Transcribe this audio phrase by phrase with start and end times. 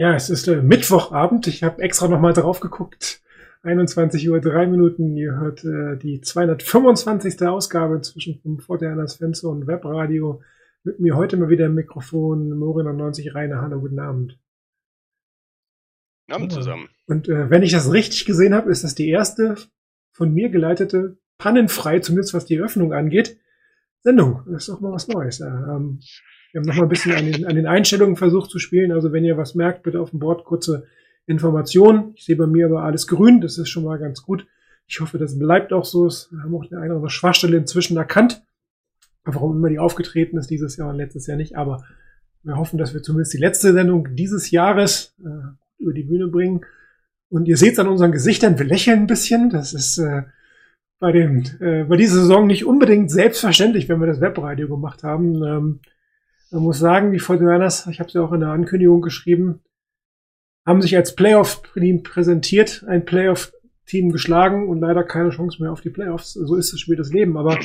[0.00, 1.46] Ja, es ist äh, Mittwochabend.
[1.46, 3.20] Ich habe extra nochmal drauf geguckt.
[3.64, 5.14] 21 Uhr, drei Minuten.
[5.14, 7.42] Ihr hört äh, die 225.
[7.46, 10.40] Ausgabe inzwischen vom Fortinanders Fenster und Webradio.
[10.84, 13.60] Mit mir heute mal wieder im Mikrofon Morin 90 Reine.
[13.60, 14.38] Hallo, guten Abend.
[16.28, 16.88] Guten Abend zusammen.
[17.06, 19.56] Und äh, wenn ich das richtig gesehen habe, ist das die erste
[20.12, 23.38] von mir geleitete, pannenfrei, zumindest was die Öffnung angeht,
[24.00, 24.44] Sendung.
[24.46, 25.40] Das ist doch mal was Neues.
[25.40, 26.00] Ähm,
[26.52, 28.92] wir haben noch mal ein bisschen an den, an den Einstellungen versucht zu spielen.
[28.92, 30.86] Also wenn ihr was merkt, bitte auf dem Board kurze
[31.26, 32.12] Informationen.
[32.14, 33.40] Ich sehe bei mir aber alles grün.
[33.40, 34.46] Das ist schon mal ganz gut.
[34.86, 36.08] Ich hoffe, das bleibt auch so.
[36.08, 38.42] Wir haben auch eine oder andere Schwachstelle inzwischen erkannt.
[39.24, 41.56] Warum immer die aufgetreten ist dieses Jahr und letztes Jahr nicht.
[41.56, 41.84] Aber
[42.42, 46.62] wir hoffen, dass wir zumindest die letzte Sendung dieses Jahres äh, über die Bühne bringen.
[47.28, 49.50] Und ihr seht es an unseren Gesichtern, wir lächeln ein bisschen.
[49.50, 50.22] Das ist äh,
[50.98, 55.42] bei, den, äh, bei dieser Saison nicht unbedingt selbstverständlich, wenn wir das Webradio gemacht haben.
[55.44, 55.80] Ähm,
[56.50, 59.60] man muss sagen, die 49ers, ich habe es ja auch in der Ankündigung geschrieben,
[60.66, 65.90] haben sich als Playoff-Team präsentiert, ein Playoff-Team geschlagen und leider keine Chance mehr auf die
[65.90, 66.32] Playoffs.
[66.34, 67.36] So ist das Spiel das Leben.
[67.36, 67.58] Aber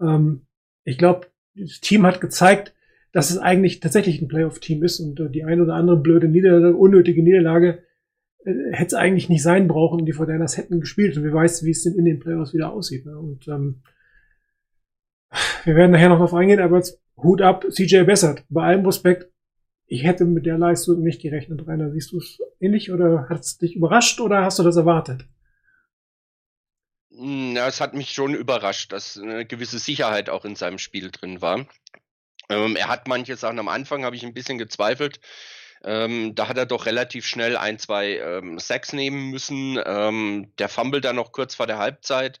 [0.00, 0.46] ähm,
[0.84, 2.74] ich glaube, das Team hat gezeigt,
[3.12, 6.76] dass es eigentlich tatsächlich ein Playoff-Team ist und äh, die eine oder andere blöde Niederlage,
[6.76, 7.82] unnötige Niederlage
[8.44, 11.64] äh, hätte es eigentlich nicht sein brauchen und die 49ers hätten gespielt und wer weiß,
[11.64, 13.06] wie es denn in den Playoffs wieder aussieht.
[13.06, 13.18] Ne?
[13.18, 13.82] Und ähm,
[15.64, 18.44] wir werden nachher noch drauf eingehen, aber jetzt Hut ab, CJ Bessert.
[18.48, 19.30] Bei allem Respekt,
[19.86, 21.90] ich hätte mit der Leistung nicht gerechnet, Rainer.
[21.92, 25.26] Siehst du es ähnlich oder hat es dich überrascht oder hast du das erwartet?
[27.10, 31.10] Hm, Ja, es hat mich schon überrascht, dass eine gewisse Sicherheit auch in seinem Spiel
[31.10, 31.66] drin war.
[32.50, 35.20] Ähm, er hat manche Sachen am Anfang, habe ich ein bisschen gezweifelt.
[35.84, 39.80] Ähm, da hat er doch relativ schnell ein, zwei ähm, Sacks nehmen müssen.
[39.84, 42.40] Ähm, der Fumble dann noch kurz vor der Halbzeit.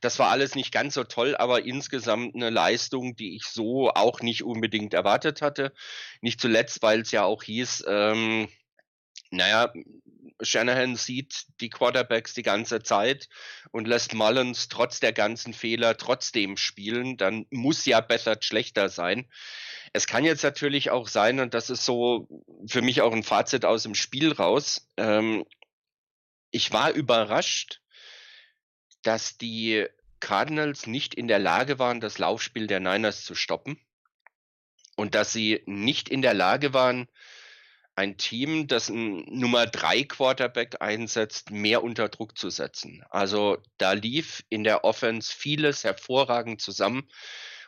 [0.00, 4.20] Das war alles nicht ganz so toll, aber insgesamt eine Leistung, die ich so auch
[4.20, 5.72] nicht unbedingt erwartet hatte.
[6.20, 8.48] Nicht zuletzt, weil es ja auch hieß, ähm,
[9.30, 9.72] naja,
[10.42, 13.28] Shanahan sieht die Quarterbacks die ganze Zeit
[13.72, 19.28] und lässt Mullins trotz der ganzen Fehler trotzdem spielen, dann muss ja besser schlechter sein.
[19.92, 22.28] Es kann jetzt natürlich auch sein, und das ist so
[22.66, 25.44] für mich auch ein Fazit aus dem Spiel raus, ähm,
[26.52, 27.79] ich war überrascht,
[29.02, 29.86] dass die
[30.20, 33.78] Cardinals nicht in der Lage waren, das Laufspiel der Niners zu stoppen
[34.96, 37.08] und dass sie nicht in der Lage waren,
[37.96, 43.04] ein Team, das ein Nummer 3 Quarterback einsetzt, mehr unter Druck zu setzen.
[43.10, 47.08] Also da lief in der Offense vieles hervorragend zusammen.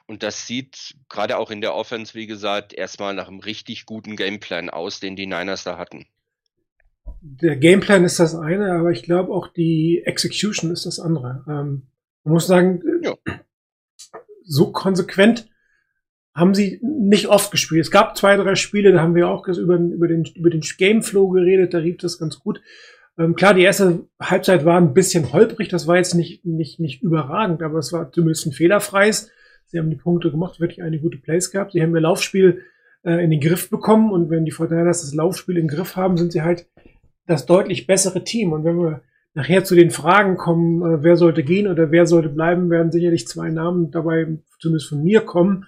[0.06, 4.16] Und das sieht gerade auch in der Offense, wie gesagt, erstmal nach einem richtig guten
[4.16, 6.06] Gameplan aus, den die Niners da hatten.
[7.24, 11.44] Der Gameplan ist das eine, aber ich glaube auch die Execution ist das andere.
[11.48, 11.82] Ähm,
[12.24, 13.14] man muss sagen, Ja.
[14.44, 15.48] so konsequent
[16.34, 17.82] haben sie nicht oft gespielt.
[17.82, 21.28] Es gab zwei, drei Spiele, da haben wir auch über, über, den, über den Gameflow
[21.28, 22.60] geredet, da rief das ganz gut.
[23.16, 27.02] Ähm, klar, die erste Halbzeit war ein bisschen holprig, das war jetzt nicht, nicht, nicht
[27.02, 29.30] überragend, aber es war zumindest ein fehlerfreies.
[29.66, 31.72] Sie haben die Punkte gemacht, wirklich eine gute Place gehabt.
[31.72, 32.62] Sie haben ihr Laufspiel
[33.04, 36.32] äh, in den Griff bekommen und wenn die Fortinanders das Laufspiel im Griff haben, sind
[36.32, 36.66] sie halt
[37.26, 38.52] das deutlich bessere Team.
[38.52, 39.02] Und wenn wir
[39.34, 43.26] nachher zu den Fragen kommen, äh, wer sollte gehen oder wer sollte bleiben, werden sicherlich
[43.26, 45.66] zwei Namen dabei, zumindest von mir kommen,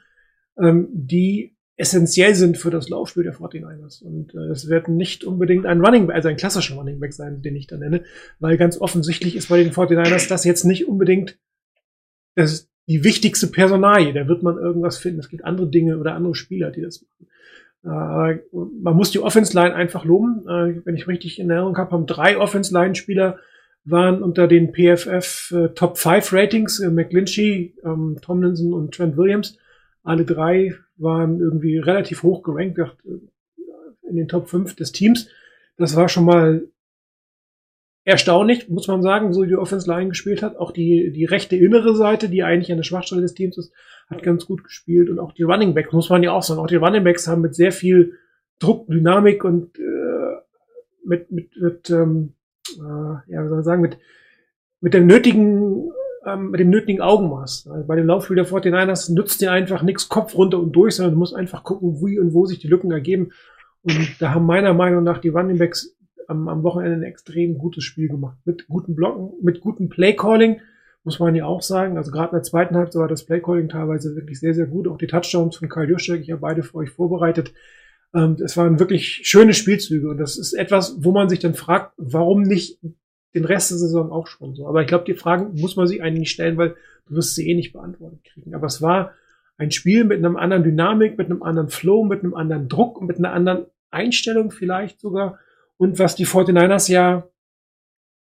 [0.59, 4.03] ähm, die essentiell sind für das Laufspiel der 49ers.
[4.03, 7.43] Und äh, es wird nicht unbedingt ein Running Back, also ein klassischer Running Back sein,
[7.43, 8.05] den ich da nenne,
[8.39, 11.39] weil ganz offensichtlich ist bei den 49ers das jetzt nicht unbedingt
[12.37, 14.13] das, die wichtigste Personalie.
[14.13, 15.21] Da wird man irgendwas finden.
[15.21, 17.27] Es gibt andere Dinge oder andere Spieler, die das machen.
[17.85, 20.47] Äh, man muss die Offense Line einfach loben.
[20.49, 23.39] Äh, wenn ich richtig in Erinnerung habe, haben drei Offense Line Spieler
[23.85, 29.59] waren unter den PFF äh, Top 5 Ratings, McGlinchey, ähm, Tomlinson und Trent Williams.
[30.03, 32.79] Alle drei waren irgendwie relativ hoch gerankt
[34.03, 35.29] in den Top 5 des Teams.
[35.77, 36.67] Das war schon mal
[38.05, 40.57] erstaunlich, muss man sagen, so wie die Offense Line gespielt hat.
[40.57, 43.73] Auch die, die rechte innere Seite, die eigentlich eine Schwachstelle des Teams ist,
[44.09, 45.09] hat ganz gut gespielt.
[45.09, 46.61] Und auch die Running Backs, muss man ja auch sagen.
[46.61, 48.19] Auch die Running Backs haben mit sehr viel
[48.59, 50.37] Druck, Dynamik und äh,
[51.05, 52.35] mit, mit, mit ähm,
[52.79, 53.99] äh, ja, wie soll man sagen, mit,
[54.81, 55.91] mit dem nötigen,
[56.27, 57.69] ähm, mit dem nötigen Augenmaß.
[57.71, 61.15] Also bei dem Laufspiel der 49ers nützt dir einfach nichts Kopf runter und durch, sondern
[61.15, 63.33] du musst einfach gucken, wie und wo sich die Lücken ergeben.
[63.83, 65.94] Und da haben meiner Meinung nach die Running Backs
[66.29, 68.39] am, am Wochenende ein extrem gutes Spiel gemacht.
[68.45, 70.61] Mit guten Blocken, mit gutem Playcalling,
[71.05, 71.97] muss man ja auch sagen.
[71.97, 74.89] Also gerade in der zweiten Halbzeit war das Playcalling teilweise wirklich sehr, sehr gut.
[74.89, 77.53] Auch die Touchdowns von Karl Juszczyk, ich habe beide für euch vorbereitet.
[78.15, 81.93] Ähm, es waren wirklich schöne Spielzüge und das ist etwas, wo man sich dann fragt,
[81.97, 82.79] warum nicht
[83.35, 84.69] den Rest der Saison auch schon so.
[84.69, 86.77] Aber ich glaube, die Fragen muss man sich eigentlich stellen, weil
[87.07, 88.55] du wirst sie eh nicht beantwortet kriegen.
[88.55, 89.13] Aber es war
[89.57, 93.19] ein Spiel mit einem anderen Dynamik, mit einem anderen Flow, mit einem anderen Druck, mit
[93.19, 95.39] einer anderen Einstellung vielleicht sogar.
[95.77, 97.29] Und was die 49ers ja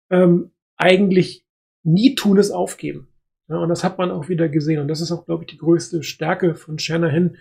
[0.09, 1.45] ähm, eigentlich
[1.83, 3.07] nie tun, ist aufgeben.
[3.47, 4.79] Ja, und das hat man auch wieder gesehen.
[4.79, 7.37] Und das ist auch, glaube ich, die größte Stärke von Shanahan.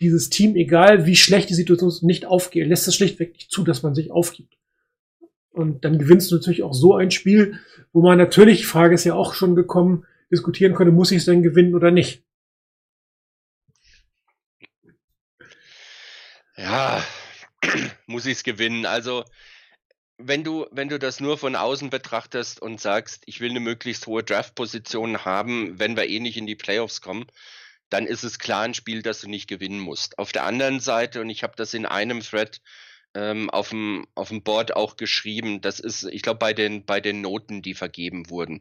[0.00, 3.64] Dieses Team, egal wie schlecht die Situation ist, nicht aufgehen, lässt es schlichtweg nicht zu,
[3.64, 4.56] dass man sich aufgibt.
[5.50, 7.58] Und dann gewinnst du natürlich auch so ein Spiel,
[7.92, 11.42] wo man natürlich, Frage ist ja auch schon gekommen, diskutieren könnte, muss ich es denn
[11.42, 12.22] gewinnen oder nicht.
[16.56, 17.02] Ja,
[18.06, 18.86] muss ich es gewinnen.
[18.86, 19.24] Also,
[20.18, 24.06] wenn du, wenn du das nur von außen betrachtest und sagst, ich will eine möglichst
[24.06, 27.26] hohe Draft-Position haben, wenn wir eh nicht in die Playoffs kommen,
[27.88, 30.18] dann ist es klar ein Spiel, das du nicht gewinnen musst.
[30.18, 32.60] Auf der anderen Seite, und ich habe das in einem Thread
[33.14, 37.00] ähm, auf dem auf dem Board auch geschrieben, das ist, ich glaube, bei den, bei
[37.00, 38.60] den Noten, die vergeben wurden.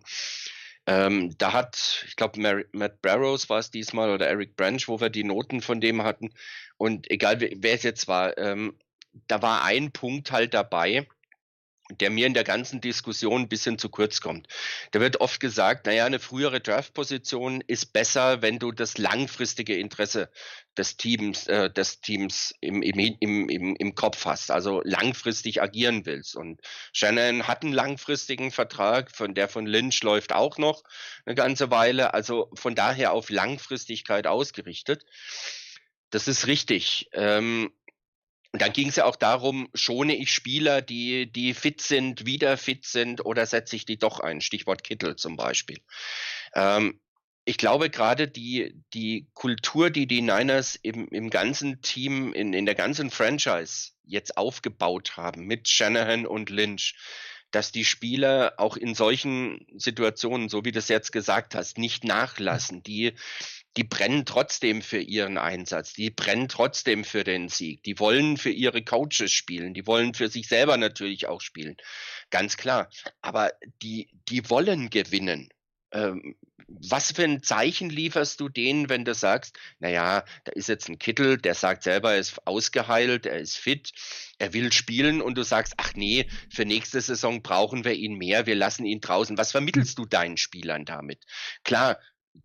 [0.85, 5.09] Ähm, da hat, ich glaube, Matt Barrows war es diesmal oder Eric Branch, wo wir
[5.09, 6.33] die Noten von dem hatten.
[6.77, 8.77] Und egal wer es jetzt war, ähm,
[9.27, 11.07] da war ein Punkt halt dabei,
[11.89, 14.47] der mir in der ganzen Diskussion ein bisschen zu kurz kommt.
[14.91, 20.29] Da wird oft gesagt, naja, eine frühere Draft-Position ist besser, wenn du das langfristige Interesse
[20.75, 26.05] des Teams, äh, des Teams im, im, im, im, im Kopf hast, also langfristig agieren
[26.05, 26.35] willst.
[26.35, 30.83] Und Shannon hat einen langfristigen Vertrag, von der von Lynch läuft auch noch
[31.25, 35.03] eine ganze Weile, also von daher auf Langfristigkeit ausgerichtet.
[36.09, 37.09] Das ist richtig.
[37.13, 37.71] Ähm,
[38.51, 42.57] Und dann ging es ja auch darum, schone ich Spieler, die, die fit sind, wieder
[42.57, 44.41] fit sind oder setze ich die doch ein?
[44.41, 45.77] Stichwort Kittel zum Beispiel.
[46.53, 46.99] Ähm,
[47.45, 52.65] ich glaube gerade die, die Kultur, die die Niners im, im ganzen Team, in, in
[52.65, 56.95] der ganzen Franchise jetzt aufgebaut haben mit Shanahan und Lynch,
[57.51, 62.03] dass die Spieler auch in solchen Situationen, so wie du es jetzt gesagt hast, nicht
[62.03, 62.83] nachlassen.
[62.83, 63.13] Die,
[63.77, 68.49] die brennen trotzdem für ihren Einsatz, die brennen trotzdem für den Sieg, die wollen für
[68.49, 71.77] ihre Coaches spielen, die wollen für sich selber natürlich auch spielen,
[72.31, 72.89] ganz klar.
[73.21, 73.51] Aber
[73.83, 75.49] die, die wollen gewinnen.
[75.91, 76.35] Ähm,
[76.67, 80.99] was für ein Zeichen lieferst du denen, wenn du sagst, naja, da ist jetzt ein
[80.99, 83.93] Kittel, der sagt selber, er ist ausgeheilt, er ist fit,
[84.37, 88.47] er will spielen und du sagst, ach nee, für nächste Saison brauchen wir ihn mehr,
[88.47, 89.37] wir lassen ihn draußen.
[89.37, 91.23] Was vermittelst du deinen Spielern damit?
[91.63, 91.99] Klar,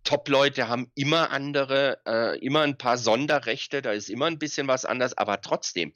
[0.04, 4.84] Top-Leute haben immer andere, äh, immer ein paar Sonderrechte, da ist immer ein bisschen was
[4.84, 5.92] anders, aber trotzdem,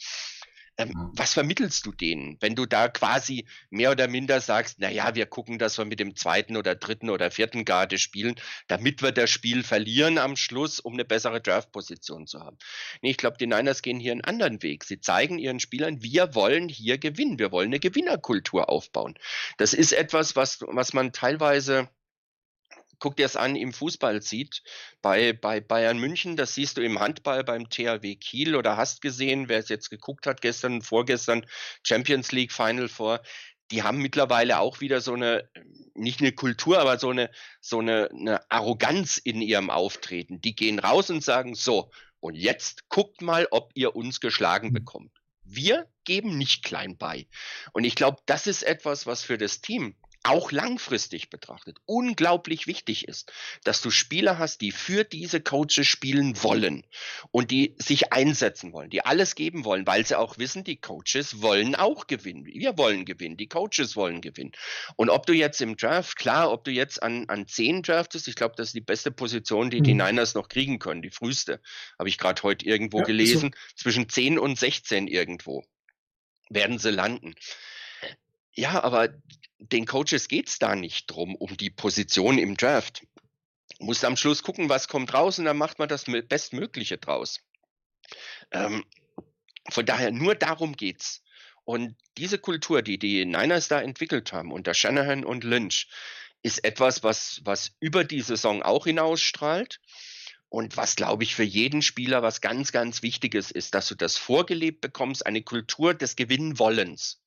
[0.79, 5.15] ähm, was vermittelst du denen, wenn du da quasi mehr oder minder sagst, na ja,
[5.15, 8.35] wir gucken, dass wir mit dem zweiten oder dritten oder vierten Garde spielen,
[8.67, 12.59] damit wir das Spiel verlieren am Schluss, um eine bessere Draft-Position zu haben.
[13.01, 14.85] Nee, ich glaube, die Niners gehen hier einen anderen Weg.
[14.85, 17.39] Sie zeigen ihren Spielern, wir wollen hier gewinnen.
[17.39, 19.15] Wir wollen eine Gewinnerkultur aufbauen.
[19.57, 21.89] Das ist etwas, was, was man teilweise
[22.99, 24.63] guck dir es an, im Fußball sieht,
[25.03, 29.49] bei, bei Bayern München, das siehst du im Handball beim THW Kiel oder hast gesehen,
[29.49, 31.47] wer es jetzt geguckt hat, gestern vorgestern
[31.83, 33.21] Champions League Final vor,
[33.71, 35.49] die haben mittlerweile auch wieder so eine,
[35.95, 40.41] nicht eine Kultur, aber so eine, so eine, eine Arroganz in ihrem Auftreten.
[40.41, 44.75] Die gehen raus und sagen, so, und jetzt guckt mal, ob ihr uns geschlagen mhm.
[44.75, 45.13] bekommt.
[45.43, 47.27] Wir geben nicht klein bei.
[47.73, 49.97] Und ich glaube, das ist etwas, was für das Team
[50.27, 53.33] auch langfristig betrachtet unglaublich wichtig ist,
[53.65, 56.85] dass du Spieler hast, die für diese Coaches spielen wollen
[57.31, 61.43] und die sich einsetzen wollen, die alles geben wollen, weil sie auch wissen, die Coaches
[61.43, 62.45] wollen auch gewinnen.
[62.45, 64.53] Wir wollen gewinnen, die Coaches wollen gewinnen.
[64.97, 68.35] Und ob du jetzt im Draft, klar, ob du jetzt an, an 10 draftest, ich
[68.35, 69.85] glaube, das ist die beste Position, die mhm.
[69.85, 71.61] die Niners noch kriegen können, die früheste,
[71.99, 73.83] habe ich gerade heute irgendwo ja, gelesen, so.
[73.83, 75.65] zwischen 10 und 16 irgendwo
[76.49, 77.35] werden sie landen.
[78.53, 79.11] Ja, aber
[79.59, 83.07] den Coaches geht's da nicht drum, um die Position im Draft.
[83.79, 87.41] Muss am Schluss gucken, was kommt raus und dann macht man das Bestmögliche draus.
[88.51, 88.85] Ähm,
[89.71, 91.23] von daher, nur darum geht's.
[91.65, 95.89] Und diese Kultur, die die Niners da entwickelt haben unter Shanahan und Lynch,
[96.43, 99.81] ist etwas, was, was über die Saison auch hinausstrahlt.
[100.49, 104.17] Und was, glaube ich, für jeden Spieler was ganz, ganz Wichtiges ist, dass du das
[104.17, 107.21] vorgelebt bekommst, eine Kultur des Gewinnwollens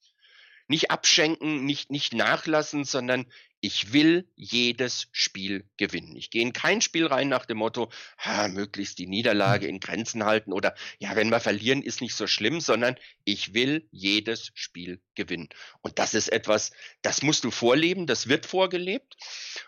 [0.69, 3.25] nicht abschenken, nicht, nicht nachlassen, sondern
[3.61, 6.15] ich will jedes Spiel gewinnen.
[6.15, 10.23] Ich gehe in kein Spiel rein nach dem Motto, ha, möglichst die Niederlage in Grenzen
[10.23, 12.95] halten oder ja, wenn wir verlieren, ist nicht so schlimm, sondern
[13.25, 15.49] ich will jedes Spiel gewinnen.
[15.81, 16.71] Und das ist etwas,
[17.01, 19.17] das musst du vorleben, das wird vorgelebt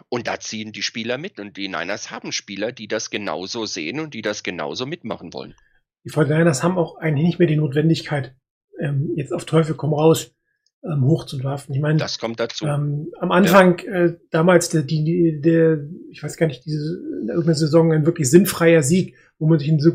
[0.08, 4.00] und da ziehen die Spieler mit und die Niners haben Spieler, die das genauso sehen
[4.00, 5.56] und die das genauso mitmachen wollen.
[6.06, 8.36] Die 49ers haben auch eigentlich nicht mehr die Notwendigkeit,
[8.80, 10.34] ähm, jetzt auf Teufel komm raus,
[10.84, 11.76] ähm, hochzuwerfen.
[11.76, 12.66] Ich meine, das kommt dazu.
[12.66, 13.92] Ähm, am Anfang, ja.
[13.92, 18.82] äh, damals der, die, der, ich weiß gar nicht, diese irgendeine Saison ein wirklich sinnfreier
[18.82, 19.92] Sieg, wo man sich in so,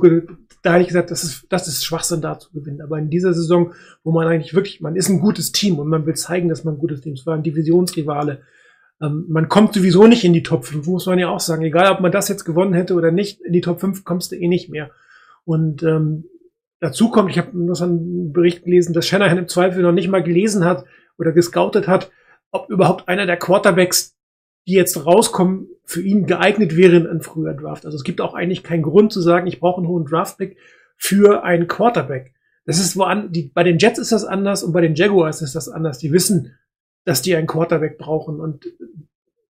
[0.62, 2.83] da hätte ich gesagt, das ist, das ist Schwachsinn da zu gewinnen.
[2.83, 3.73] Aber in dieser Saison,
[4.05, 6.75] wo man eigentlich wirklich, man ist ein gutes Team und man will zeigen, dass man
[6.75, 8.43] ein gutes Team ist, war ein Divisionsrivale.
[9.00, 11.62] Ähm, man kommt sowieso nicht in die Top 5, muss man ja auch sagen.
[11.62, 14.37] Egal, ob man das jetzt gewonnen hätte oder nicht, in die Top 5 kommst du
[14.37, 14.90] eh nicht mehr.
[15.45, 16.25] Und ähm,
[16.80, 20.23] Dazu kommt, ich habe noch einen Bericht gelesen, dass Shanahan im Zweifel noch nicht mal
[20.23, 20.85] gelesen hat
[21.18, 22.11] oder gescoutet hat,
[22.50, 24.16] ob überhaupt einer der Quarterbacks,
[24.66, 27.87] die jetzt rauskommen, für ihn geeignet wären in früher Draft.
[27.87, 30.59] Also es gibt auch eigentlich keinen Grund zu sagen, ich brauche einen hohen Draftpick
[30.97, 32.35] für einen Quarterback.
[32.64, 35.40] Das ist wo an, die, bei den Jets ist das anders und bei den Jaguars
[35.40, 35.99] ist das anders.
[35.99, 36.56] Die wissen,
[37.04, 38.66] dass die einen Quarterback brauchen und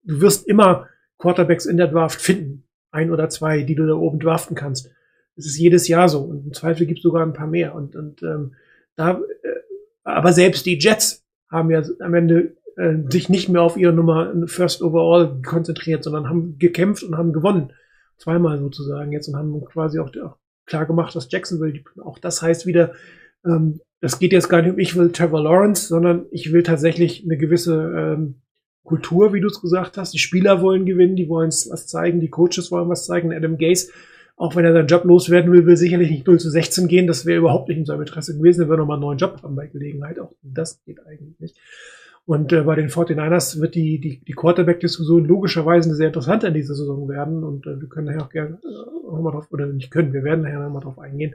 [0.05, 2.65] du wirst immer Quarterbacks in der Draft finden.
[2.91, 4.91] Ein oder zwei, die du da oben draften kannst.
[5.37, 7.75] Es ist jedes Jahr so und im Zweifel gibt es sogar ein paar mehr.
[7.75, 8.55] Und, und ähm,
[8.97, 9.49] da, äh,
[10.05, 14.33] aber selbst die Jets haben ja am Ende äh, sich nicht mehr auf ihre Nummer
[14.47, 17.73] First Overall konzentriert, sondern haben gekämpft und haben gewonnen.
[18.19, 22.67] Zweimal sozusagen jetzt und haben quasi auch, auch klar gemacht, dass Jacksonville, auch das heißt
[22.67, 22.93] wieder,
[23.45, 27.25] ähm, das geht jetzt gar nicht um, ich will Trevor Lawrence, sondern ich will tatsächlich
[27.25, 28.37] eine gewisse ähm,
[28.85, 30.15] Kultur, wie du es gesagt hast.
[30.15, 33.33] Die Spieler wollen gewinnen, die wollen was zeigen, die Coaches wollen was zeigen.
[33.33, 33.91] Adam Gase
[34.37, 37.07] auch wenn er seinen Job loswerden will, will sicherlich nicht 0 zu 16 gehen.
[37.07, 38.63] Das wäre überhaupt nicht in seinem Interesse gewesen.
[38.63, 40.19] Er würde nochmal einen neuen Job haben bei Gelegenheit.
[40.21, 41.57] Auch das geht eigentlich nicht.
[42.27, 46.55] Und äh, bei den 49ers wird die, die, die Quarterback-Diskussion logischerweise eine sehr interessante in
[46.55, 47.45] dieser Saison werden.
[47.45, 50.43] Und äh, wir können nachher auch gerne äh, nochmal drauf, oder nicht können, wir werden
[50.43, 51.35] nachher nochmal drauf eingehen.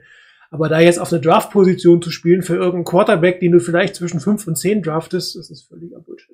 [0.51, 4.19] Aber da jetzt auf eine Draft-Position zu spielen für irgendeinen Quarterback, den du vielleicht zwischen
[4.19, 6.30] fünf und zehn draftest, das ist völliger Bullshit.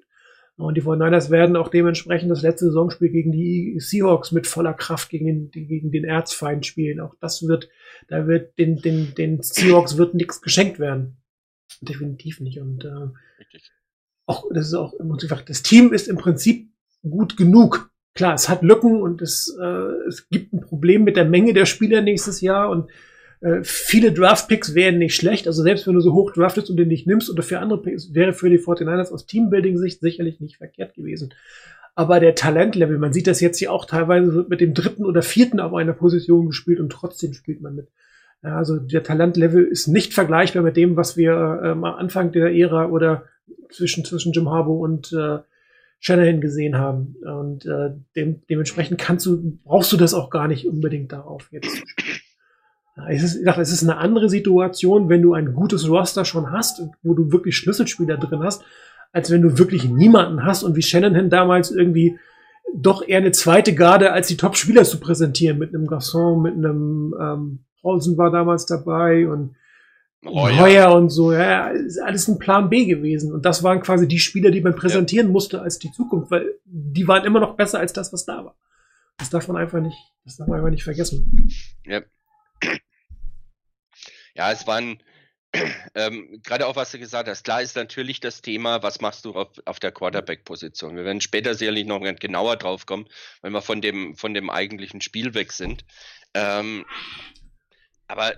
[0.58, 5.10] Und die 49ers werden auch dementsprechend das letzte Saisonspiel gegen die Seahawks mit voller Kraft
[5.10, 7.00] gegen den, gegen den Erzfeind spielen.
[7.00, 7.70] Auch das wird,
[8.08, 11.18] da wird den, den, den Seahawks wird nichts geschenkt werden.
[11.82, 12.60] Definitiv nicht.
[12.60, 13.08] Und äh,
[14.26, 16.72] auch, das ist auch Prinzip, das Team ist im Prinzip
[17.08, 17.92] gut genug.
[18.16, 21.68] Klar, es hat Lücken und es, äh, es gibt ein Problem mit der Menge der
[21.68, 22.90] Spieler nächstes Jahr und
[23.42, 25.48] äh, viele Draft-Picks wären nicht schlecht.
[25.48, 28.14] Also selbst wenn du so hoch draftest und den nicht nimmst oder für andere Picks,
[28.14, 31.34] wäre für die 49ers aus Teambuilding-Sicht sicherlich nicht verkehrt gewesen.
[31.96, 35.24] Aber der Talentlevel, man sieht das jetzt hier auch teilweise wird mit dem dritten oder
[35.24, 37.88] vierten auf einer Position gespielt und trotzdem spielt man mit.
[38.42, 42.88] Also der Talentlevel ist nicht vergleichbar mit dem, was wir ähm, am Anfang der Ära
[42.88, 43.24] oder
[43.72, 45.40] zwischen, zwischen Jim Harbaugh und äh,
[46.00, 47.16] Shanahan gesehen haben.
[47.24, 51.72] Und äh, dem, dementsprechend kannst du, brauchst du das auch gar nicht unbedingt darauf jetzt
[51.72, 52.17] zu spielen.
[52.98, 56.26] Ja, Es ist, ich dachte, es ist eine andere Situation, wenn du ein gutes Roster
[56.26, 58.64] schon hast, wo du wirklich Schlüsselspieler drin hast,
[59.12, 62.20] als wenn du wirklich niemanden hast und wie Shanahan damals irgendwie
[62.76, 67.16] doch eher eine zweite Garde als die Top-Spieler zu präsentieren mit einem Garçon, mit einem
[67.20, 69.56] ähm, Paulsen war damals dabei und
[70.26, 70.60] Oh, ja.
[70.60, 73.32] Heuer und so, ja, ist alles ein Plan B gewesen.
[73.32, 77.08] Und das waren quasi die Spieler, die man präsentieren musste als die Zukunft, weil die
[77.08, 78.56] waren immer noch besser als das, was da war.
[79.18, 81.50] Das darf man einfach nicht, das darf man einfach nicht vergessen.
[81.86, 82.02] Ja.
[84.38, 85.02] Ja, es waren
[85.96, 87.44] ähm, gerade auch, was du gesagt hast.
[87.44, 90.96] Klar ist natürlich das Thema, was machst du auf, auf der Quarterback-Position?
[90.96, 93.08] Wir werden später sicherlich noch genauer drauf kommen,
[93.42, 95.86] wenn wir von dem, von dem eigentlichen Spiel weg sind.
[96.36, 96.86] Ähm,
[98.08, 98.36] aber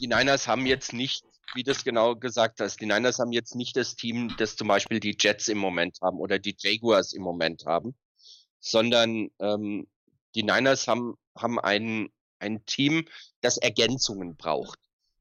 [0.00, 3.54] die Niners haben jetzt nicht, wie du es genau gesagt hast, die Niners haben jetzt
[3.54, 7.22] nicht das Team, das zum Beispiel die Jets im Moment haben oder die Jaguars im
[7.22, 7.94] Moment haben,
[8.58, 9.86] sondern ähm,
[10.34, 12.08] die Niners haben, haben ein,
[12.40, 13.06] ein Team,
[13.40, 14.78] das Ergänzungen braucht.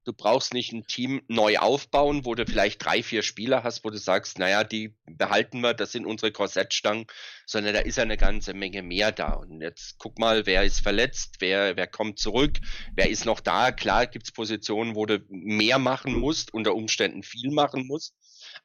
[0.07, 3.89] Du brauchst nicht ein Team neu aufbauen, wo du vielleicht drei, vier Spieler hast, wo
[3.89, 7.07] du sagst, naja, die behalten wir, das sind unsere Korsettstangen,
[7.45, 9.33] sondern da ist ja eine ganze Menge mehr da.
[9.33, 12.57] Und jetzt guck mal, wer ist verletzt, wer, wer kommt zurück,
[12.95, 13.73] wer ist noch da.
[13.73, 18.15] Klar gibt's Positionen, wo du mehr machen musst, unter Umständen viel machen musst,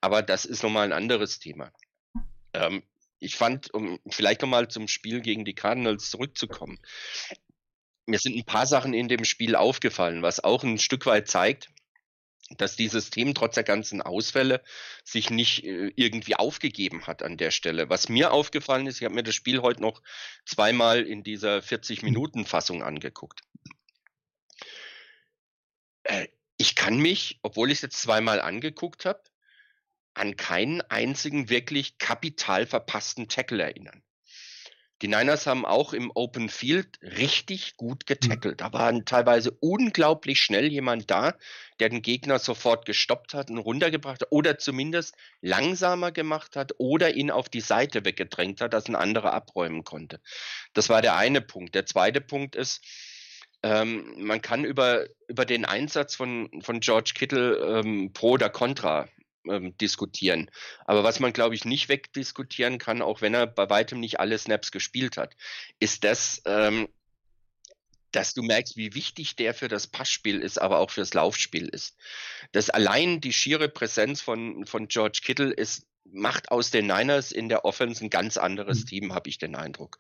[0.00, 1.72] aber das ist nochmal ein anderes Thema.
[2.55, 2.85] Ähm,
[3.18, 6.78] ich fand, um vielleicht nochmal zum Spiel gegen die Cardinals zurückzukommen,
[8.07, 11.71] mir sind ein paar Sachen in dem Spiel aufgefallen, was auch ein Stück weit zeigt,
[12.57, 14.62] dass dieses Team trotz der ganzen Ausfälle
[15.05, 17.88] sich nicht äh, irgendwie aufgegeben hat an der Stelle.
[17.88, 20.03] Was mir aufgefallen ist, ich habe mir das Spiel heute noch
[20.45, 23.41] zweimal in dieser 40-Minuten-Fassung angeguckt.
[26.05, 29.23] Äh, ich kann mich, obwohl ich es jetzt zweimal angeguckt habe,
[30.15, 34.03] an keinen einzigen wirklich kapital verpassten Tackle erinnern.
[35.03, 38.61] Die Niners haben auch im Open Field richtig gut getackelt.
[38.61, 41.35] Da war teilweise unglaublich schnell jemand da,
[41.81, 47.15] der den Gegner sofort gestoppt hat und runtergebracht hat oder zumindest langsamer gemacht hat oder
[47.15, 50.21] ihn auf die Seite weggedrängt hat, dass ein anderer abräumen konnte.
[50.73, 51.75] Das war der eine Punkt.
[51.75, 52.85] Der zweite Punkt ist,
[53.65, 59.09] ähm, man kann über, über den Einsatz von, von George Kittle ähm, pro oder contra
[59.48, 60.50] ähm, diskutieren.
[60.85, 64.38] Aber was man, glaube ich, nicht wegdiskutieren kann, auch wenn er bei weitem nicht alle
[64.38, 65.37] Snaps gespielt hat,
[65.78, 66.88] ist das, ähm,
[68.12, 71.96] dass du merkst, wie wichtig der für das Passspiel ist, aber auch fürs Laufspiel ist.
[72.52, 77.49] Das allein die schiere Präsenz von, von George Kittle ist macht aus den Niners in
[77.49, 79.99] der Offense ein ganz anderes Team, habe ich den Eindruck.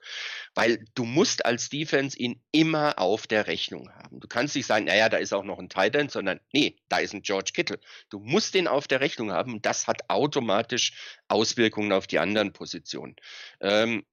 [0.54, 4.20] Weil du musst als Defense ihn immer auf der Rechnung haben.
[4.20, 6.98] Du kannst nicht sagen, naja, da ist auch noch ein Tight End, sondern nee, da
[6.98, 7.78] ist ein George Kittle.
[8.10, 10.92] Du musst den auf der Rechnung haben und das hat automatisch
[11.28, 13.16] Auswirkungen auf die anderen Positionen.
[13.60, 14.04] Ähm,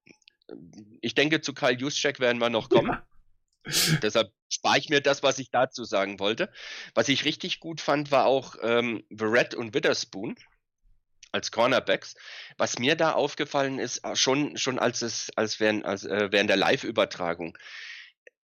[1.01, 2.97] ich denke, zu Kyle Juszczyk werden wir noch kommen.
[4.01, 6.49] Deshalb spare ich mir das, was ich dazu sagen wollte.
[6.95, 10.35] Was ich richtig gut fand, war auch ähm, Verrett und Witherspoon
[11.31, 12.15] als Cornerbacks.
[12.57, 16.49] Was mir da aufgefallen ist, äh, schon, schon als es, als während, als, äh, während
[16.49, 17.57] der Live-Übertragung,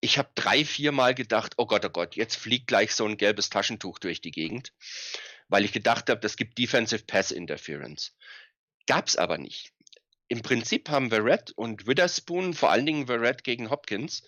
[0.02, 3.18] ich habe drei, vier Mal gedacht, oh Gott, oh Gott, jetzt fliegt gleich so ein
[3.18, 4.72] gelbes Taschentuch durch die Gegend,
[5.48, 8.16] weil ich gedacht habe, das gibt Defensive Pass Interference.
[8.86, 9.74] Gab's aber nicht.
[10.28, 14.24] Im Prinzip haben Verrett und Witherspoon, vor allen Dingen Verrett gegen Hopkins,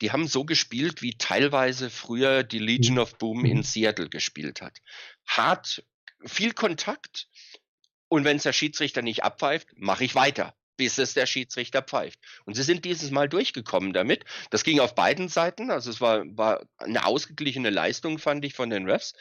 [0.00, 4.78] die haben so gespielt, wie teilweise früher die Legion of Boom in Seattle gespielt hat.
[5.26, 5.84] Hart,
[6.24, 7.28] viel Kontakt,
[8.08, 12.18] und wenn es der Schiedsrichter nicht abpfeift, mache ich weiter, bis es der Schiedsrichter pfeift.
[12.44, 14.24] Und sie sind dieses Mal durchgekommen damit.
[14.50, 15.70] Das ging auf beiden Seiten.
[15.70, 19.14] Also es war, war eine ausgeglichene Leistung, fand ich, von den Refs.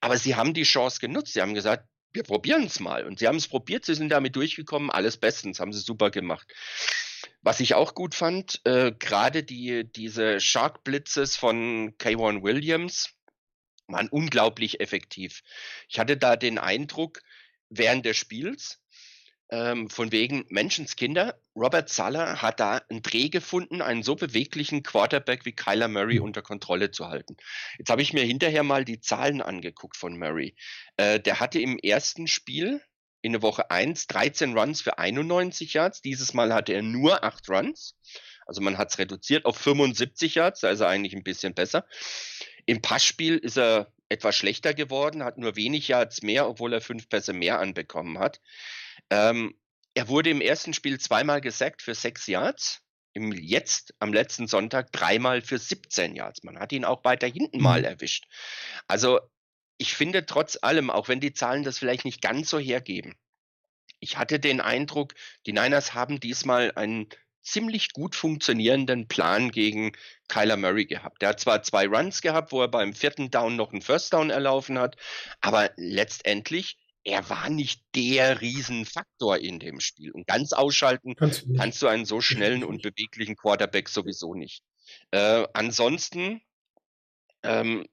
[0.00, 1.32] Aber sie haben die Chance genutzt.
[1.32, 3.04] Sie haben gesagt, wir probieren es mal.
[3.04, 6.46] Und sie haben es probiert, sie sind damit durchgekommen, alles bestens, haben sie super gemacht.
[7.42, 13.14] Was ich auch gut fand, äh, gerade die, diese Shark Blitzes von K1 Williams,
[13.88, 15.42] waren unglaublich effektiv.
[15.88, 17.22] Ich hatte da den Eindruck,
[17.70, 18.80] während des Spiels,
[19.50, 25.46] ähm, von wegen Menschenskinder, Robert Sala hat da einen Dreh gefunden, einen so beweglichen Quarterback
[25.46, 27.36] wie Kyler Murray unter Kontrolle zu halten.
[27.78, 30.54] Jetzt habe ich mir hinterher mal die Zahlen angeguckt von Murray.
[30.98, 32.82] Äh, der hatte im ersten Spiel
[33.22, 36.02] in der Woche 1 13 Runs für 91 Yards.
[36.02, 37.96] Dieses Mal hatte er nur 8 Runs.
[38.46, 41.86] Also man hat es reduziert auf 75 Yards, da ist er eigentlich ein bisschen besser.
[42.66, 47.08] Im Passspiel ist er etwas schlechter geworden, hat nur wenig Yards mehr, obwohl er fünf
[47.08, 48.40] Pässe mehr anbekommen hat.
[49.10, 49.58] Ähm,
[49.94, 52.80] er wurde im ersten Spiel zweimal gesackt für sechs Yards.
[53.14, 56.44] Im jetzt am letzten Sonntag dreimal für 17 Yards.
[56.44, 57.86] Man hat ihn auch weiter hinten mal Mhm.
[57.86, 58.26] erwischt.
[58.86, 59.18] Also
[59.78, 63.16] ich finde trotz allem, auch wenn die Zahlen das vielleicht nicht ganz so hergeben,
[64.00, 65.14] ich hatte den Eindruck,
[65.46, 67.08] die Niners haben diesmal einen
[67.42, 69.92] ziemlich gut funktionierenden Plan gegen
[70.28, 71.22] Kyler Murray gehabt.
[71.22, 74.30] Der hat zwar zwei Runs gehabt, wo er beim vierten Down noch einen First Down
[74.30, 74.96] erlaufen hat,
[75.40, 80.10] aber letztendlich, er war nicht der Riesenfaktor in dem Spiel.
[80.10, 84.62] Und ganz ausschalten Kannst du kannst du einen so schnellen und beweglichen Quarterback sowieso nicht.
[85.10, 86.42] Äh, ansonsten,
[87.42, 87.86] ähm,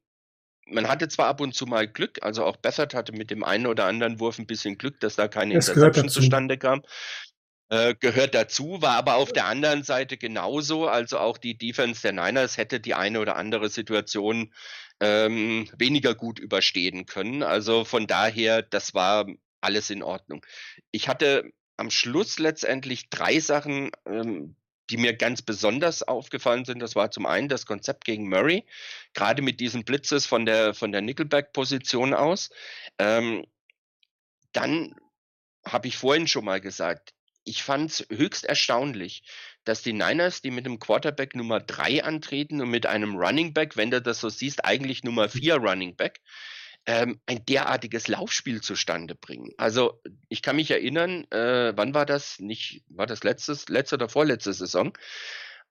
[0.68, 3.68] man hatte zwar ab und zu mal Glück, also auch Bethard hatte mit dem einen
[3.68, 6.82] oder anderen Wurf ein bisschen Glück, dass da keine Das Interception zustande kam.
[7.70, 10.88] Äh, gehört dazu, war aber auf der anderen Seite genauso.
[10.88, 14.54] Also auch die Defense der Niners hätte die eine oder andere Situation
[15.00, 17.42] ähm, weniger gut überstehen können.
[17.44, 19.26] Also von daher, das war
[19.62, 20.46] alles in Ordnung.
[20.92, 24.56] Ich hatte am Schluss letztendlich drei Sachen, ähm,
[24.92, 26.80] die mir ganz besonders aufgefallen sind.
[26.80, 28.64] Das war zum einen das Konzept gegen Murray,
[29.14, 32.52] gerade mit diesen Blitzes von der, von der Nickelback-Position aus.
[33.00, 33.46] Ähm,
[34.52, 34.96] dann
[35.66, 37.15] habe ich vorhin schon mal gesagt,
[37.46, 39.24] ich fand es höchst erstaunlich,
[39.64, 43.78] dass die Niners, die mit dem Quarterback Nummer drei antreten und mit einem Running Back,
[43.78, 46.22] wenn du das so siehst, eigentlich Nummer vier Running Back,
[46.86, 49.52] ähm, ein derartiges Laufspiel zustande bringen.
[49.58, 52.40] Also ich kann mich erinnern, äh, wann war das?
[52.40, 54.96] Nicht, war das letztes, letzte oder vorletzte Saison?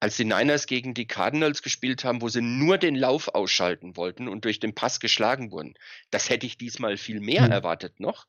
[0.00, 4.28] Als die Niners gegen die Cardinals gespielt haben, wo sie nur den Lauf ausschalten wollten
[4.28, 5.74] und durch den Pass geschlagen wurden.
[6.10, 7.52] Das hätte ich diesmal viel mehr Mhm.
[7.52, 8.26] erwartet noch.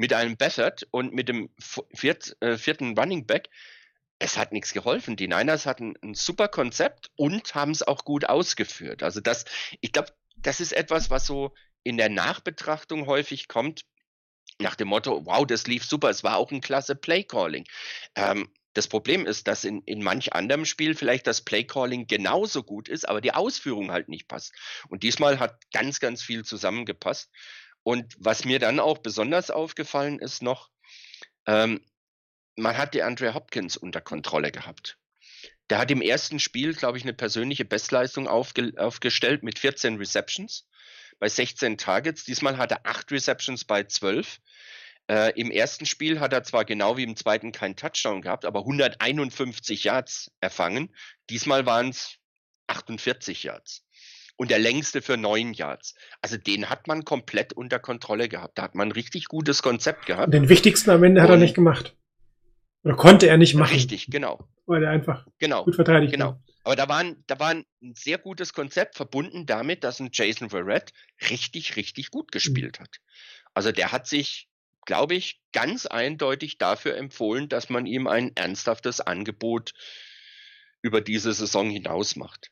[0.00, 1.50] Mit einem Bethard und mit dem
[1.94, 3.50] viert, äh, vierten Running Back.
[4.18, 5.14] Es hat nichts geholfen.
[5.16, 9.02] Die Niners hatten ein super Konzept und haben es auch gut ausgeführt.
[9.02, 9.44] Also das,
[9.82, 10.08] ich glaube,
[10.38, 13.82] das ist etwas, was so in der Nachbetrachtung häufig kommt,
[14.58, 17.66] nach dem Motto, wow, das lief super, es war auch ein klasse Playcalling.
[18.14, 22.88] Ähm, das Problem ist, dass in, in manch anderem Spiel vielleicht das Playcalling genauso gut
[22.88, 24.54] ist, aber die Ausführung halt nicht passt.
[24.88, 27.30] Und diesmal hat ganz, ganz viel zusammengepasst.
[27.82, 30.70] Und was mir dann auch besonders aufgefallen ist noch,
[31.46, 31.80] ähm,
[32.56, 34.98] man hat die Andre Hopkins unter Kontrolle gehabt.
[35.70, 40.68] Der hat im ersten Spiel, glaube ich, eine persönliche Bestleistung aufge aufgestellt mit 14 Receptions
[41.20, 42.24] bei 16 Targets.
[42.24, 44.40] Diesmal hat er 8 Receptions bei 12.
[45.08, 48.60] Äh, Im ersten Spiel hat er zwar genau wie im zweiten keinen Touchdown gehabt, aber
[48.60, 50.94] 151 Yards erfangen.
[51.30, 52.16] Diesmal waren es
[52.66, 53.84] 48 Yards.
[54.40, 55.94] Und der längste für 9 Yards.
[56.22, 58.56] Also den hat man komplett unter Kontrolle gehabt.
[58.56, 60.32] Da hat man ein richtig gutes Konzept Und gehabt.
[60.32, 61.94] den wichtigsten am Ende hat er Und- nicht gemacht.
[62.82, 64.48] Oder konnte er nicht machen, Richtig, genau.
[64.64, 65.64] weil er einfach Genau.
[65.66, 66.24] gut verteidigt Genau.
[66.28, 66.42] war.
[66.64, 70.48] Aber da war, ein, da war ein sehr gutes Konzept verbunden damit, dass ein Jason
[70.48, 70.92] Verrett
[71.28, 72.96] richtig, richtig gut gespielt hat.
[73.52, 74.48] Also der hat sich,
[74.86, 79.72] glaube ich, ganz eindeutig dafür empfohlen, dass man ihm ein ernsthaftes Angebot
[80.80, 82.50] über diese Saison hinaus macht.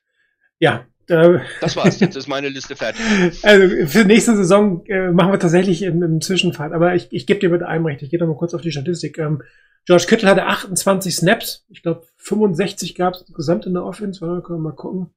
[0.61, 2.01] Ja, äh, Das war's.
[2.01, 3.03] Jetzt ist meine Liste fertig.
[3.43, 6.73] also für nächste Saison äh, machen wir tatsächlich im, im Zwischenfahrt.
[6.73, 8.03] Aber ich, ich gebe dir mit einem recht.
[8.03, 9.19] Ich gehe noch mal kurz auf die Statistik.
[9.19, 9.43] Ähm,
[9.87, 11.65] George Kittle hatte 28 Snaps.
[11.69, 14.21] Ich glaube, 65 gab es insgesamt in der Offense.
[14.21, 15.11] Warte, können wir mal gucken.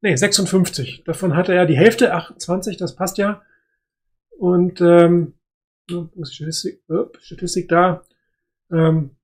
[0.00, 1.04] Nee, 56.
[1.04, 3.42] Davon hatte er die Hälfte, 28, das passt ja.
[4.38, 5.34] Und ähm,
[5.88, 6.82] die Statistik,
[7.20, 8.04] Statistik da.
[8.70, 9.16] Ähm,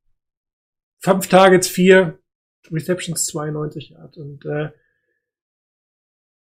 [0.98, 2.18] fünf Targets, vier
[2.70, 4.16] Receptions, 92 Yard.
[4.16, 4.70] Und äh,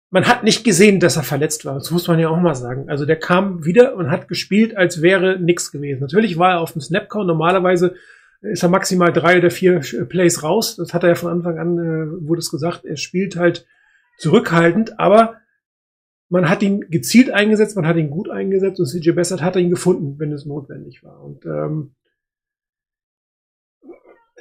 [0.10, 1.76] man hat nicht gesehen, dass er verletzt war.
[1.76, 2.90] Das muss man ja auch mal sagen.
[2.90, 6.02] Also der kam wieder und hat gespielt, als wäre nichts gewesen.
[6.02, 7.28] Natürlich war er auf dem Snapcount.
[7.28, 7.96] Normalerweise
[8.42, 10.76] ist er maximal drei oder vier Plays raus.
[10.76, 12.86] Das hat er ja von Anfang an, äh, wurde es gesagt.
[12.86, 13.66] Er spielt halt
[14.18, 15.38] zurückhaltend, aber
[16.30, 19.70] man hat ihn gezielt eingesetzt, man hat ihn gut eingesetzt und CJ Bessert hat ihn
[19.70, 21.22] gefunden, wenn es notwendig war.
[21.22, 21.92] Und ähm,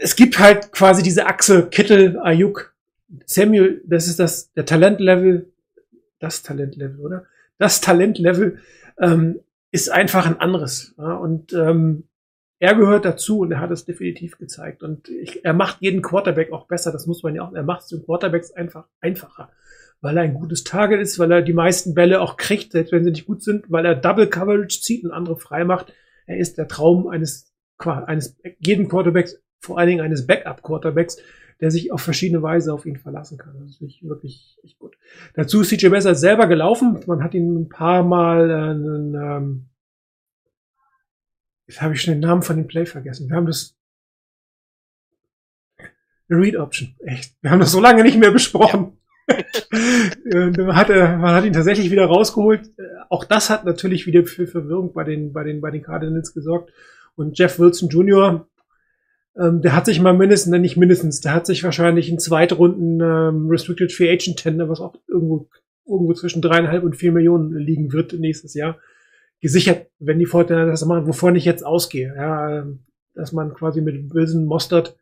[0.00, 2.74] es gibt halt quasi diese Achse Kittel, Ayuk,
[3.26, 5.52] Samuel, das ist das der Talentlevel,
[6.18, 7.26] das Talentlevel, oder?
[7.58, 8.58] Das Talentlevel
[8.98, 10.94] ähm, ist einfach ein anderes.
[10.96, 11.14] Ja?
[11.14, 12.04] Und ähm,
[12.58, 14.82] er gehört dazu und er hat es definitiv gezeigt.
[14.82, 17.52] Und ich, er macht jeden Quarterback auch besser, das muss man ja auch.
[17.52, 19.50] Er macht es den Quarterbacks einfach einfacher.
[20.00, 23.04] weil er ein gutes Target ist, weil er die meisten Bälle auch kriegt, selbst wenn
[23.04, 25.92] sie nicht gut sind, weil er Double Coverage zieht und andere frei macht.
[26.26, 31.18] Er ist der Traum eines, eines jeden Quarterbacks, vor allen Dingen eines Backup-Quarterbacks,
[31.60, 33.54] der sich auf verschiedene Weise auf ihn verlassen kann.
[33.60, 34.96] Das ist wirklich, wirklich echt gut.
[35.34, 36.98] Dazu ist CJ Besser selber gelaufen.
[37.06, 39.66] Man hat ihn ein paar Mal äh, einen, ähm,
[41.66, 43.28] jetzt habe ich schon den Namen von dem Play vergessen.
[43.28, 43.76] Wir haben das
[46.30, 46.94] Read Option.
[47.00, 47.34] Echt.
[47.42, 48.96] Wir haben das so lange nicht mehr besprochen.
[50.32, 52.66] man, hat, man hat ihn tatsächlich wieder rausgeholt.
[52.78, 56.32] Äh, auch das hat natürlich wieder für Verwirrung bei den, bei den, bei den Cardinals
[56.32, 56.72] gesorgt.
[57.16, 58.48] Und Jeff Wilson Jr.,
[59.40, 63.48] ähm, der hat sich mal mindestens, nicht mindestens, der hat sich wahrscheinlich in Zweitrunden ähm,
[63.48, 65.48] Restricted Free Agent Tender, was auch irgendwo,
[65.86, 68.78] irgendwo zwischen dreieinhalb und vier Millionen liegen wird nächstes Jahr,
[69.40, 72.14] gesichert, wenn die Fortnite das machen, wovon ich jetzt ausgehe.
[72.14, 72.80] Ja, ähm,
[73.14, 74.96] dass man quasi mit Wilson Mostert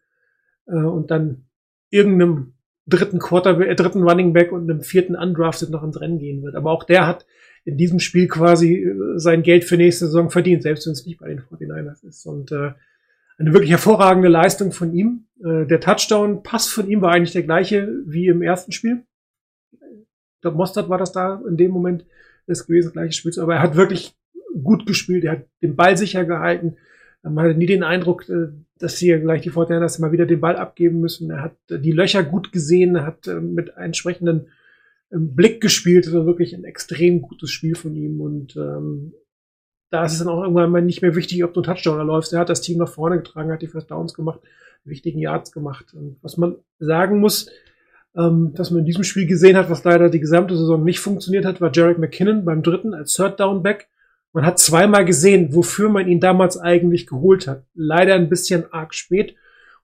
[0.66, 1.44] äh, und dann
[1.90, 2.54] irgendeinem
[2.86, 6.54] dritten Quarter, äh, dritten Running Back und einem vierten Undrafted noch ins Rennen gehen wird.
[6.54, 7.26] Aber auch der hat
[7.64, 11.18] in diesem Spiel quasi äh, sein Geld für nächste Saison verdient, selbst wenn es nicht
[11.18, 12.24] bei den 49ers ist.
[12.24, 12.70] Und äh,
[13.38, 15.26] eine wirklich hervorragende Leistung von ihm.
[15.42, 19.04] Äh, der Touchdown-Pass von ihm war eigentlich der gleiche wie im ersten Spiel.
[19.72, 22.04] Ich glaube, Mostert war das da in dem Moment
[22.46, 23.32] das gewesen, gleiche Spiel.
[23.40, 24.14] Aber er hat wirklich
[24.62, 25.24] gut gespielt.
[25.24, 26.76] Er hat den Ball sicher gehalten.
[27.22, 28.48] Man hatte nie den Eindruck, äh,
[28.78, 31.30] dass sie gleich die Fortinanders mal wieder den Ball abgeben müssen.
[31.30, 34.48] Er hat äh, die Löcher gut gesehen, er hat äh, mit entsprechenden
[35.12, 36.06] ähm, Blick gespielt.
[36.06, 38.20] Das war wirklich ein extrem gutes Spiel von ihm.
[38.20, 39.12] Und ähm,
[39.90, 42.32] da ist es dann auch irgendwann mal nicht mehr wichtig, ob du einen Touchdown läufst.
[42.32, 44.40] Er hat das Team nach vorne getragen, hat die First Downs gemacht,
[44.84, 45.94] wichtigen Yards gemacht.
[45.94, 47.50] Und was man sagen muss,
[48.16, 51.44] ähm, dass man in diesem Spiel gesehen hat, was leider die gesamte Saison nicht funktioniert
[51.44, 53.88] hat, war Jarek McKinnon beim dritten als Third Down Back.
[54.32, 57.64] Man hat zweimal gesehen, wofür man ihn damals eigentlich geholt hat.
[57.74, 59.34] Leider ein bisschen arg spät.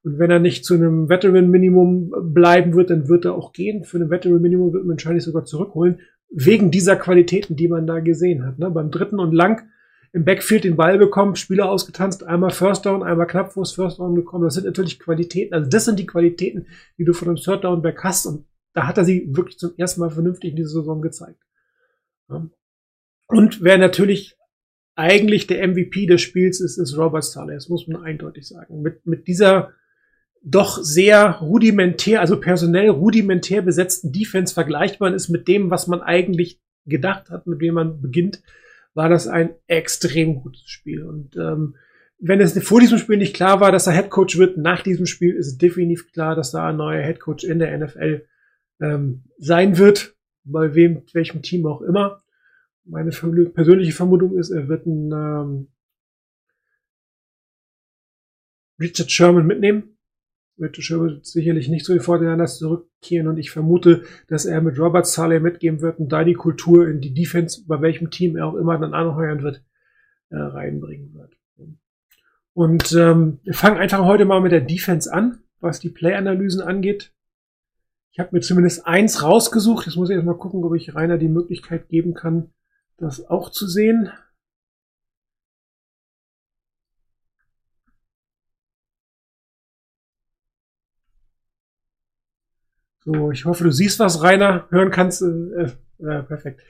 [0.03, 3.85] Und wenn er nicht zu einem Veteran-Minimum bleiben wird, dann wird er auch gehen.
[3.85, 6.01] Für ein Veteran-Minimum wird man wahrscheinlich sogar zurückholen.
[6.31, 8.59] Wegen dieser Qualitäten, die man da gesehen hat.
[8.59, 8.71] Ne?
[8.71, 9.63] Beim dritten und lang
[10.15, 13.99] im Backfield den Ball bekommen, Spieler ausgetanzt, einmal First Down, einmal knapp vor das First
[13.99, 14.45] Down gekommen.
[14.45, 15.53] Das sind natürlich Qualitäten.
[15.53, 18.25] Also das sind die Qualitäten, die du von einem Third Down Back hast.
[18.27, 21.41] Und da hat er sie wirklich zum ersten Mal vernünftig in dieser Saison gezeigt.
[23.27, 24.37] Und wer natürlich
[24.95, 27.55] eigentlich der MVP des Spiels ist, ist Robert Saleh.
[27.55, 28.83] Das muss man eindeutig sagen.
[28.83, 29.73] Mit, mit dieser
[30.45, 36.61] doch sehr rudimentär, also personell rudimentär besetzten Defense vergleichbar ist mit dem, was man eigentlich
[36.87, 38.43] gedacht hat, mit dem man beginnt,
[38.95, 41.03] war das ein extrem gutes Spiel.
[41.03, 41.77] Und ähm,
[42.19, 45.35] wenn es vor diesem Spiel nicht klar war, dass er Headcoach wird, nach diesem Spiel
[45.35, 48.27] ist es definitiv klar, dass da ein neuer Headcoach in der NFL
[48.81, 52.23] ähm, sein wird, bei wem, welchem Team auch immer
[52.85, 55.69] meine persönliche Vermutung ist, er wird einen ähm,
[58.79, 59.94] Richard Sherman mitnehmen.
[60.57, 65.07] Wird sicherlich nicht so sofort in das zurückkehren und ich vermute, dass er mit Robert
[65.07, 68.55] Saleh mitgeben wird und da die Kultur in die Defense, bei welchem Team er auch
[68.55, 69.65] immer dann anheuern wird,
[70.31, 71.37] äh, reinbringen wird.
[72.55, 77.13] Und ähm, wir fangen einfach heute mal mit der Defense an, was die Play-Analysen angeht.
[78.13, 79.87] Ich habe mir zumindest eins rausgesucht.
[79.87, 82.53] Jetzt muss ich erst mal gucken, ob ich Rainer die Möglichkeit geben kann,
[82.97, 84.09] das auch zu sehen.
[93.05, 95.23] So, ich hoffe, du siehst was, Rainer, hören kannst.
[95.23, 96.61] Äh, äh, perfekt.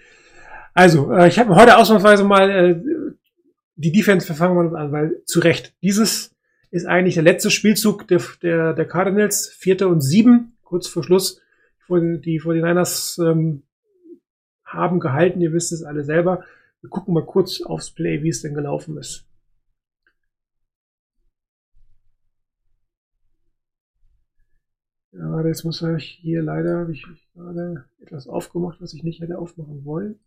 [0.75, 2.81] Also, äh, ich habe heute ausnahmsweise mal äh,
[3.77, 5.75] die Defense verfangen an, weil zu Recht.
[5.83, 6.35] Dieses
[6.71, 11.41] ist eigentlich der letzte Spielzug der, der, der Cardinals, vierte und sieben, kurz vor Schluss.
[11.89, 13.63] Die 49ers ähm,
[14.65, 15.41] haben gehalten.
[15.41, 16.43] Ihr wisst es alle selber.
[16.81, 19.27] Wir gucken mal kurz aufs Play, wie es denn gelaufen ist.
[25.17, 29.39] Ja, jetzt muss ich hier leider, habe ich gerade etwas aufgemacht, was ich nicht hätte
[29.39, 30.19] aufmachen wollen.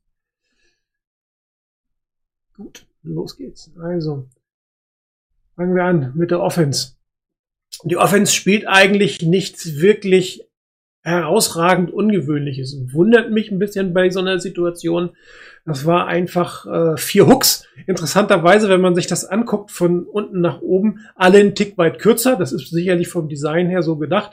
[2.55, 3.71] Gut, los geht's.
[3.79, 4.27] Also,
[5.55, 6.93] fangen wir an mit der Offense.
[7.83, 10.47] Die Offense spielt eigentlich nichts wirklich
[11.01, 12.93] herausragend Ungewöhnliches.
[12.93, 15.11] Wundert mich ein bisschen bei so einer Situation.
[15.65, 17.67] Das war einfach äh, vier Hooks.
[17.87, 22.37] Interessanterweise, wenn man sich das anguckt von unten nach oben, alle einen Tick weit kürzer.
[22.37, 24.31] Das ist sicherlich vom Design her so gedacht.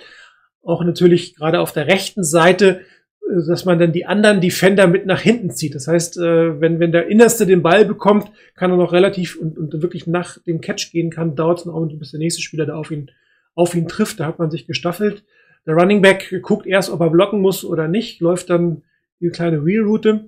[0.64, 2.80] Auch natürlich gerade auf der rechten Seite,
[3.20, 5.74] äh, dass man dann die anderen Defender mit nach hinten zieht.
[5.74, 9.58] Das heißt, äh, wenn, wenn der Innerste den Ball bekommt, kann er noch relativ und,
[9.58, 12.76] und wirklich nach dem Catch gehen kann, dauert es noch, bis der nächste Spieler da
[12.76, 13.10] auf ihn,
[13.54, 14.20] auf ihn trifft.
[14.20, 15.24] Da hat man sich gestaffelt.
[15.66, 18.82] Der Running Back guckt erst, ob er blocken muss oder nicht, läuft dann
[19.20, 20.26] die kleine Wheel-Route.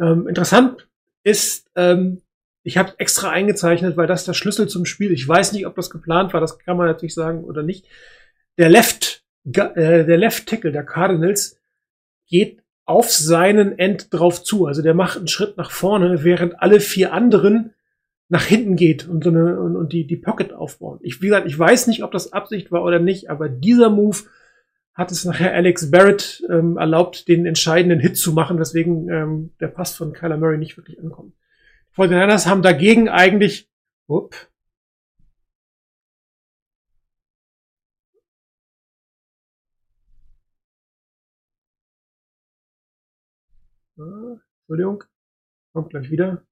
[0.00, 0.88] Ähm, interessant
[1.22, 2.22] ist, ähm,
[2.62, 5.12] ich habe extra eingezeichnet, weil das der Schlüssel zum Spiel.
[5.12, 7.86] Ich weiß nicht, ob das geplant war, das kann man natürlich sagen oder nicht.
[8.56, 9.13] Der Left,
[9.44, 11.60] äh, der Left Tackle der Cardinals
[12.26, 14.66] geht auf seinen End drauf zu.
[14.66, 17.72] Also der macht einen Schritt nach vorne, während alle vier anderen
[18.28, 20.98] nach hinten geht und so eine und, und die die Pocket aufbauen.
[21.02, 24.18] Ich wie gesagt, ich weiß nicht, ob das Absicht war oder nicht, aber dieser Move
[24.94, 29.68] hat es nachher Alex Barrett ähm, erlaubt, den entscheidenden Hit zu machen, weswegen ähm, der
[29.68, 31.34] Pass von Kyler Murray nicht wirklich ankommt.
[31.96, 33.68] Die 49ers haben dagegen eigentlich
[34.08, 34.34] up,
[44.64, 45.04] Entschuldigung,
[45.74, 46.42] kommt gleich wieder.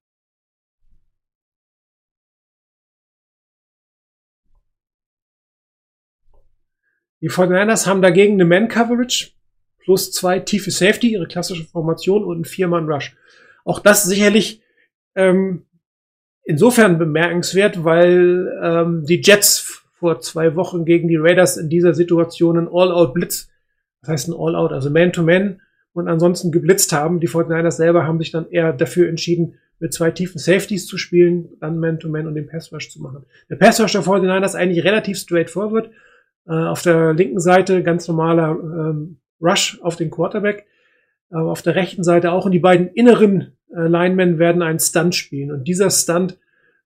[7.23, 9.31] Die 49ers haben dagegen eine Man-Coverage
[9.79, 13.17] plus zwei tiefe Safety, ihre klassische Formation und ein Viermann-Rush.
[13.65, 14.63] Auch das sicherlich
[15.15, 15.65] ähm,
[16.45, 19.61] insofern bemerkenswert, weil ähm, die Jets
[19.95, 23.49] vor zwei Wochen gegen die Raiders in dieser Situation einen All-Out-Blitz,
[24.03, 27.21] das heißt ein All-Out, also Man-to-Man und ansonsten geblitzt haben.
[27.21, 31.51] Die 49ers selber haben sich dann eher dafür entschieden, mit zwei tiefen Safeties zu spielen,
[31.61, 33.25] dann Man-to-Man und den Pass-Rush zu machen.
[33.51, 35.91] Der Pass-Rush der 49ers ist eigentlich relativ straightforward.
[36.47, 40.67] Äh, auf der linken Seite ganz normaler ähm, Rush auf den Quarterback.
[41.31, 42.45] Auf der rechten Seite auch.
[42.45, 45.51] Und die beiden inneren äh, Linemen werden einen Stunt spielen.
[45.51, 46.39] Und dieser Stunt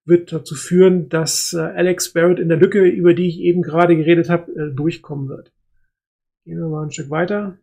[0.06, 3.96] wird dazu führen, dass äh, Alex Barrett in der Lücke, über die ich eben gerade
[3.96, 5.52] geredet habe, äh, durchkommen wird.
[6.44, 7.58] Gehen wir mal ein Stück weiter.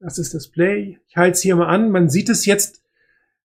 [0.00, 0.98] Das ist das Play.
[1.08, 1.90] Ich halte es hier mal an.
[1.90, 2.84] Man sieht es jetzt,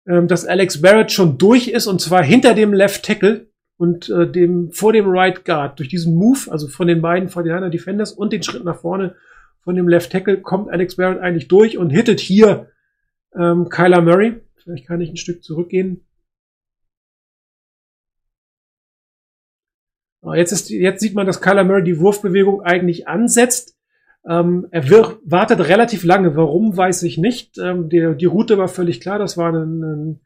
[0.06, 4.30] ähm, dass Alex Barrett schon durch ist und zwar hinter dem Left Tackle und äh,
[4.30, 5.78] dem vor dem Right Guard.
[5.78, 9.16] Durch diesen Move, also von den beiden 49 Defenders und den Schritt nach vorne
[9.62, 12.70] von dem Left Tackle kommt Alex Barrett eigentlich durch und hittet hier
[13.34, 14.40] ähm, Kyler Murray.
[14.56, 16.06] Vielleicht kann ich ein Stück zurückgehen.
[20.34, 23.76] Jetzt, ist, jetzt sieht man, dass Kyler Murray die Wurfbewegung eigentlich ansetzt.
[24.28, 26.36] Ähm, er wir, wartet relativ lange.
[26.36, 27.58] Warum, weiß ich nicht.
[27.58, 29.18] Ähm, die, die Route war völlig klar.
[29.18, 30.20] Das war ein, ein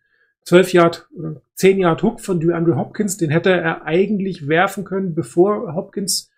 [0.44, 3.16] 12 Yard oder 10 Yard Hook von DeAndre Hopkins.
[3.16, 6.30] Den hätte er eigentlich werfen können, bevor Hopkins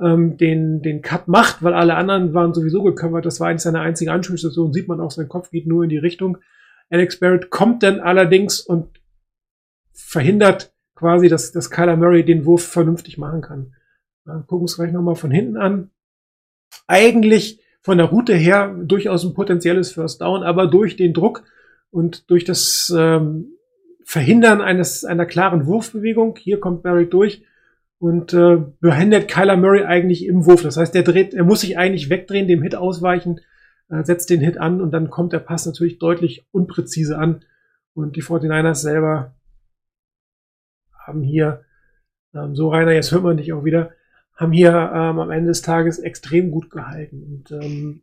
[0.00, 3.26] ähm, den, den Cut macht, weil alle anderen waren sowieso gekümmert.
[3.26, 4.72] Das war eigentlich seine einzige Anschlussstation.
[4.72, 6.38] Sieht man auch, sein Kopf geht nur in die Richtung.
[6.88, 9.00] Alex Barrett kommt dann allerdings und
[9.92, 13.74] verhindert quasi, dass, dass Kyler Murray den Wurf vernünftig machen kann.
[14.26, 15.90] Ja, gucken wir es gleich nochmal von hinten an.
[16.86, 21.44] Eigentlich von der Route her durchaus ein potenzielles First Down, aber durch den Druck
[21.90, 23.52] und durch das ähm,
[24.04, 27.44] Verhindern eines einer klaren Wurfbewegung, hier kommt Barry durch
[27.98, 30.62] und äh, behindert Kyler Murray eigentlich im Wurf.
[30.62, 33.40] Das heißt, er dreht, er muss sich eigentlich wegdrehen, dem Hit ausweichen,
[33.90, 37.44] äh, setzt den Hit an und dann kommt der Pass natürlich deutlich unpräzise an.
[37.94, 39.34] Und die 49ers selber
[40.98, 41.64] haben hier,
[42.34, 43.92] ähm, so Rainer, jetzt hört man dich auch wieder,
[44.42, 47.22] haben hier ähm, am Ende des Tages extrem gut gehalten.
[47.22, 48.02] Und ähm,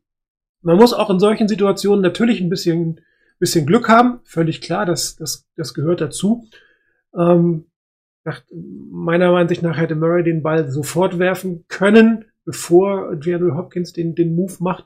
[0.62, 3.02] man muss auch in solchen Situationen natürlich ein bisschen,
[3.39, 6.47] bisschen Glück haben, völlig klar, das, das, das gehört dazu.
[7.15, 7.65] Ähm,
[8.23, 14.15] nach, meiner Ansicht nach hätte Murray den Ball sofort werfen können, bevor DeAndre Hopkins den,
[14.15, 14.86] den Move macht.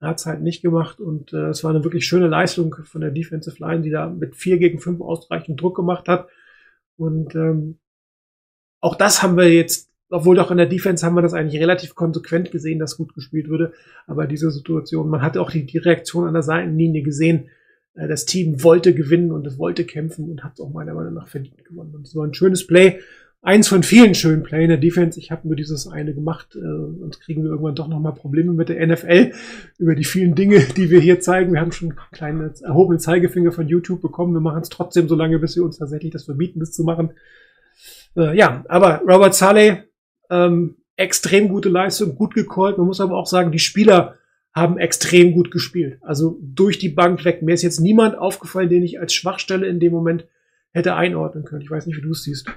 [0.00, 3.02] Er hat es halt nicht gemacht und äh, es war eine wirklich schöne Leistung von
[3.02, 6.28] der Defensive Line, die da mit 4 gegen 5 ausreichend Druck gemacht hat.
[6.96, 7.78] Und ähm,
[8.80, 11.94] auch das haben wir jetzt, obwohl doch in der Defense haben wir das eigentlich relativ
[11.94, 13.72] konsequent gesehen, dass gut gespielt wurde.
[14.06, 17.48] Aber diese Situation, man hatte auch die, die Reaktion an der Seitenlinie gesehen.
[17.94, 21.14] Äh, Das Team wollte gewinnen und es wollte kämpfen und hat es auch meiner Meinung
[21.14, 21.94] nach verdient gewonnen.
[21.94, 23.00] Und es war ein schönes Play.
[23.44, 25.18] Eins von vielen schönen Play in der Defense.
[25.18, 28.68] Ich habe nur dieses eine gemacht, äh, sonst kriegen wir irgendwann doch nochmal Probleme mit
[28.68, 29.32] der NFL
[29.78, 31.52] über die vielen Dinge, die wir hier zeigen.
[31.52, 34.34] Wir haben schon kleine erhobene Zeigefinger von YouTube bekommen.
[34.34, 37.14] Wir machen es trotzdem so lange, bis sie uns tatsächlich das verbieten, das zu machen.
[38.16, 39.84] Äh, ja, aber Robert Saleh,
[40.32, 42.78] ähm, extrem gute Leistung, gut gecallt.
[42.78, 44.18] Man muss aber auch sagen, die Spieler
[44.54, 45.98] haben extrem gut gespielt.
[46.02, 47.42] Also durch die Bank weg.
[47.42, 50.26] Mir ist jetzt niemand aufgefallen, den ich als Schwachstelle in dem Moment
[50.72, 51.62] hätte einordnen können.
[51.62, 52.48] Ich weiß nicht, wie du es siehst.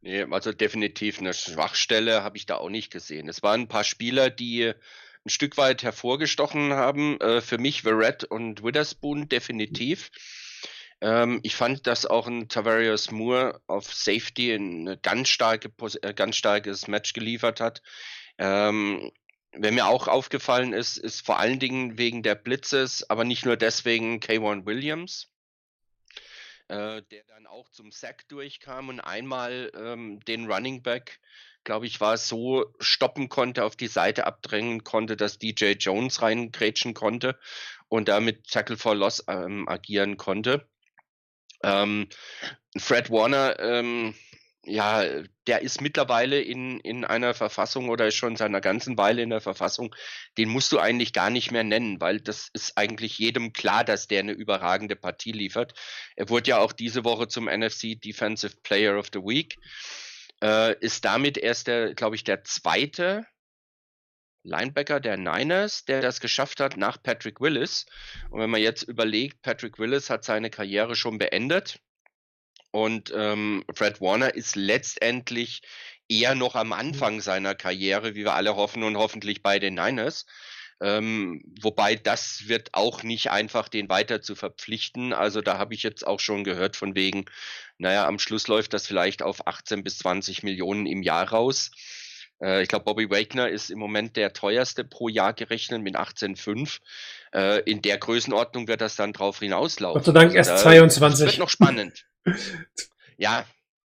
[0.00, 3.28] Nee, also definitiv eine Schwachstelle habe ich da auch nicht gesehen.
[3.28, 4.72] Es waren ein paar Spieler, die
[5.24, 7.20] ein Stück weit hervorgestochen haben.
[7.20, 10.10] Äh, für mich Verrett und Witherspoon definitiv.
[11.02, 15.70] Ähm, ich fand, dass auch ein Tavarius Moore auf Safety ein ganz, starke,
[16.02, 17.82] äh, ganz starkes Match geliefert hat.
[18.38, 19.12] Ähm,
[19.52, 23.56] wer mir auch aufgefallen ist, ist vor allen Dingen wegen der Blitzes, aber nicht nur
[23.56, 25.32] deswegen K1 Williams
[26.72, 31.20] äh, der dann auch zum Sack durchkam und einmal ähm, den Running Back,
[31.64, 36.94] glaube ich, war so stoppen konnte, auf die Seite abdrängen konnte, dass DJ Jones reingrätschen
[36.94, 37.38] konnte
[37.88, 40.66] und damit Tackle for Loss ähm, agieren konnte.
[41.62, 42.08] Ähm,
[42.76, 44.14] Fred Warner, ähm,
[44.64, 45.04] ja,
[45.48, 49.40] der ist mittlerweile in, in einer Verfassung oder ist schon seiner ganzen Weile in der
[49.40, 49.94] Verfassung,
[50.38, 54.06] den musst du eigentlich gar nicht mehr nennen, weil das ist eigentlich jedem klar, dass
[54.06, 55.74] der eine überragende Partie liefert.
[56.14, 59.56] Er wurde ja auch diese Woche zum NFC Defensive Player of the Week,
[60.42, 63.26] äh, ist damit erst der, glaube ich, der zweite
[64.44, 67.86] Linebacker der Niners, der das geschafft hat nach Patrick Willis.
[68.30, 71.80] Und wenn man jetzt überlegt, Patrick Willis hat seine Karriere schon beendet
[72.72, 75.62] und ähm, Fred Warner ist letztendlich
[76.08, 80.26] eher noch am Anfang seiner Karriere, wie wir alle hoffen und hoffentlich bei den Niners.
[80.80, 85.12] Ähm, wobei das wird auch nicht einfach, den weiter zu verpflichten.
[85.12, 87.26] Also da habe ich jetzt auch schon gehört von wegen,
[87.78, 91.70] naja, am Schluss läuft das vielleicht auf 18 bis 20 Millionen im Jahr raus.
[92.42, 96.80] Äh, ich glaube, Bobby Wagner ist im Moment der teuerste pro Jahr gerechnet mit 18,5.
[97.34, 99.98] Äh, in der Größenordnung wird das dann drauf hinauslaufen.
[100.00, 101.18] Gott sei Dank Also erst da- 22.
[101.24, 102.04] Das wird noch spannend.
[103.16, 103.44] ja,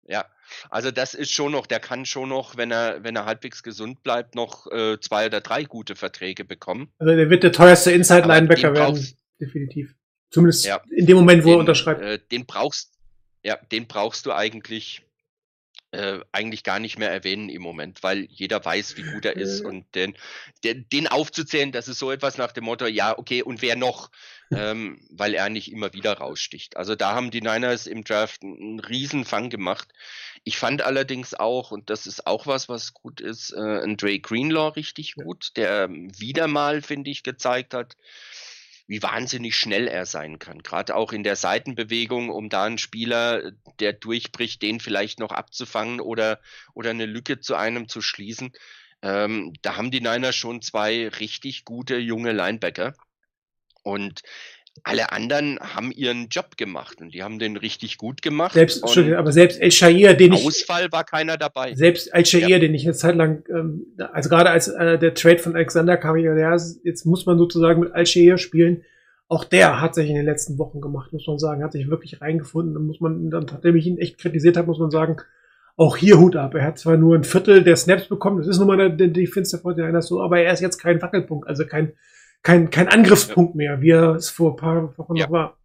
[0.07, 0.25] ja.
[0.69, 4.01] Also das ist schon noch, der kann schon noch, wenn er, wenn er halbwegs gesund
[4.01, 6.89] bleibt, noch äh, zwei oder drei gute Verträge bekommen.
[6.99, 9.17] Also der wird der teuerste Inside-Linebacker den werden.
[9.41, 9.93] Definitiv.
[10.29, 10.81] Zumindest Ja.
[10.89, 12.01] in dem Moment, wo er Den, unterschreibt.
[12.01, 12.93] Äh, den brauchst,
[13.43, 15.01] ja, den brauchst du eigentlich,
[15.91, 19.61] äh, eigentlich gar nicht mehr erwähnen im Moment, weil jeder weiß, wie gut er ist
[19.61, 19.65] Äh.
[19.65, 20.15] und den,
[20.63, 24.09] den, den aufzuzählen, das ist so etwas nach dem Motto, ja, okay, und wer noch?
[24.51, 26.77] ähm, weil er nicht immer wieder raussticht.
[26.77, 29.89] Also da haben die Niners im Draft einen, riesen Fang gemacht.
[30.43, 34.19] Ich fand allerdings auch, und das ist auch was, was gut ist, äh, ein Dre
[34.19, 37.97] Greenlaw richtig gut, der wieder mal, finde ich, gezeigt hat,
[38.87, 40.63] wie wahnsinnig schnell er sein kann.
[40.63, 45.99] Gerade auch in der Seitenbewegung, um da einen Spieler, der durchbricht, den vielleicht noch abzufangen
[45.99, 46.39] oder,
[46.73, 48.53] oder eine Lücke zu einem zu schließen.
[49.01, 52.93] Ähm, da haben die Niners schon zwei richtig gute junge Linebacker.
[53.83, 54.21] Und
[54.83, 58.53] alle anderen haben ihren Job gemacht und die haben den richtig gut gemacht.
[58.53, 61.75] Selbst, aber selbst El Shair, den ich, Ausfall war keiner dabei.
[61.75, 65.39] selbst El Shair, den ich eine Zeit lang, ähm, also gerade als äh, der Trade
[65.39, 68.83] von Alexander kam, ja, jetzt muss man sozusagen mit Al Shair spielen.
[69.29, 72.21] Auch der hat sich in den letzten Wochen gemacht, muss man sagen, hat sich wirklich
[72.21, 72.73] reingefunden.
[72.73, 75.17] Da muss man, dann, nachdem ich ihn echt kritisiert habe, muss man sagen,
[75.77, 76.55] auch hier Hut ab.
[76.55, 79.55] Er hat zwar nur ein Viertel der Snaps bekommen, das ist nun mal der, Defense
[79.55, 81.93] der 49ers so, aber er ist jetzt kein Wackelpunkt, also kein,
[82.47, 85.25] kein, kein Angriffspunkt mehr, wie er es vor ein paar Wochen Ja.
[85.25, 85.57] noch war.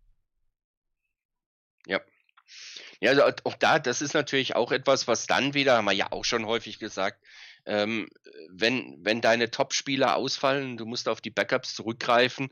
[3.01, 6.13] Ja, also auch da, das ist natürlich auch etwas, was dann wieder, haben wir ja
[6.13, 7.25] auch schon häufig gesagt,
[7.67, 8.09] ähm,
[8.49, 12.51] wenn, wenn deine Top-Spieler ausfallen, du musst auf die Backups zurückgreifen,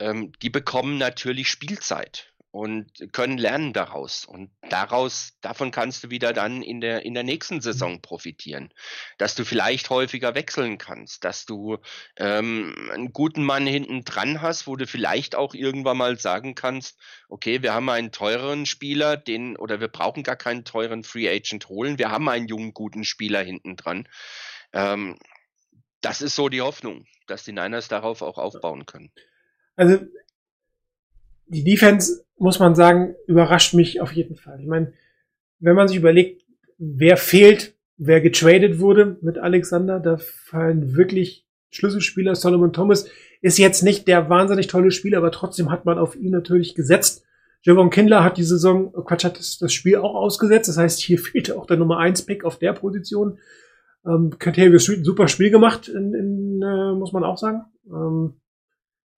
[0.00, 4.24] ähm, die bekommen natürlich Spielzeit und können lernen daraus.
[4.24, 8.72] Und daraus, davon kannst du wieder dann in der, in der nächsten Saison profitieren.
[9.18, 11.78] Dass du vielleicht häufiger wechseln kannst, dass du
[12.16, 16.98] ähm, einen guten Mann hinten dran hast, wo du vielleicht auch irgendwann mal sagen kannst,
[17.28, 21.68] okay, wir haben einen teureren Spieler, den, oder wir brauchen gar keinen teuren Free Agent
[21.68, 24.08] holen, wir haben einen jungen, guten Spieler hinten dran.
[24.72, 25.18] Ähm,
[26.00, 29.12] das ist so die Hoffnung, dass die Niners darauf auch aufbauen können.
[29.76, 30.00] Also
[31.50, 34.60] die Defense, muss man sagen, überrascht mich auf jeden Fall.
[34.60, 34.92] Ich meine,
[35.58, 36.42] wenn man sich überlegt,
[36.78, 42.34] wer fehlt, wer getradet wurde mit Alexander, da fallen wirklich Schlüsselspieler.
[42.34, 43.06] Solomon Thomas
[43.42, 47.24] ist jetzt nicht der wahnsinnig tolle Spieler, aber trotzdem hat man auf ihn natürlich gesetzt.
[47.62, 50.68] Javon Kindler hat die Saison, oh Quatsch, hat das, das Spiel auch ausgesetzt.
[50.68, 53.38] Das heißt, hier fehlte auch der Nummer 1 Pick auf der Position.
[54.06, 57.64] Ähm, Street ein super Spiel gemacht, in, in, äh, muss man auch sagen.
[57.86, 58.40] Ähm,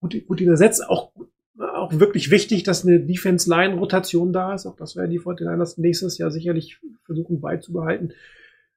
[0.01, 0.87] gut, gut übersetzt.
[0.89, 1.11] Auch,
[1.59, 4.65] auch wirklich wichtig, dass eine Defense-Line-Rotation da ist.
[4.65, 8.13] Auch das werden die 49ers nächstes Jahr sicherlich versuchen beizubehalten.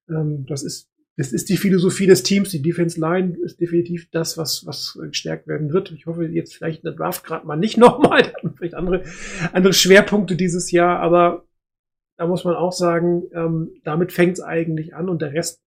[0.09, 2.51] Ähm, das ist, das ist die Philosophie des Teams.
[2.51, 5.93] Die Defense-Line ist definitiv das, was, was gestärkt werden wird.
[5.93, 8.33] Ich hoffe jetzt vielleicht in der Draft gerade mal nicht nochmal.
[8.57, 9.05] Vielleicht andere,
[9.53, 11.47] andere Schwerpunkte dieses Jahr, aber
[12.17, 15.63] da muss man auch sagen, ähm, damit fängt es eigentlich an und der Rest,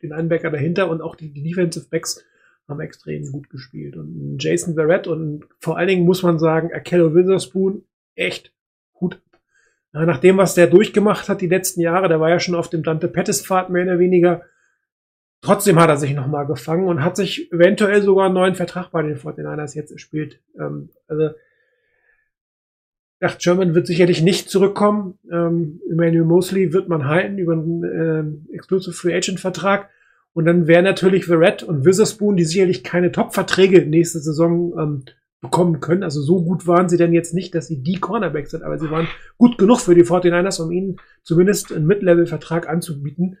[0.00, 2.24] den Linebacker dahinter und auch die, die Defensive Backs
[2.68, 3.96] haben extrem gut gespielt.
[3.96, 7.84] Und Jason Verrett und vor allen Dingen muss man sagen, Akello Witherspoon,
[8.14, 8.52] echt
[8.92, 9.20] gut.
[9.92, 12.82] Nach dem, was der durchgemacht hat die letzten Jahre, der war ja schon auf dem
[12.82, 14.42] Dante Pettis-Pfad mehr oder weniger.
[15.42, 19.02] Trotzdem hat er sich nochmal gefangen und hat sich eventuell sogar einen neuen Vertrag bei
[19.02, 20.40] den 49ers jetzt erspielt.
[20.58, 21.30] Ähm, also,
[23.22, 25.16] Dacht German wird sicherlich nicht zurückkommen.
[25.30, 29.90] Ähm, Emmanuel Mosley wird man halten über einen ähm, Exclusive Free Agent Vertrag.
[30.34, 35.04] Und dann wäre natürlich Verrett und Witherspoon, die sicherlich keine Top-Verträge nächste Saison ähm,
[35.42, 36.02] bekommen können.
[36.02, 38.90] Also so gut waren sie denn jetzt nicht, dass sie die Cornerbacks sind, aber sie
[38.90, 43.38] waren gut genug für die 49ers, um ihnen zumindest einen Mid-Level-Vertrag anzubieten.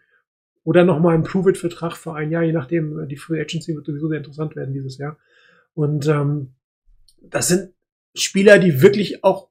[0.64, 4.18] Oder nochmal einen Prove-It-Vertrag für ein Jahr, je nachdem, die Free Agency wird sowieso sehr
[4.18, 5.16] interessant werden dieses Jahr.
[5.74, 6.50] Und ähm,
[7.20, 7.72] das sind
[8.14, 9.48] Spieler, die wirklich auch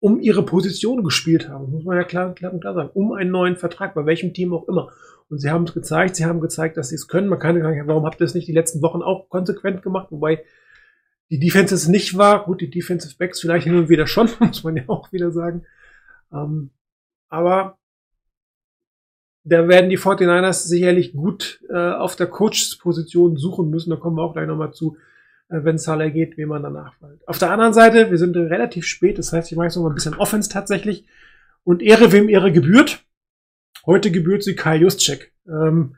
[0.00, 1.70] um ihre Position gespielt haben.
[1.70, 2.90] Muss man ja klar, klar und klar sagen.
[2.94, 4.90] Um einen neuen Vertrag, bei welchem Team auch immer.
[5.30, 7.28] Und sie haben es gezeigt, sie haben gezeigt, dass sie es können.
[7.28, 10.08] Man kann sagen, warum habt ihr es nicht die letzten Wochen auch konsequent gemacht?
[10.10, 10.42] Wobei
[11.30, 12.44] die Defense es nicht war.
[12.44, 15.66] Gut, die Defensive Backs vielleicht hin und wieder schon, muss man ja auch wieder sagen.
[16.32, 16.70] Ähm,
[17.28, 17.78] aber
[19.44, 23.90] da werden die 49ers sicherlich gut äh, auf der Coachs-Position suchen müssen.
[23.90, 24.96] Da kommen wir auch gleich nochmal zu,
[25.48, 27.26] äh, wenn Salah geht, wie man danach fällt.
[27.26, 29.90] Auf der anderen Seite, wir sind relativ spät, das heißt, ich mache jetzt noch mal
[29.90, 31.06] ein bisschen Offense tatsächlich.
[31.64, 33.04] Und Ehre, wem Ehre gebührt.
[33.88, 35.32] Heute gebührt sie Kai Juszczyk.
[35.48, 35.96] Ähm,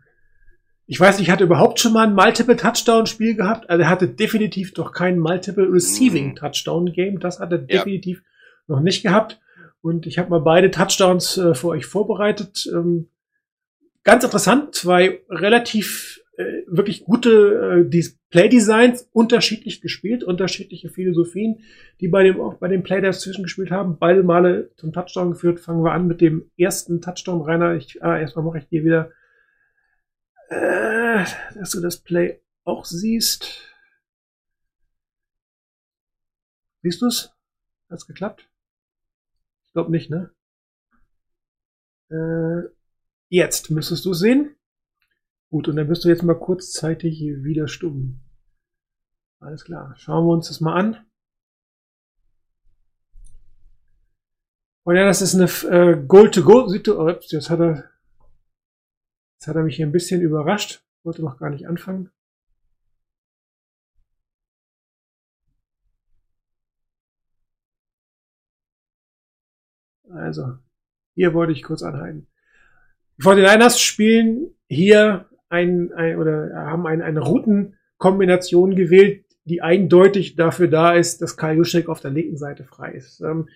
[0.87, 3.69] ich weiß nicht, hatte überhaupt schon mal ein Multiple-Touchdown-Spiel gehabt?
[3.69, 7.19] Also er hatte definitiv doch kein Multiple-Receiving-Touchdown-Game.
[7.19, 7.67] Das hat er Ja.
[7.67, 8.23] definitiv
[8.69, 9.41] noch nicht gehabt.
[9.83, 12.65] Und ich habe mal beide Touchdowns äh, für euch vorbereitet.
[12.73, 13.09] Ähm,
[14.05, 21.63] ganz interessant, zwei relativ äh, wirklich gute äh, die Play-Designs, unterschiedlich gespielt, unterschiedliche Philosophien,
[22.01, 23.99] die bei dem auch bei dem Play dazwischen gespielt haben.
[23.99, 25.61] Beide Male zum Touchdown geführt.
[25.61, 27.75] Fangen wir an mit dem ersten Touchdown, Rainer.
[27.75, 29.11] Ich, ah, erstmal mache ich dir wieder,
[30.49, 31.25] äh,
[31.55, 33.69] dass du das Play auch siehst.
[36.83, 37.35] Siehst du's?
[37.91, 38.49] Hat's geklappt?
[39.67, 40.31] Ich glaube nicht, ne?
[42.11, 42.71] Äh,
[43.29, 44.57] jetzt müsstest du sehen.
[45.51, 48.21] Gut, und dann bist du jetzt mal kurzzeitig wieder stumm.
[49.41, 49.95] Alles klar.
[49.97, 51.07] Schauen wir uns das mal an.
[54.85, 55.45] Und ja, das ist eine
[55.75, 57.09] äh, Goal-to-Go-Situation.
[57.09, 57.91] Oh, jetzt hat er,
[59.35, 60.85] jetzt hat er mich hier ein bisschen überrascht.
[61.03, 62.11] Wollte noch gar nicht anfangen.
[70.11, 70.59] Also,
[71.15, 72.27] hier wollte ich kurz anhalten.
[73.17, 80.69] Die 49ers spielen hier ein, ein oder haben ein, eine Routenkombination gewählt, die eindeutig dafür
[80.69, 83.21] da ist, dass Kyle Juszczyk auf der linken Seite frei ist.
[83.21, 83.49] Ähm,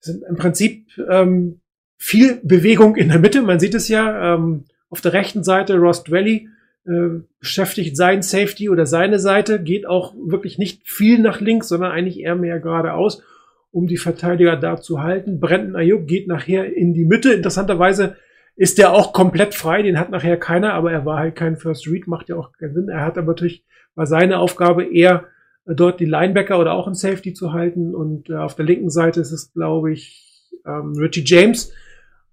[0.00, 1.60] sind im Prinzip ähm,
[1.96, 3.42] viel Bewegung in der Mitte.
[3.42, 6.48] Man sieht es ja ähm, auf der rechten Seite Ross Valley
[6.84, 11.92] äh, beschäftigt sein Safety oder seine Seite, geht auch wirklich nicht viel nach links, sondern
[11.92, 13.22] eigentlich eher mehr geradeaus,
[13.70, 15.38] um die Verteidiger da zu halten.
[15.38, 17.32] Brandon Ayuk geht nachher in die Mitte.
[17.32, 18.16] Interessanterweise
[18.62, 21.88] ist der auch komplett frei, den hat nachher keiner, aber er war halt kein First
[21.88, 22.88] Read, macht ja auch keinen Sinn.
[22.88, 23.64] Er hat aber natürlich,
[23.96, 25.26] war seine Aufgabe eher
[25.66, 29.20] dort die Linebacker oder auch ein Safety zu halten und äh, auf der linken Seite
[29.20, 31.72] ist es, glaube ich, ähm, Richie James.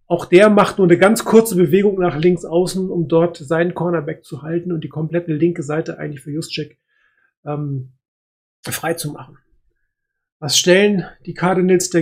[0.06, 4.24] Auch der macht nur eine ganz kurze Bewegung nach links außen, um dort seinen Cornerback
[4.24, 6.78] zu halten und die komplette linke Seite eigentlich für Juszczyk
[7.44, 7.94] ähm,
[8.64, 9.40] frei zu machen.
[10.38, 12.02] Was stellen die Cardinals da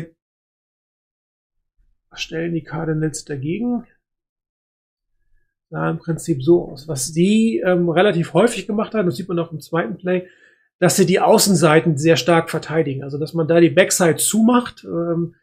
[2.09, 3.85] was stellen die Cardinals dagegen?
[5.69, 6.87] Sah im Prinzip so aus.
[6.87, 10.27] Was die ähm, relativ häufig gemacht haben, das sieht man auch im zweiten Play,
[10.79, 13.03] dass sie die Außenseiten sehr stark verteidigen.
[13.03, 14.85] Also dass man da die Backside zumacht.
[14.85, 15.35] Ähm,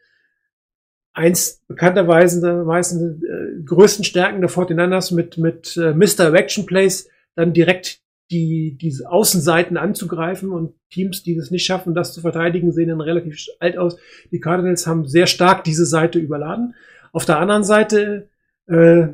[1.13, 6.33] eins bekannterweise meistens äh, größten Stärken der 49ers mit, mit äh, Mr.
[6.33, 8.01] Action Plays dann direkt
[8.31, 13.01] die, diese Außenseiten anzugreifen und Teams, die es nicht schaffen, das zu verteidigen, sehen dann
[13.01, 13.97] relativ alt aus.
[14.31, 16.73] Die Cardinals haben sehr stark diese Seite überladen.
[17.11, 18.29] Auf der anderen Seite,
[18.67, 19.07] äh,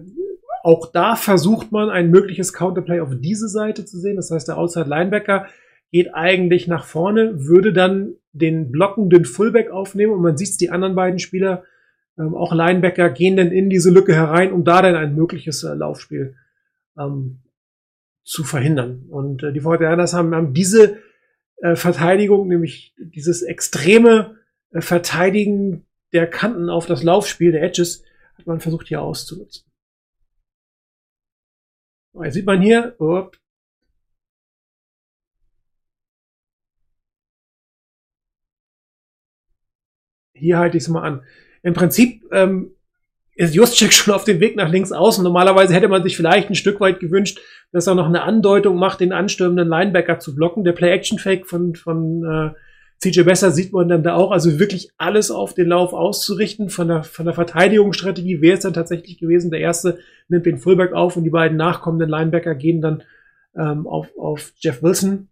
[0.64, 4.16] auch da versucht man ein mögliches Counterplay auf diese Seite zu sehen.
[4.16, 5.47] Das heißt, der Outside Linebacker
[5.91, 10.95] geht eigentlich nach vorne, würde dann den blockenden Fullback aufnehmen und man sieht die anderen
[10.95, 11.64] beiden Spieler,
[12.18, 15.74] ähm, auch Linebacker, gehen dann in diese Lücke herein, um da dann ein mögliches äh,
[15.74, 16.36] Laufspiel
[16.97, 17.39] ähm,
[18.24, 19.05] zu verhindern.
[19.09, 20.97] Und äh, die 49ers haben, haben diese
[21.57, 24.38] äh, Verteidigung, nämlich dieses extreme
[24.72, 28.03] äh, Verteidigen der Kanten auf das Laufspiel der Edges,
[28.38, 29.70] hat man versucht hier auszunutzen.
[32.14, 33.30] So, jetzt sieht man hier, oh,
[40.34, 41.24] hier halte ich es mal an.
[41.64, 42.72] Im Prinzip ähm,
[43.36, 45.24] ist Juszczyk schon auf dem Weg nach links außen.
[45.24, 47.39] Normalerweise hätte man sich vielleicht ein Stück weit gewünscht,
[47.72, 50.64] dass er noch eine Andeutung macht, den anstürmenden Linebacker zu blocken.
[50.64, 52.53] Der Play-Action-Fake von, von äh,
[53.02, 54.32] CJ Besser sieht man dann da auch.
[54.32, 56.70] Also wirklich alles auf den Lauf auszurichten.
[56.70, 59.49] Von der, von der Verteidigungsstrategie wäre es dann tatsächlich gewesen.
[59.49, 63.04] Der erste nimmt den Fullback auf und die beiden nachkommenden Linebacker gehen dann
[63.56, 65.30] ähm, auf, auf Jeff Wilson.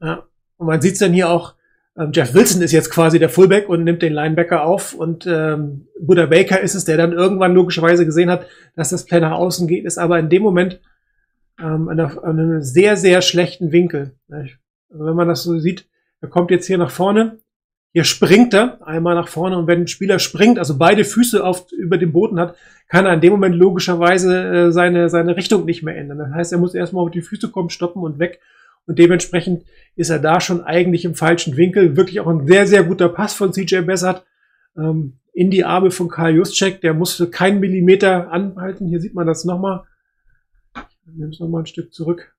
[0.00, 0.26] Ja.
[0.58, 1.54] Und man sieht es dann hier auch,
[1.96, 5.88] ähm, Jeff Wilson ist jetzt quasi der Fullback und nimmt den Linebacker auf und ähm,
[6.00, 9.66] Buddha Baker ist es, der dann irgendwann logischerweise gesehen hat, dass das Play nach außen
[9.66, 10.80] geht, ist aber in dem Moment
[11.58, 14.12] ähm, an, einer, an einem sehr, sehr schlechten Winkel.
[14.30, 14.52] Also
[14.88, 15.86] wenn man das so sieht,
[16.20, 17.38] er kommt jetzt hier nach vorne,
[17.96, 21.72] hier springt er einmal nach vorne und wenn ein Spieler springt, also beide Füße auf,
[21.72, 22.54] über dem Boden hat,
[22.88, 26.18] kann er in dem Moment logischerweise äh, seine, seine Richtung nicht mehr ändern.
[26.18, 28.40] Das heißt, er muss erstmal auf die Füße kommen, stoppen und weg
[28.84, 29.64] Und dementsprechend
[29.94, 31.96] ist er da schon eigentlich im falschen Winkel.
[31.96, 34.26] Wirklich auch ein sehr, sehr guter Pass von CJ Bessert
[34.76, 36.82] ähm, in die Arme von Karl Juszczyk.
[36.82, 38.88] Der musste keinen Millimeter anhalten.
[38.88, 39.84] Hier sieht man das nochmal.
[40.76, 42.35] Ich nehme es nochmal ein Stück zurück.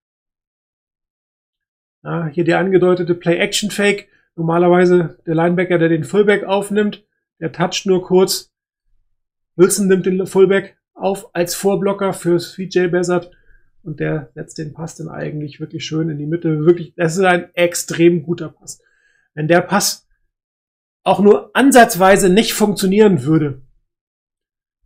[2.08, 4.08] Ja, hier der angedeutete Play-Action-Fake.
[4.38, 7.06] Normalerweise der Linebacker, der den Fullback aufnimmt,
[7.42, 8.50] der toucht nur kurz.
[9.58, 13.30] Wilson nimmt den Fullback auf als Vorblocker für CJ Bessert
[13.84, 16.66] und der setzt den Pass dann eigentlich wirklich schön in die Mitte.
[16.66, 18.82] Wirklich, das ist ein extrem guter Pass.
[19.34, 20.08] Wenn der Pass
[21.04, 23.64] auch nur ansatzweise nicht funktionieren würde,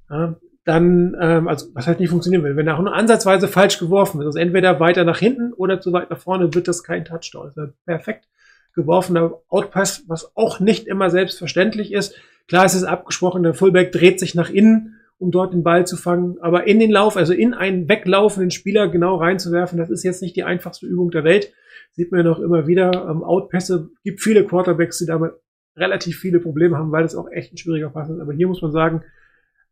[0.09, 3.79] ja, dann, ähm, also was heißt nicht funktionieren würde, wenn er auch nur ansatzweise falsch
[3.79, 7.05] geworfen wird, also entweder weiter nach hinten oder zu weit nach vorne, wird das kein
[7.05, 7.45] Touchdown.
[7.45, 8.27] Das ist ein perfekt
[8.75, 12.15] geworfener Outpass, was auch nicht immer selbstverständlich ist.
[12.47, 15.97] Klar, es ist abgesprochen, der Fullback dreht sich nach innen, um dort den Ball zu
[15.97, 20.21] fangen, aber in den Lauf, also in einen weglaufenden Spieler genau reinzuwerfen, das ist jetzt
[20.21, 21.53] nicht die einfachste Übung der Welt.
[21.93, 23.07] Sieht man ja noch immer wieder.
[23.09, 25.33] Ähm, Outpässe gibt viele Quarterbacks, die damit
[25.75, 28.19] relativ viele Probleme haben, weil das auch echt ein schwieriger Pass ist.
[28.19, 29.03] Aber hier muss man sagen,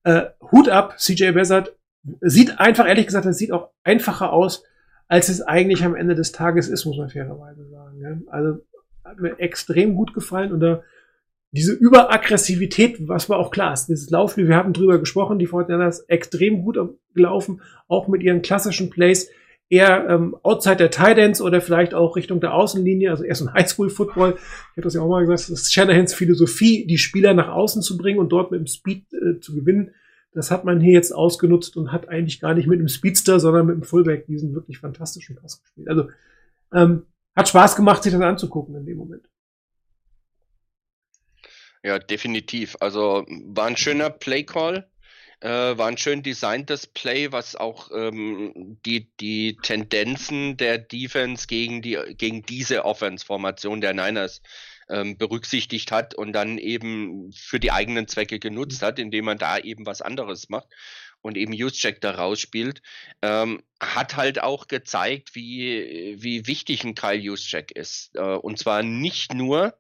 [0.04, 1.76] äh, Hut ab, CJ Bessert
[2.22, 4.64] sieht einfach, ehrlich gesagt, es sieht auch einfacher aus,
[5.08, 8.00] als es eigentlich am Ende des Tages ist, muss man fairerweise sagen.
[8.00, 8.18] Ja?
[8.32, 8.60] Also
[9.04, 10.84] hat mir extrem gut gefallen und da
[11.52, 16.02] diese Überaggressivität, was war auch klar ist, dieses Laufspiel, wir haben drüber gesprochen, die Fortinanders
[16.02, 16.78] extrem gut
[17.16, 19.32] gelaufen, auch mit ihren klassischen Plays,
[19.70, 23.54] eher ähm, outside der Tidance oder vielleicht auch Richtung der Außenlinie, also eher so ein
[23.54, 24.34] Highschool-Football.
[24.38, 27.82] Ich habe das ja auch mal gesagt, das ist Shanahans Philosophie, die Spieler nach außen
[27.84, 29.92] zu bringen und dort mit dem Speed äh, zu gewinnen.
[30.34, 33.68] Das hat man hier jetzt ausgenutzt und hat eigentlich gar nicht mit dem Speedster, sondern
[33.68, 35.88] mit dem Fullback diesen wirklich fantastischen Pass gespielt.
[35.88, 36.10] Also
[36.74, 37.04] ähm,
[37.36, 39.28] hat Spaß gemacht, sich das anzugucken in dem Moment.
[41.84, 42.76] Ja, definitiv.
[42.80, 44.88] Also war ein schöner Play-Call,
[45.42, 51.82] äh, war ein schön designtes Play, was auch ähm, die, die Tendenzen der Defense gegen,
[51.82, 54.42] die, gegen diese Offense-Formation der Niners
[54.90, 59.58] ähm, berücksichtigt hat und dann eben für die eigenen Zwecke genutzt hat, indem man da
[59.58, 60.68] eben was anderes macht
[61.22, 62.82] und eben Juszczyk da rausspielt,
[63.22, 68.16] ähm, hat halt auch gezeigt, wie, wie wichtig ein Kyle Juszczyk ist.
[68.16, 69.78] Äh, und zwar nicht nur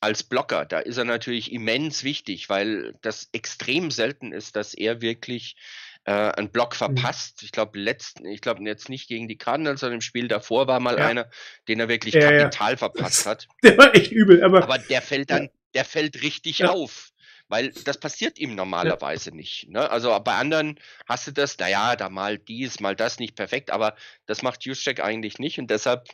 [0.00, 5.00] als Blocker, da ist er natürlich immens wichtig, weil das extrem selten ist, dass er
[5.00, 5.56] wirklich
[6.04, 6.76] äh, einen Block Mhm.
[6.76, 7.42] verpasst.
[7.42, 10.80] Ich glaube, letzten, ich glaube jetzt nicht gegen die Cardinals, sondern im Spiel davor war
[10.80, 11.06] mal Ja.
[11.08, 11.28] einer,
[11.68, 12.50] den er wirklich Ja, ja.
[12.50, 13.48] kapital verpasst hat.
[13.62, 16.68] Der war echt übel, aber, Aber der fällt dann, der fällt richtig Ja.
[16.68, 17.12] auf.
[17.48, 19.68] Weil das passiert ihm normalerweise nicht.
[19.70, 19.90] Ne?
[19.90, 23.96] Also bei anderen hast du das, naja, da mal dies, mal das nicht perfekt, aber
[24.26, 26.08] das macht Juszczyk eigentlich nicht und deshalb,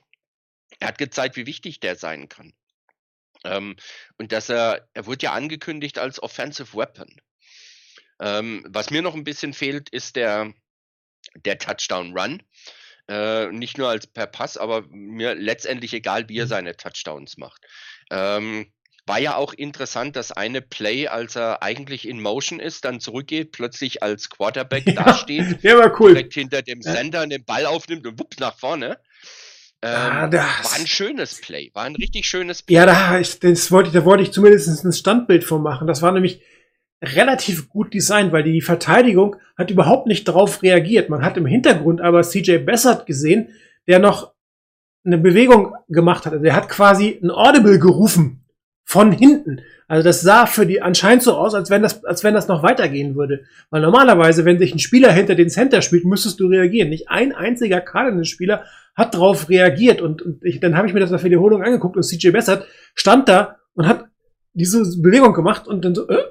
[0.80, 2.54] er hat gezeigt, wie wichtig der sein kann.
[3.44, 3.76] Ähm,
[4.18, 7.08] und dass er, er wurde ja angekündigt als Offensive Weapon.
[8.20, 10.52] Ähm, was mir noch ein bisschen fehlt, ist der,
[11.36, 12.42] der Touchdown Run.
[13.08, 17.60] Äh, nicht nur als per Pass, aber mir letztendlich egal, wie er seine Touchdowns macht.
[18.10, 18.72] Ähm,
[19.06, 23.52] war ja auch interessant, dass eine Play, als er eigentlich in Motion ist, dann zurückgeht,
[23.52, 24.92] plötzlich als Quarterback Ja.
[25.04, 26.14] dasteht, der war cool.
[26.14, 26.92] direkt hinter dem Ja.
[26.92, 28.98] Sender den Ball aufnimmt und wups nach vorne.
[29.84, 32.74] Ähm, Ah, das- war ein schönes Play, war ein richtig schönes Play.
[32.76, 35.86] Ja, da, ich, das wollte, ich- da wollte ich zumindest ein Standbild von machen.
[35.86, 36.40] Das war nämlich
[37.02, 41.10] relativ gut designt, weil die Verteidigung hat überhaupt nicht darauf reagiert.
[41.10, 43.48] Man hat im Hintergrund aber CJ Bessert gesehen,
[43.86, 44.32] der noch
[45.04, 46.32] eine Bewegung gemacht hat.
[46.32, 48.43] Also der hat quasi ein Audible gerufen
[48.84, 49.62] von hinten.
[49.88, 52.62] Also das sah für die anscheinend so aus, als wenn das, als wenn das noch
[52.62, 53.44] weitergehen würde.
[53.70, 56.88] Weil normalerweise, wenn sich ein Spieler hinter den Center spielt, müsstest du reagieren.
[56.90, 58.64] Nicht ein einziger Cardinals-Spieler
[58.94, 60.00] hat darauf reagiert.
[60.00, 62.66] Und, und ich, dann habe ich mir das auf der Wiederholung angeguckt und CJ Bessert
[62.94, 64.06] stand da und hat
[64.52, 66.22] diese Bewegung gemacht und dann so, äh,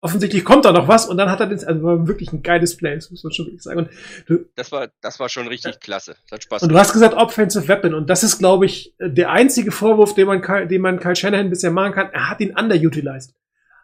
[0.00, 2.76] offensichtlich kommt da noch was und dann hat er den, also war wirklich ein geiles
[2.76, 3.80] Play, das muss man schon wirklich sagen.
[3.80, 3.90] Und
[4.26, 6.16] du, Das war, das war schon richtig klasse.
[6.28, 9.30] Das hat Spaß und du hast gesagt Offensive Weapon und das ist, glaube ich, der
[9.30, 12.10] einzige Vorwurf, den man, Kyle- den man Kyle Shanahan bisher machen kann.
[12.12, 13.34] Er hat ihn underutilized.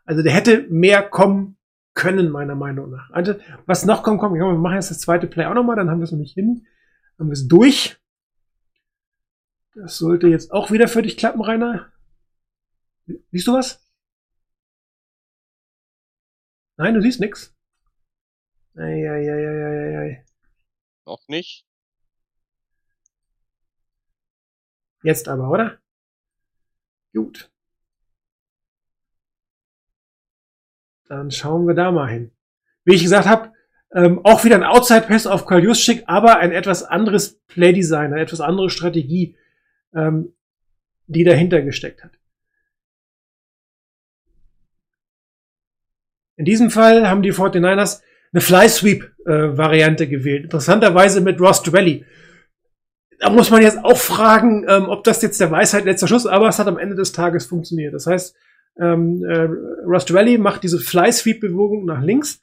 [0.05, 1.57] Also der hätte mehr kommen
[1.95, 3.11] können, meiner Meinung nach.
[3.11, 3.35] Also,
[3.67, 4.37] was noch kommt, kommt.
[4.37, 6.67] Ja, wir machen jetzt das zweite Play auch nochmal, dann haben wir es nämlich hin.
[7.19, 7.97] Haben wir es durch.
[9.75, 11.87] Das sollte jetzt auch wieder für dich klappen, Rainer.
[13.31, 13.84] Siehst du was?
[16.77, 17.55] Nein, du siehst nix.
[18.77, 20.25] Eieieiei.
[21.07, 21.67] Noch nicht.
[25.03, 25.79] Jetzt aber, oder?
[27.13, 27.51] Gut.
[31.07, 32.33] Dann schauen wir da mal hin.
[32.85, 33.53] Wie ich gesagt habe,
[33.93, 38.41] ähm, auch wieder ein Outside-Pass auf Karl Juszczyk, aber ein etwas anderes Playdesign, eine etwas
[38.41, 39.37] andere Strategie,
[39.93, 40.35] ähm,
[41.07, 42.19] die dahinter gesteckt hat.
[46.37, 48.01] In diesem Fall haben die 49ers
[48.33, 50.45] eine Fly-Sweep-Variante gewählt.
[50.45, 52.05] Interessanterweise mit Ross Dwelly
[53.25, 56.49] da muss man jetzt auch fragen, ähm, ob das jetzt der Weisheit letzter Schuss, aber
[56.49, 57.95] es hat am Ende des Tages funktioniert.
[57.95, 58.37] Das heißt,
[58.79, 59.49] ähm, äh,
[59.87, 62.43] Rust Rally macht diese Fly-Sweep-Bewegung nach links.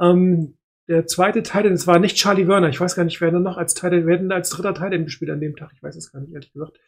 [0.00, 0.56] Ähm,
[0.88, 3.56] der zweite Teil, das war nicht Charlie Werner, ich weiß gar nicht, wer denn noch
[3.56, 6.20] als Teil, wer denn als dritter Teil gespielt an dem Tag, ich weiß es gar
[6.20, 6.80] nicht, ehrlich gesagt.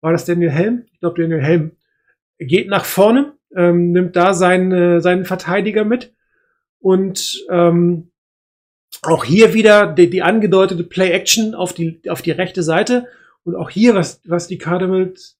[0.00, 0.86] War das Daniel Helm?
[0.92, 1.72] Ich glaube, Daniel Helm
[2.38, 6.12] geht nach vorne, ähm, nimmt da seinen, seinen Verteidiger mit
[6.78, 8.10] und ähm,
[9.02, 13.06] auch hier wieder die, die angedeutete Play-Action auf die, auf die rechte Seite.
[13.44, 15.38] Und auch hier, was, was die Cardinals,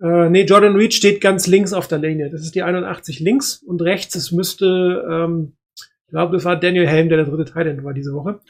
[0.00, 2.30] äh, nee, Jordan Reed steht ganz links auf der Linie.
[2.30, 6.86] Das ist die 81 links und rechts, es müsste, ähm, ich glaube, das war Daniel
[6.86, 8.40] Helm, der der dritte Teil war diese Woche.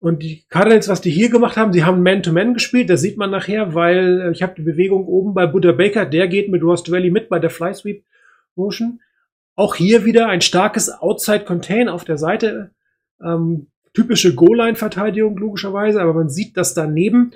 [0.00, 3.16] Und die Cardinals, was die hier gemacht haben, sie haben Man-to-Man -Man gespielt, das sieht
[3.16, 6.62] man nachher, weil äh, ich habe die Bewegung oben bei Buddha Baker, der geht mit
[6.62, 8.04] Ross Valley mit bei der Fly Sweep
[8.58, 9.00] Motion.
[9.54, 12.72] Auch hier wieder ein starkes Outside Contain auf der Seite
[13.24, 17.32] ähm, typische Goal-Line-Verteidigung, logischerweise, aber man sieht, dass daneben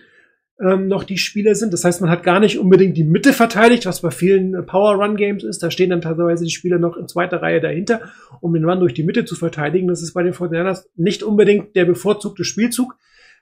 [0.61, 1.73] ähm, noch die Spieler sind.
[1.73, 5.63] Das heißt, man hat gar nicht unbedingt die Mitte verteidigt, was bei vielen Power-Run-Games ist.
[5.63, 8.03] Da stehen dann teilweise die Spieler noch in zweiter Reihe dahinter,
[8.41, 9.89] um den Run durch die Mitte zu verteidigen.
[9.89, 12.97] Das ist bei den Fortinanders nicht unbedingt der bevorzugte Spielzug.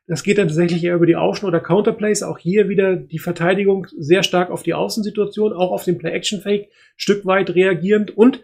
[0.07, 2.23] Das geht dann tatsächlich eher über die Aufschen- oder Counterplays.
[2.23, 7.27] Auch hier wieder die Verteidigung sehr stark auf die Außensituation, auch auf den Play-Action-Fake, Stück
[7.27, 8.17] weit reagierend.
[8.17, 8.43] Und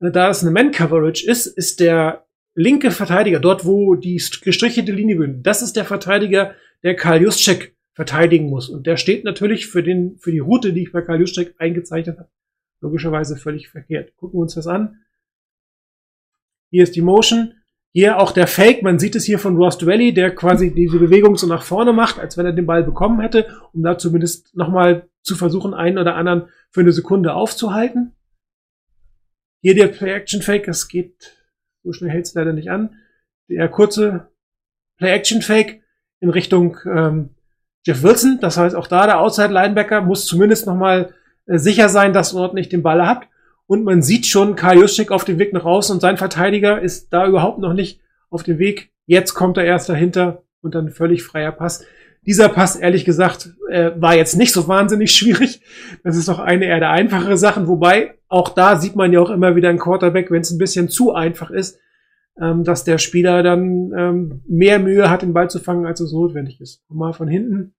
[0.00, 5.16] äh, da es eine Man-Coverage ist, ist der linke Verteidiger, dort wo die gestrichelte Linie
[5.16, 8.68] bin, das ist der Verteidiger, der Karl Juszczyk verteidigen muss.
[8.68, 12.18] Und der steht natürlich für, den, für die Route, die ich bei Karl Juszczyk eingezeichnet
[12.18, 12.30] habe,
[12.80, 14.14] logischerweise völlig verkehrt.
[14.16, 15.04] Gucken wir uns das an.
[16.70, 17.54] Hier ist die Motion.
[17.98, 18.84] Hier auch der Fake.
[18.84, 22.20] Man sieht es hier von Ross Dwelly, der quasi diese Bewegung so nach vorne macht,
[22.20, 26.14] als wenn er den Ball bekommen hätte, um da zumindest nochmal zu versuchen, einen oder
[26.14, 28.14] anderen für eine Sekunde aufzuhalten.
[29.62, 30.68] Hier der Play-Action-Fake.
[30.68, 31.42] Es geht
[31.82, 32.94] so schnell hält es leider nicht an.
[33.48, 34.28] Der kurze
[34.98, 35.82] Play-Action-Fake
[36.20, 37.30] in Richtung ähm,
[37.84, 38.38] Jeff Wilson.
[38.40, 41.14] Das heißt, auch da der Outside-Linebacker muss zumindest nochmal
[41.46, 43.26] äh, sicher sein, dass dort nicht den Ball habt.
[43.68, 47.12] Und man sieht schon Karl Juszczyk auf dem Weg nach außen und sein Verteidiger ist
[47.12, 48.00] da überhaupt noch nicht
[48.30, 48.92] auf dem Weg.
[49.04, 51.84] Jetzt kommt er erst dahinter und dann völlig freier Pass.
[52.26, 55.60] Dieser Pass, ehrlich gesagt, äh, war jetzt nicht so wahnsinnig schwierig.
[56.02, 59.30] Das ist doch eine eher der einfachere Sachen, wobei auch da sieht man ja auch
[59.30, 61.78] immer wieder ein Quarterback, wenn es ein bisschen zu einfach ist,
[62.40, 66.12] ähm, dass der Spieler dann ähm, mehr Mühe hat, den Ball zu fangen, als es
[66.12, 66.82] notwendig ist.
[66.88, 67.74] Mal von hinten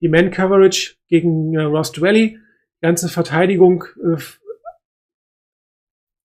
[0.00, 2.38] die Man-Coverage gegen äh, Ross Dwelly,
[2.80, 4.16] ganze Verteidigung äh,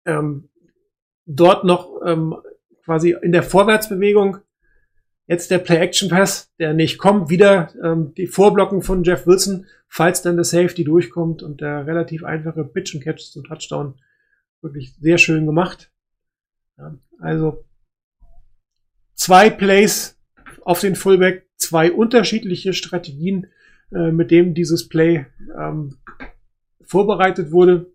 [0.06, 0.50] ähm,
[1.26, 2.36] dort noch ähm,
[2.84, 4.40] quasi in der Vorwärtsbewegung
[5.26, 10.36] Jetzt der Play-Action-Pass, der nicht kommt, wieder ähm, die Vorblocken von Jeff Wilson, falls dann
[10.36, 13.96] der Safety durchkommt und der relativ einfache Pitch and Catch zum Touchdown.
[14.62, 15.92] Wirklich sehr schön gemacht.
[16.78, 17.64] Ja, also
[19.14, 20.20] zwei Plays
[20.64, 23.48] auf den Fullback, zwei unterschiedliche Strategien,
[23.94, 25.26] äh, mit dem dieses Play
[25.58, 26.00] ähm,
[26.82, 27.93] vorbereitet wurde.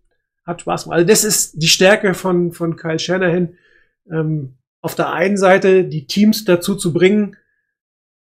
[0.49, 0.97] Hat Spaß gemacht.
[0.97, 3.59] Also das ist die Stärke von, von Kyle Shanahan.
[4.11, 7.37] Ähm, auf der einen Seite die Teams dazu zu bringen,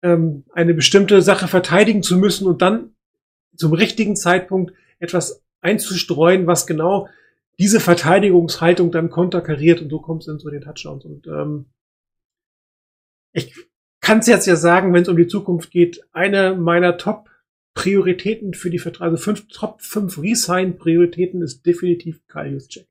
[0.02, 2.90] ähm, eine bestimmte Sache verteidigen zu müssen und dann
[3.56, 7.08] zum richtigen Zeitpunkt etwas einzustreuen, was genau
[7.58, 11.06] diese Verteidigungshaltung dann konterkariert und so kommt es dann zu den Touchdowns.
[11.06, 11.64] Und ähm,
[13.32, 13.54] ich
[14.00, 16.98] kann es jetzt ja sagen, wenn es um die Zukunft geht, eine meiner
[17.78, 22.86] Top-Prioritäten für die Verträge, also fünf, Top 5 Resign-Prioritäten ist definitiv Kyle Juszczyk.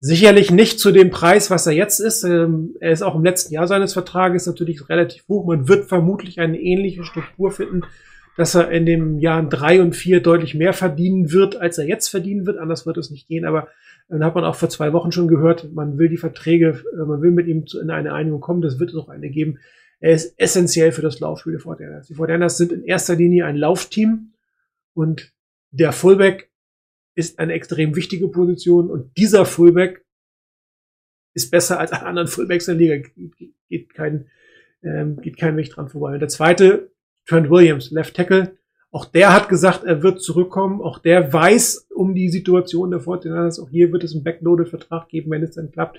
[0.00, 2.22] Sicherlich nicht zu dem Preis, was er jetzt ist.
[2.24, 5.44] Ähm, er ist auch im letzten Jahr seines Vertrages natürlich relativ hoch.
[5.46, 7.82] Man wird vermutlich eine ähnliche Struktur finden,
[8.36, 12.08] dass er in den Jahren drei und vier deutlich mehr verdienen wird, als er jetzt
[12.08, 12.58] verdienen wird.
[12.58, 13.44] Anders wird es nicht gehen.
[13.44, 13.68] Aber
[14.08, 17.20] dann hat man auch vor zwei Wochen schon gehört, man will die Verträge, äh, man
[17.20, 18.62] will mit ihm in eine Einigung kommen.
[18.62, 19.58] Das wird es auch eine geben.
[20.00, 22.06] Er ist essentiell für das Laufspiel der Fortinanders.
[22.06, 24.32] Die Fortinanders sind in erster Linie ein Laufteam
[24.94, 25.32] und
[25.70, 26.50] der Fullback
[27.14, 30.04] ist eine extrem wichtige Position und dieser Fullback
[31.34, 33.08] ist besser als alle anderen Fullbacks in der Liga.
[33.68, 34.30] Geht kein,
[34.82, 36.14] ähm, geht kein Weg dran vorbei.
[36.14, 36.92] Und der zweite,
[37.26, 38.56] Trent Williams, Left Tackle,
[38.90, 40.80] auch der hat gesagt, er wird zurückkommen.
[40.80, 43.60] Auch der weiß um die Situation der Fortinanders.
[43.60, 45.98] Auch hier wird es einen Backloaded-Vertrag geben, wenn es dann klappt.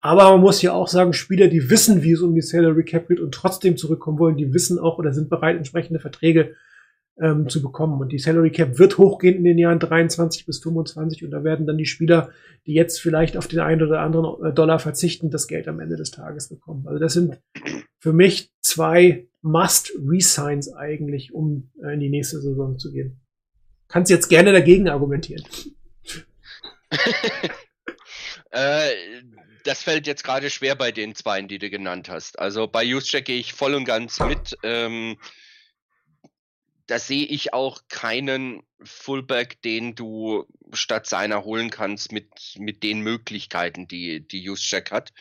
[0.00, 3.08] Aber man muss ja auch sagen, Spieler, die wissen, wie es um die Salary Cap
[3.08, 6.54] geht und trotzdem zurückkommen wollen, die wissen auch oder sind bereit, entsprechende Verträge
[7.18, 8.00] ähm, zu bekommen.
[8.00, 11.66] Und die Salary Cap wird hochgehen in den Jahren 23 bis 25 und da werden
[11.66, 12.30] dann die Spieler,
[12.66, 15.96] die jetzt vielleicht auf den einen oder anderen äh, Dollar verzichten, das Geld am Ende
[15.96, 16.86] des Tages bekommen.
[16.86, 17.40] Also das sind
[17.98, 23.20] für mich zwei Must-Resigns eigentlich, um äh, in die nächste Saison zu gehen.
[23.88, 25.44] Kannst jetzt gerne dagegen argumentieren.
[28.50, 28.90] äh,
[29.66, 32.38] das fällt jetzt gerade schwer bei den Zweien, die du genannt hast.
[32.38, 34.56] Also bei Juszczyk gehe ich voll und ganz mit.
[34.62, 35.18] Ähm,
[36.86, 43.00] da sehe ich auch keinen Fullback, den du statt seiner holen kannst mit, mit den
[43.00, 45.12] Möglichkeiten, die, die Juszczyk hat.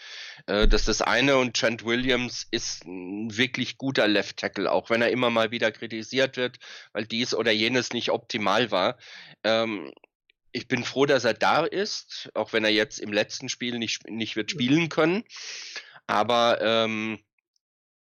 [0.46, 4.91] Äh, das ist das eine und Trent Williams ist ein wirklich guter Left Tackle, auch
[4.91, 6.60] wenn er immer mal wieder kritisiert wird,
[6.93, 8.98] weil dies oder jenes nicht optimal war.
[9.43, 9.91] Ähm,
[10.56, 14.10] ich bin froh, dass er da ist, auch wenn er jetzt im letzten Spiel nicht,
[14.10, 15.26] nicht wird spielen können.
[16.08, 17.20] Aber ähm,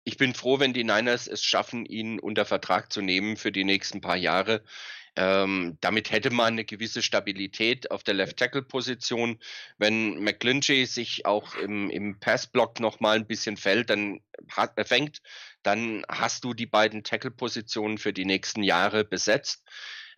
[0.05, 3.65] ich bin froh, wenn die Niners es schaffen, ihn unter Vertrag zu nehmen für die
[3.65, 4.63] nächsten paar Jahre.
[5.17, 9.39] Ähm, damit hätte man eine gewisse Stabilität auf der Left Tackle Position.
[9.79, 14.85] Wenn McClinchy sich auch im, im Passblock noch mal ein bisschen fällt, dann hat, äh,
[14.85, 15.23] fängt,
[15.63, 19.65] dann hast du die beiden Tackle Positionen für die nächsten Jahre besetzt.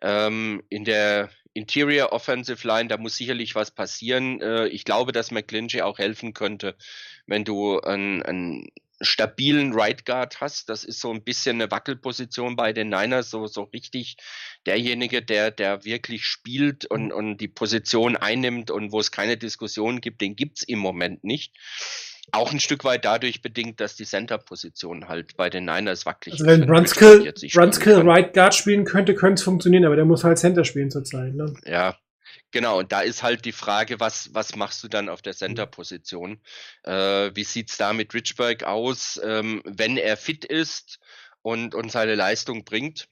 [0.02, 4.40] Ähm, in der Interior Offensive Line, da muss sicherlich was passieren.
[4.40, 6.76] Äh, ich glaube, dass McClinchy auch helfen könnte,
[7.26, 8.68] wenn du ein, ein
[9.00, 10.68] stabilen Right Guard hast.
[10.68, 14.16] Das ist so ein bisschen eine Wackelposition bei den Niners, so, so richtig
[14.66, 20.00] derjenige, der, der wirklich spielt und, und die Position einnimmt und wo es keine Diskussion
[20.00, 21.54] gibt, den gibt's im Moment nicht.
[22.32, 26.46] Auch ein Stück weit dadurch bedingt, dass die Center-Position halt bei den Niners wackelig Also
[26.46, 26.68] wenn ist.
[26.68, 30.90] Brunskill, Brunskill Right Guard spielen könnte, könnte es funktionieren, aber der muss halt Center spielen
[30.90, 31.34] zurzeit.
[31.34, 31.54] Ne?
[31.66, 31.96] Ja,
[32.54, 36.40] Genau, und da ist halt die Frage, was, was machst du dann auf der Center-Position?
[36.84, 41.00] Äh, wie sieht's da mit Richburg aus, ähm, wenn er fit ist
[41.42, 43.08] und, und seine Leistung bringt?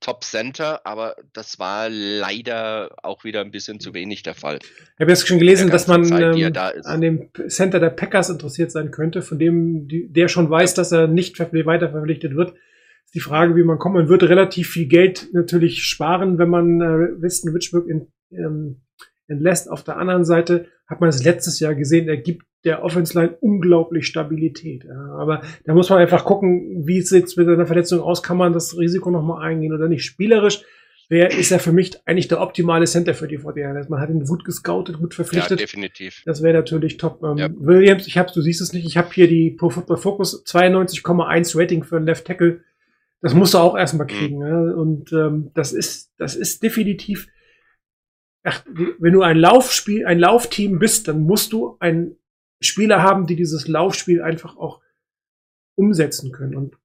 [0.00, 4.58] Top Center, aber das war leider auch wieder ein bisschen zu wenig der Fall.
[4.62, 8.30] Ich habe jetzt schon gelesen, dass man Zeit, ähm, da an dem Center der Packers
[8.30, 12.54] interessiert sein könnte, von dem der schon weiß, dass er nicht weiter verpflichtet wird.
[13.04, 13.96] Ist die Frage, wie man kommt.
[13.96, 18.82] Man würde relativ viel Geld natürlich sparen, wenn man äh, Winston Richburg in, ähm,
[19.26, 19.68] entlässt.
[19.68, 23.36] Auf der anderen Seite hat man es letztes Jahr gesehen, er gibt der Offense Line
[23.40, 24.84] unglaublich Stabilität.
[24.84, 28.36] Ja, aber da muss man einfach gucken, wie es jetzt mit einer Verletzung aus, kann
[28.36, 30.04] man das Risiko nochmal eingehen oder nicht.
[30.04, 30.62] Spielerisch
[31.08, 33.90] wer ist er für mich eigentlich der optimale Center für die 49ers.
[33.90, 35.60] Man hat ihn gut gescoutet, gut Ja, verpflichtet.
[35.60, 36.22] definitiv.
[36.24, 37.22] Das wäre natürlich top.
[37.22, 37.48] Ähm, Ja.
[37.54, 41.58] Williams, ich hab's, du siehst es nicht, ich habe hier die Pro Football Focus 92,1
[41.58, 42.60] Rating für einen Left Tackle.
[43.20, 44.40] Das musst du auch erstmal kriegen.
[44.40, 44.58] Ja?
[44.74, 47.28] Und ähm, das ist, das ist definitiv.
[48.42, 48.64] Ach,
[48.98, 52.16] wenn du ein Laufspiel, ein Laufteam bist, dann musst du einen
[52.66, 54.80] Spieler haben, die dieses Laufspiel einfach auch
[55.74, 56.54] umsetzen können.
[56.54, 56.76] Und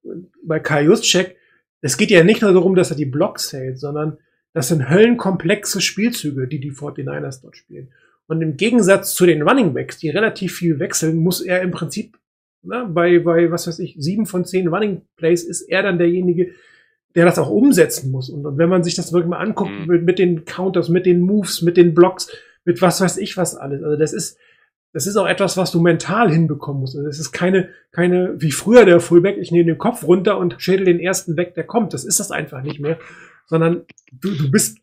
[0.43, 1.35] bei Kai Juszczyk,
[1.81, 4.17] es geht ja nicht nur darum, dass er die Blocks hält, sondern
[4.53, 7.91] das sind höllenkomplexe Spielzüge, die die 49ers dort spielen.
[8.27, 12.17] Und im Gegensatz zu den Running Backs, die relativ viel wechseln, muss er im Prinzip
[12.63, 16.51] na, bei, bei, was weiß ich, sieben von zehn Running Plays ist er dann derjenige,
[17.15, 18.29] der das auch umsetzen muss.
[18.29, 19.85] Und, und wenn man sich das wirklich mal anguckt, Mhm.
[19.85, 22.29] mit, mit den Counters, mit den Moves, mit den Blocks,
[22.65, 23.83] mit was weiß ich was alles.
[23.83, 24.37] Also das ist,
[24.97, 26.95] das ist auch etwas, was du mental hinbekommen musst.
[26.95, 30.55] Also das ist keine, keine, wie früher der Fullback, ich nehme den Kopf runter und
[30.57, 31.93] schädel den ersten weg, der kommt.
[31.93, 32.97] Das ist das einfach nicht mehr.
[33.45, 34.79] Sondern du, du bist,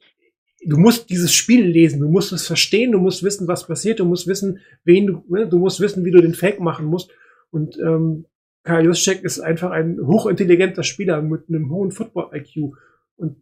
[0.64, 4.04] du musst dieses Spiel lesen, du musst es verstehen, du musst wissen, was passiert, du
[4.04, 7.10] musst wissen, wen du, ne, du musst wissen, wie du den Fake machen musst.
[7.50, 8.26] Und ähm,
[8.62, 12.76] Kai Juszczyk ist einfach ein hochintelligenter Spieler mit einem hohen Football-IQ.
[13.16, 13.38] Und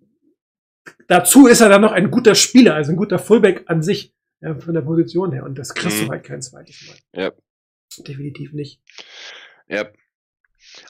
[1.07, 4.55] dazu ist er dann noch ein guter Spieler, also ein guter Fullback an sich, ja,
[4.59, 5.45] von der Position her.
[5.45, 6.07] Und das kriegst Mhm.
[6.07, 6.97] du halt kein zweites Mal.
[7.23, 7.33] Ja.
[7.99, 8.81] Definitiv nicht.
[9.69, 9.91] Ja.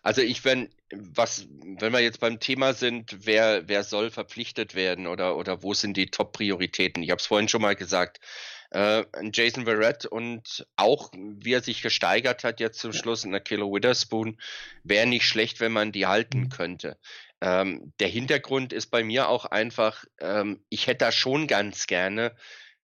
[0.02, 1.48] Also ich wenn was
[1.78, 5.96] wenn wir jetzt beim Thema sind, wer wer soll verpflichtet werden oder oder wo sind
[5.96, 7.02] die Top Prioritäten?
[7.02, 8.20] Ich habe es vorhin schon mal gesagt.
[8.70, 13.40] Äh, Jason Verrett und auch wie er sich gesteigert hat jetzt zum Schluss in der
[13.40, 14.38] Kilo Witherspoon
[14.82, 16.96] wäre nicht schlecht, wenn man die halten könnte.
[17.42, 22.34] Ähm, der Hintergrund ist bei mir auch einfach, ähm, ich hätte da schon ganz gerne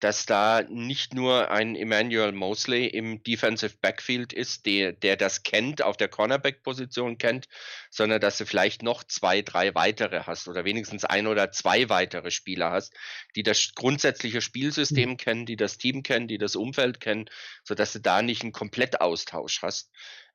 [0.04, 5.82] dass da nicht nur ein Emmanuel Mosley im Defensive Backfield ist, der, der das kennt,
[5.82, 7.48] auf der Cornerback-Position kennt,
[7.90, 12.32] sondern dass du vielleicht noch zwei, drei weitere hast oder wenigstens ein oder zwei weitere
[12.32, 12.94] Spieler hast,
[13.38, 17.30] die das grundsätzliche Spielsystem kennen, die das Team kennen, die das Umfeld kennen,
[17.64, 19.90] sodass du da nicht einen Komplettaustausch hast.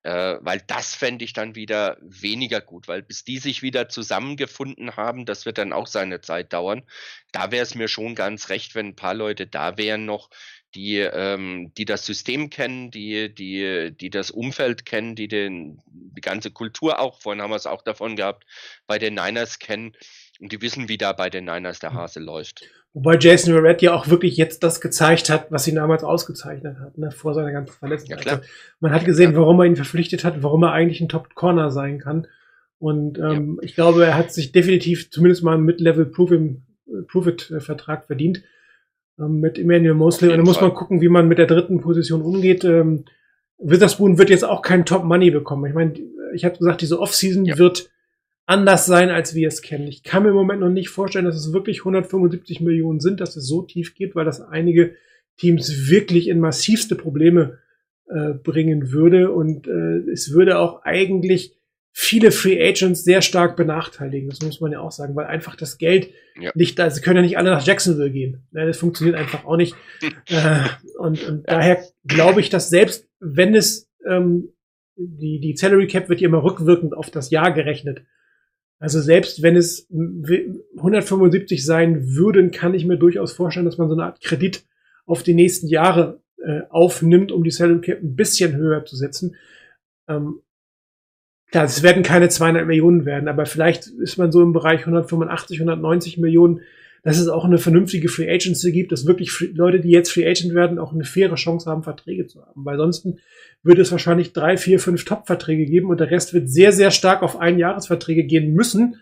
[0.05, 4.97] Äh, weil das fände ich dann wieder weniger gut, weil bis die sich wieder zusammengefunden
[4.97, 6.85] haben, das wird dann auch seine Zeit dauern.
[7.33, 10.31] Da wäre es mir schon ganz recht, wenn ein paar Leute da wären noch,
[10.75, 16.21] die, ähm, die das System kennen, die, die, die das Umfeld kennen, die den, die
[16.21, 18.45] ganze Kultur auch, vorhin haben wir es auch davon gehabt,
[18.87, 19.97] bei den Niners kennen
[20.39, 22.65] und die wissen, wie da bei den Niners der Hase läuft.
[22.95, 26.97] Wobei Jason Verrett ja auch wirklich jetzt das gezeigt hat, was ihn damals ausgezeichnet hat,
[26.99, 28.11] ne, vor seiner ganzen Verletzung.
[28.11, 28.37] Ja, klar.
[28.39, 28.49] Also,
[28.81, 29.39] man hat gesehen, Ja.
[29.39, 32.27] warum er ihn verpflichtet hat, warum er eigentlich ein Top-Corner sein kann.
[32.81, 36.07] Und ähm, ich glaube, er hat sich definitiv zumindest mal einen Mid-Level
[37.07, 38.43] Prove-It-Vertrag verdient
[39.19, 40.31] ähm, mit Emmanuel Mosley.
[40.31, 42.65] Und da muss man gucken, wie man mit der dritten Position umgeht.
[42.65, 43.05] Ähm,
[43.59, 45.67] Witherspoon wird jetzt auch kein Top-Money bekommen.
[45.67, 45.95] Ich meine,
[46.35, 47.59] ich habe gesagt, diese Offseason Ja.
[47.59, 47.91] wird
[48.49, 49.87] anders sein, als wir es kennen.
[49.87, 53.37] Ich kann mir im Moment noch nicht vorstellen, dass es wirklich 175 Millionen sind, dass
[53.37, 54.95] es so tief geht, weil das einige
[55.37, 57.59] Teams wirklich in massivste Probleme
[58.07, 59.31] äh, bringen würde.
[59.33, 61.57] Und äh, es würde auch eigentlich
[61.93, 64.31] viele Free Agents sehr stark benachteiligen.
[64.31, 66.09] Das muss man ja auch sagen, weil einfach das Geld
[66.41, 66.51] Ja.
[66.55, 68.47] nicht da, sie können ja nicht alle nach Jacksonville gehen.
[68.53, 69.75] Ne, Das funktioniert einfach auch nicht.
[70.31, 70.61] äh,
[70.99, 74.49] und, und daher glaube ich, dass selbst wenn es ähm,
[74.97, 78.03] die, die Salary Cap wird ja immer rückwirkend auf das Jahr gerechnet.
[78.79, 83.95] Also selbst wenn es 175 sein würden, kann ich mir durchaus vorstellen, dass man so
[83.95, 84.65] eine Art Kredit
[85.05, 89.35] auf die nächsten Jahre äh, aufnimmt, um die Salary Cap ein bisschen höher zu setzen.
[90.07, 90.43] Ähm,
[91.51, 95.59] klar, es werden keine 200 Millionen werden, aber vielleicht ist man so im Bereich 185,
[95.59, 96.61] 190 Millionen,
[97.09, 100.55] dass es auch eine vernünftige Free Agency gibt, dass wirklich Leute, die jetzt Free Agent
[100.55, 102.67] werden, auch eine faire Chance haben, Verträge zu haben.
[102.67, 103.09] Weil sonst
[103.63, 107.23] wird es wahrscheinlich drei, vier, fünf Top-Verträge geben und der Rest wird sehr, sehr stark
[107.23, 108.97] auf Einjahresverträge gehen müssen,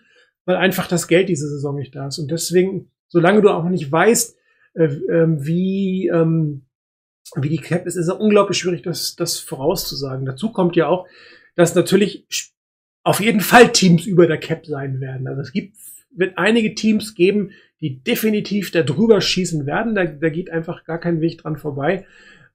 [0.45, 2.17] weil einfach das Geld diese Saison nicht da ist.
[2.17, 4.37] Und deswegen, solange du auch nicht weißt,
[4.75, 6.61] äh, ähm, wie, ähm,
[7.35, 10.25] wie die Cap ist, ist es unglaublich schwierig, das, das vorauszusagen.
[10.25, 11.07] Dazu kommt ja auch,
[11.57, 12.25] dass natürlich
[13.03, 15.27] auf jeden Fall Teams über der Cap sein werden.
[15.27, 15.75] Also es gibt,
[16.11, 17.51] wird einige Teams geben,
[17.81, 19.95] die definitiv da drüber schießen werden.
[19.95, 22.05] Da, da geht einfach gar kein Weg dran vorbei.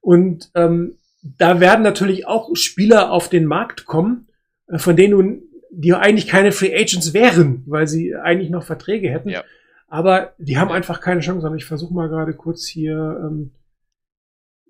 [0.01, 4.27] Und ähm, da werden natürlich auch Spieler auf den Markt kommen,
[4.67, 9.09] äh, von denen nun, die eigentlich keine Free Agents wären, weil sie eigentlich noch Verträge
[9.09, 9.29] hätten.
[9.29, 9.43] Ja.
[9.87, 11.45] Aber die haben einfach keine Chance.
[11.47, 13.51] Aber ich versuche mal gerade kurz hier ähm,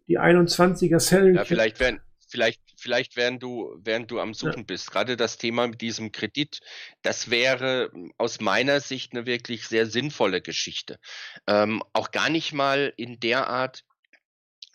[0.08, 1.36] die 21er Salary.
[1.36, 2.00] Ja, vielleicht werden,
[2.34, 6.62] vielleicht, vielleicht während du, während du am Suchen bist, gerade das Thema mit diesem Kredit,
[7.04, 11.00] das wäre aus meiner Sicht eine wirklich sehr sinnvolle Geschichte.
[11.46, 13.84] Ähm, auch gar nicht mal in der Art,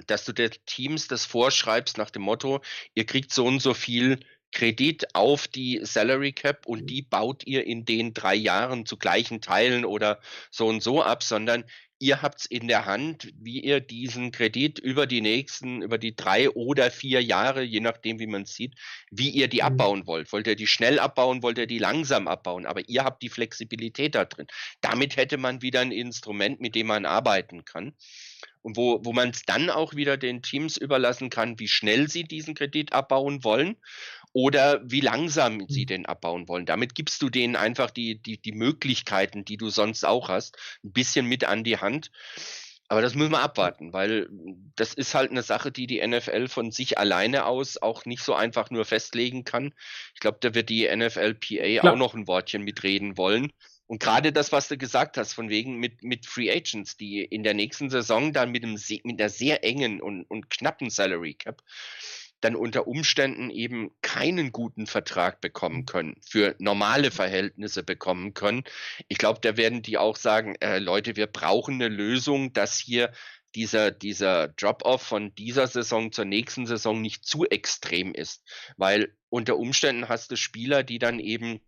[0.07, 2.61] dass du den Teams das vorschreibst nach dem Motto,
[2.95, 4.21] ihr kriegt so und so viel
[4.53, 9.41] Kredit auf die Salary Cap und die baut ihr in den drei Jahren zu gleichen
[9.41, 10.21] Teilen oder
[10.53, 11.65] so und so ab, sondern
[11.99, 16.51] ihr habt's in der Hand, wie ihr diesen Kredit über die nächsten, über die drei
[16.51, 18.75] oder vier Jahre, je nachdem, wie man es sieht,
[19.11, 19.65] wie ihr die Mhm.
[19.65, 20.33] abbauen wollt.
[20.33, 24.15] Wollt ihr die schnell abbauen, wollt ihr die langsam abbauen, aber ihr habt die Flexibilität
[24.15, 24.47] da drin.
[24.81, 27.95] Damit hätte man wieder ein Instrument, mit dem man arbeiten kann.
[28.63, 32.25] Und wo, wo man es dann auch wieder den Teams überlassen kann, wie schnell sie
[32.25, 33.77] diesen Kredit abbauen wollen
[34.39, 35.87] oder wie langsam sie Mhm.
[35.87, 36.65] den abbauen wollen.
[36.65, 40.93] Damit gibst du denen einfach die, die, die Möglichkeiten, die du sonst auch hast, ein
[40.93, 42.13] bisschen mit an die Hand.
[42.87, 44.29] Aber das müssen wir abwarten, weil
[44.77, 48.33] das ist halt eine Sache, die die NFL von sich alleine aus auch nicht so
[48.33, 49.75] einfach nur festlegen kann.
[50.15, 51.95] Ich glaube, da wird die NFLPA Klar.
[51.95, 53.51] auch noch ein Wortchen mitreden wollen.
[53.89, 57.43] Und gerade das, was du gesagt hast, von wegen mit, mit Free Agents, die in
[57.43, 61.61] der nächsten Saison dann mit, einem, mit einer sehr engen und, und knappen Salary Cap
[62.41, 68.65] dann unter Umständen eben keinen guten Vertrag bekommen können, für normale Verhältnisse bekommen können.
[69.09, 73.13] Ich glaube, da werden die auch sagen, äh, Leute, wir brauchen eine Lösung, dass hier
[73.55, 78.45] dieser, dieser Drop-off von dieser Saison zur nächsten Saison nicht zu extrem ist.
[78.77, 81.61] Weil unter Umständen hast du Spieler, die dann eben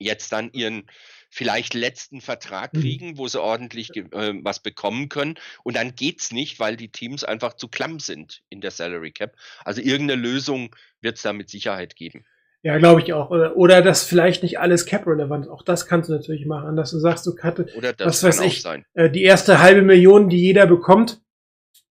[0.00, 0.90] jetzt dann ihren
[1.28, 2.80] vielleicht letzten Vertrag Mhm.
[2.80, 4.04] kriegen, wo sie ordentlich äh,
[4.42, 5.36] was bekommen können.
[5.62, 9.36] Und dann geht's nicht, weil die Teams einfach zu klamm sind in der Salary Cap.
[9.64, 12.24] Also irgendeine Lösung wird es da mit Sicherheit geben.
[12.62, 13.30] Ja, glaube ich auch.
[13.30, 15.50] Oder, oder dass vielleicht nicht alles cap-relevant ist.
[15.50, 18.28] Auch das kannst du natürlich machen, dass du sagst, du cutte, Oder das Was kann
[18.30, 18.62] weiß auch ich.
[18.62, 18.84] sein.
[18.94, 21.20] äh, die erste halbe Million, die jeder bekommt,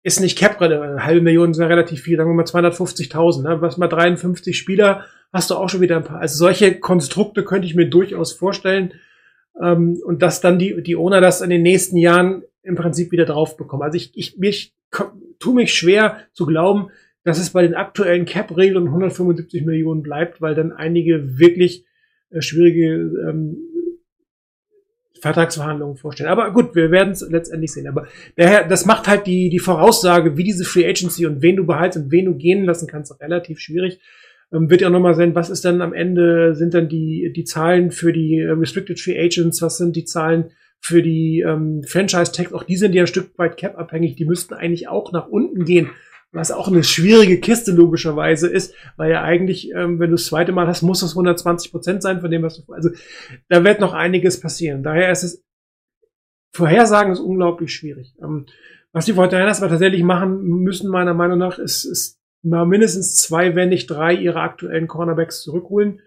[0.04, 0.92] ist nicht cap-relevant.
[0.92, 3.42] Eine halbe Million ist ja relativ viel, sagen wir mal 250.000.
[3.42, 3.60] Ne?
[3.62, 6.20] Was mal 53 Spieler, hast du auch schon wieder ein paar.
[6.20, 8.92] Also solche Konstrukte könnte ich mir durchaus vorstellen.
[9.60, 13.24] Ähm, und dass dann die, die Owner das in den nächsten Jahren im Prinzip wieder
[13.24, 13.82] drauf bekommen.
[13.82, 14.74] Also ich, ich mich,
[15.38, 16.90] tu mich schwer zu glauben,
[17.24, 21.86] dass es bei den aktuellen Cap-Regeln 175 Millionen bleibt, weil dann einige wirklich
[22.28, 23.56] äh, schwierige ähm,
[25.24, 26.28] Vertragsverhandlungen vorstellen.
[26.28, 27.88] Aber gut, wir werden es letztendlich sehen.
[27.88, 28.06] Aber
[28.36, 31.98] daher, das macht halt die, die Voraussage, wie diese Free Agency und wen du behaltst
[31.98, 34.00] und wen du gehen lassen kannst, relativ schwierig.
[34.52, 37.44] Ähm, wird ja auch nochmal sein, was ist dann am Ende, sind dann die, die
[37.44, 42.30] Zahlen für die äh, Restricted Free Agents, was sind die Zahlen für die ähm, Franchise
[42.30, 45.28] Tags, auch die sind ja ein Stück weit cap abhängig, die müssten eigentlich auch nach
[45.28, 45.88] unten gehen,
[46.34, 50.52] was auch eine schwierige Kiste logischerweise ist, weil ja eigentlich, ähm, wenn du das zweite
[50.52, 52.90] Mal hast, muss das 120 Prozent sein von dem, was du, also
[53.48, 54.82] da wird noch einiges passieren.
[54.82, 55.44] Daher ist es,
[56.52, 58.14] Vorhersagen ist unglaublich schwierig.
[58.20, 58.46] Ähm,
[58.92, 63.54] was die Fortinanders aber tatsächlich machen müssen, meiner Meinung nach, ist, ist mal mindestens zwei,
[63.54, 66.00] wenn nicht drei ihrer aktuellen Cornerbacks zurückholen.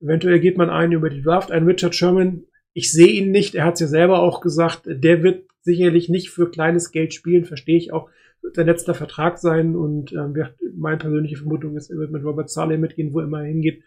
[0.00, 1.50] Eventuell geht man einen über die Draft.
[1.50, 5.22] Ein Richard Sherman, ich sehe ihn nicht, er hat es ja selber auch gesagt, der
[5.22, 8.08] wird sicherlich nicht für kleines Geld spielen, verstehe ich auch.
[8.54, 12.50] Sein letzter Vertrag sein und ähm, wir- meine persönliche Vermutung ist, er wird mit Robert
[12.50, 13.82] Saleh mitgehen, wo immer er hingeht.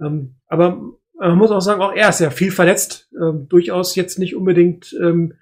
[0.00, 0.66] Ähm, aber
[1.16, 3.08] Aber man muss auch sagen, auch er ist ja viel verletzt.
[3.20, 5.34] Ähm, durchaus jetzt nicht unbedingt ähm,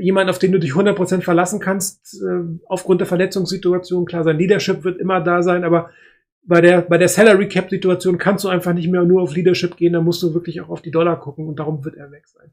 [0.00, 4.04] jemand, auf den du dich 100% verlassen kannst, äh, aufgrund der Verletzungssituation.
[4.06, 5.90] Klar, sein Leadership wird immer da sein, aber
[6.44, 9.76] bei der, bei der Salary Cap Situation kannst du einfach nicht mehr nur auf Leadership
[9.76, 12.26] gehen, da musst du wirklich auch auf die Dollar gucken und darum wird er weg
[12.26, 12.50] sein.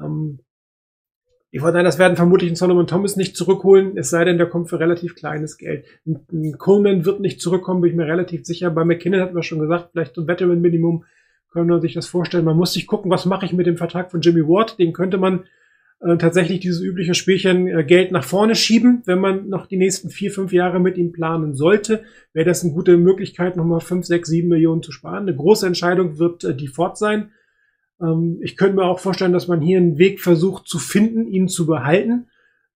[0.00, 0.40] Ähm,
[1.52, 4.80] die Fortinanders werden vermutlich einen Solomon Thomas nicht zurückholen, es sei denn, der kommt für
[4.80, 5.86] relativ kleines Geld.
[6.06, 8.70] Ein, Coleman wird nicht zurückkommen, bin ich mir relativ sicher.
[8.70, 11.04] Bei McKinnon hatten wir schon gesagt, vielleicht so ein Veteran Minimum
[11.50, 12.44] können wir sich das vorstellen.
[12.44, 14.78] Man muss sich gucken, was mache ich mit dem Vertrag von Jimmy Ward?
[14.78, 15.44] Den könnte man
[16.00, 20.10] äh, tatsächlich dieses übliche Spielchen äh, Geld nach vorne schieben, wenn man noch die nächsten
[20.10, 24.28] vier, fünf Jahre mit ihm planen sollte, wäre das eine gute Möglichkeit, nochmal fünf, sechs,
[24.28, 25.22] sieben Millionen zu sparen.
[25.22, 27.30] Eine große Entscheidung wird äh, die Ford sein.
[28.00, 31.48] Ähm, ich könnte mir auch vorstellen, dass man hier einen Weg versucht zu finden, ihn
[31.48, 32.28] zu behalten,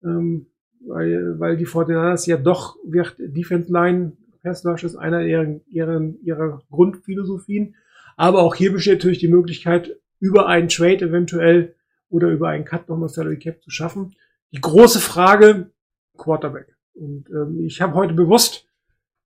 [0.04, 0.46] ähm,
[0.80, 4.12] weil, weil die Fortinanders ja doch wird Defense Line
[4.42, 7.76] Pass Rush ist einer ihrer, ihrer, ihrer Grundphilosophien.
[8.16, 11.74] Aber auch hier besteht natürlich die Möglichkeit, über einen Trade eventuell
[12.08, 14.14] oder über einen Cut nochmal Salary Cap zu schaffen.
[14.52, 15.70] Die große Frage,
[16.16, 16.76] Quarterback.
[16.94, 18.66] Und ähm, ich habe heute bewusst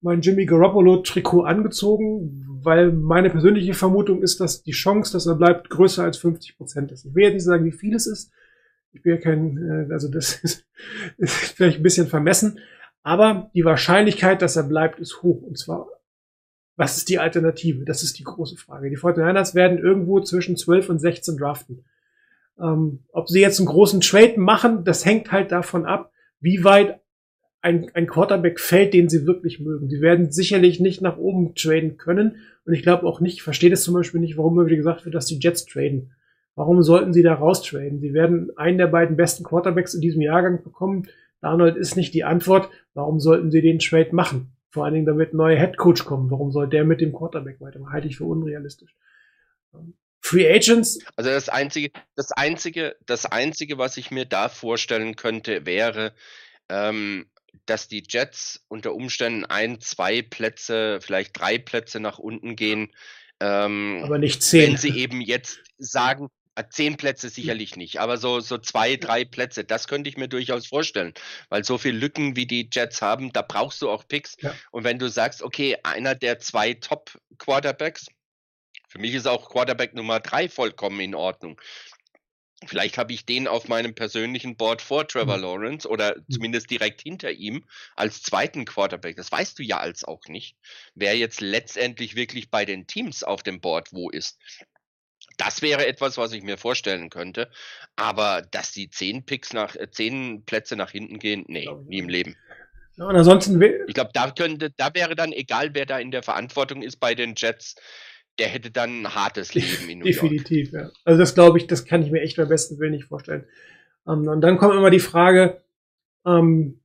[0.06, 5.34] mein Jimmy Garoppolo Trikot angezogen, weil meine persönliche Vermutung ist, dass die Chance, dass er
[5.34, 7.04] bleibt, größer als 50 Prozent ist.
[7.04, 8.30] Ich will jetzt nicht sagen, wie viel es ist.
[8.92, 10.64] Ich bin ja kein, äh, also das ist,
[11.16, 12.60] ist vielleicht ein bisschen vermessen.
[13.02, 15.42] Aber die Wahrscheinlichkeit, dass er bleibt, ist hoch.
[15.42, 15.88] Und zwar,
[16.76, 17.84] was ist die Alternative?
[17.84, 18.88] Das ist die große Frage.
[18.88, 21.84] Die 49ers werden irgendwo zwischen 12 und 16 draften.
[22.60, 27.00] Ähm, ob sie jetzt einen großen Trade machen, das hängt halt davon ab, wie weit
[27.66, 29.90] ein, ein Quarterback fällt, den sie wirklich mögen.
[29.90, 32.36] Sie werden sicherlich nicht nach oben traden können.
[32.64, 35.04] Und ich glaube auch nicht, ich verstehe das zum Beispiel nicht, warum immer wieder gesagt
[35.04, 36.12] wird, dass die Jets traden.
[36.54, 37.98] Warum sollten sie da raustraden?
[37.98, 41.08] Sie werden einen der beiden besten Quarterbacks in diesem Jahrgang bekommen.
[41.40, 42.70] Darnold ist nicht die Antwort.
[42.94, 44.52] Warum sollten sie den Trade machen?
[44.70, 46.30] Vor allen Dingen, damit ein neuer Headcoach kommen.
[46.30, 47.92] Warum soll der mit dem Quarterback weitermachen?
[47.92, 48.94] Halte ich für unrealistisch.
[50.20, 51.00] Free Agents.
[51.16, 56.12] Also das einzige, das einzige, das einzige, was ich mir da vorstellen könnte, wäre,
[56.68, 57.26] ähm,
[57.66, 62.92] dass die Jets unter Umständen ein, zwei Plätze, vielleicht drei Plätze nach unten gehen.
[63.40, 64.72] Ähm, aber nicht zehn.
[64.72, 69.24] Wenn sie eben jetzt sagen, äh, Zehn Plätze sicherlich nicht, aber so, so zwei, drei
[69.24, 71.12] Plätze, das könnte ich mir durchaus vorstellen.
[71.50, 74.36] Weil so viele Lücken wie die Jets haben, da brauchst du auch Picks.
[74.40, 74.54] Ja.
[74.70, 78.06] Und wenn du sagst, okay, einer der zwei Top-Quarterbacks,
[78.88, 81.60] für mich ist auch Quarterback Nummer drei vollkommen in Ordnung.
[82.66, 85.42] Vielleicht habe ich den auf meinem persönlichen Board vor Trevor Mhm.
[85.42, 87.64] Lawrence oder zumindest direkt hinter ihm
[87.94, 89.16] als zweiten Quarterback.
[89.16, 90.56] Das weißt du ja als auch nicht,
[90.94, 94.38] wer jetzt letztendlich wirklich bei den Teams auf dem Board wo ist.
[95.38, 97.50] Das wäre etwas, was ich mir vorstellen könnte.
[97.94, 102.08] Aber dass die zehn Picks nach äh, zehn Plätze nach hinten gehen, nee, nie im.
[102.08, 102.36] Leben.
[102.96, 106.22] Ja, und ansonsten, Ich glaube, da könnte, da wäre dann egal, wer da in der
[106.22, 107.74] Verantwortung ist bei den Jets,
[108.38, 110.20] der hätte dann ein hartes Leben in New York.
[110.20, 110.90] Definitiv, ja.
[111.04, 113.44] Also das glaube ich, das kann ich mir echt beim besten Willen nicht vorstellen.
[114.06, 115.60] Ähm, und dann kommt immer die Frage,
[116.26, 116.80] ähm,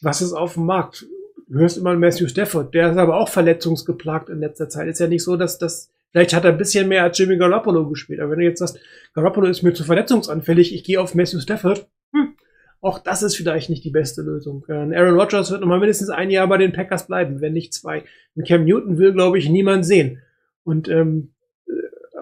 [0.00, 1.06] was ist auf dem Markt?
[1.48, 4.88] Du hörst immer Matthew Stafford, der ist aber auch verletzungsgeplagt in letzter Zeit.
[4.88, 7.88] Ist ja nicht so, dass das, vielleicht hat er ein bisschen mehr als Jimmy Garoppolo
[7.88, 8.78] gespielt, aber wenn du jetzt sagst,
[9.14, 12.36] Garoppolo ist mir zu verletzungsanfällig, ich gehe auf Matthew Stafford, hm,
[12.80, 14.64] auch das ist vielleicht nicht die beste Lösung.
[14.68, 17.74] Äh, Aaron Rodgers wird noch mal mindestens ein Jahr bei den Packers bleiben, wenn nicht
[17.74, 18.04] zwei.
[18.34, 20.22] Und Cam Newton will, glaube ich, niemand sehen.
[20.64, 21.32] Und ähm,
[21.66, 21.72] äh,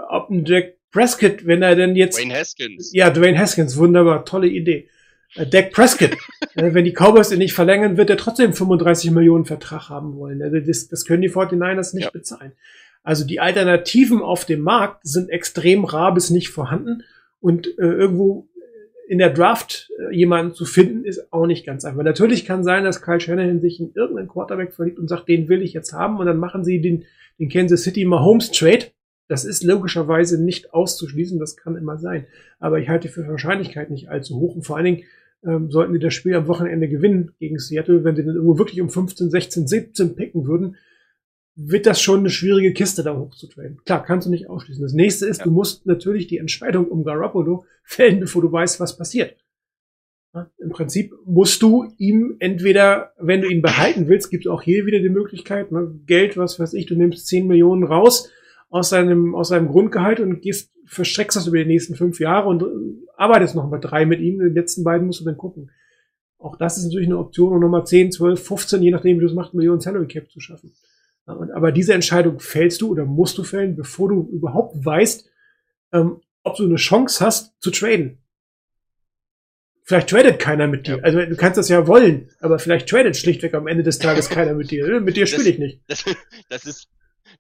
[0.09, 2.91] ob ein Jack Prescott, wenn er denn jetzt Wayne Haskins.
[2.93, 4.89] ja, Dwayne Haskins, wunderbar, tolle Idee.
[5.37, 6.11] Äh, Dak Prescott,
[6.57, 10.43] äh, wenn die Cowboys ihn nicht verlängern, wird er trotzdem 35 Millionen Vertrag haben wollen.
[10.43, 12.11] Also das, das können die 49ers nicht Ja.
[12.11, 12.53] bezahlen.
[13.03, 17.03] Also die Alternativen auf dem Markt sind extrem rar bis nicht vorhanden
[17.41, 18.49] und äh, irgendwo
[19.11, 22.05] in der Draft äh, jemanden zu finden, ist auch nicht ganz einfach.
[22.05, 25.63] Natürlich kann sein, dass Kyle Shanahan sich in irgendeinen Quarterback verliebt und sagt, den will
[25.63, 27.03] ich jetzt haben und dann machen sie den,
[27.41, 28.87] den Kansas City Mahomes Trade.
[29.27, 32.27] Das ist logischerweise nicht auszuschließen, das kann immer sein.
[32.61, 35.03] Aber ich halte für Wahrscheinlichkeit nicht allzu hoch und vor allen Dingen
[35.45, 38.81] ähm, sollten die das Spiel am Wochenende gewinnen gegen Seattle, wenn sie dann irgendwo wirklich
[38.81, 40.77] um 15, 16, 17 picken würden,
[41.63, 43.81] wird das schon eine schwierige Kiste da hochzutraden.
[43.85, 44.83] Klar, kannst du nicht ausschließen.
[44.83, 45.45] Das nächste ist, Ja.
[45.45, 49.37] du musst natürlich die Entscheidung um Garoppolo fällen, bevor du weißt, was passiert.
[50.35, 54.63] Ja, Im Prinzip musst du ihm entweder, wenn du ihn behalten willst, gibt es auch
[54.63, 58.31] hier wieder die Möglichkeit, ne, Geld, was weiß ich, du nimmst 10 Millionen raus
[58.69, 62.63] aus seinem, aus seinem Grundgehalt und gehst, verstreckst das über die nächsten fünf Jahre und
[62.63, 62.67] äh,
[63.17, 64.39] arbeitest noch mal drei mit ihm.
[64.39, 65.71] Den letzten beiden musst du dann gucken.
[66.39, 69.27] Auch das ist natürlich eine Option, um nochmal 10, 12, 15, je nachdem, wie du
[69.27, 70.73] es machst, Millionen Salary Cap zu schaffen.
[71.55, 75.29] Aber diese Entscheidung fällst du oder musst du fällen, bevor du überhaupt weißt,
[75.93, 78.19] ähm, ob du eine Chance hast zu traden.
[79.85, 80.99] Vielleicht tradet keiner mit dir.
[80.99, 81.03] Ja.
[81.03, 84.55] Also du kannst das ja wollen, aber vielleicht tradet schlichtweg am Ende des Tages keiner
[84.55, 85.01] mit dir.
[85.01, 85.81] Mit dir spiele ich nicht.
[85.89, 86.05] Das,
[86.49, 86.89] das ist,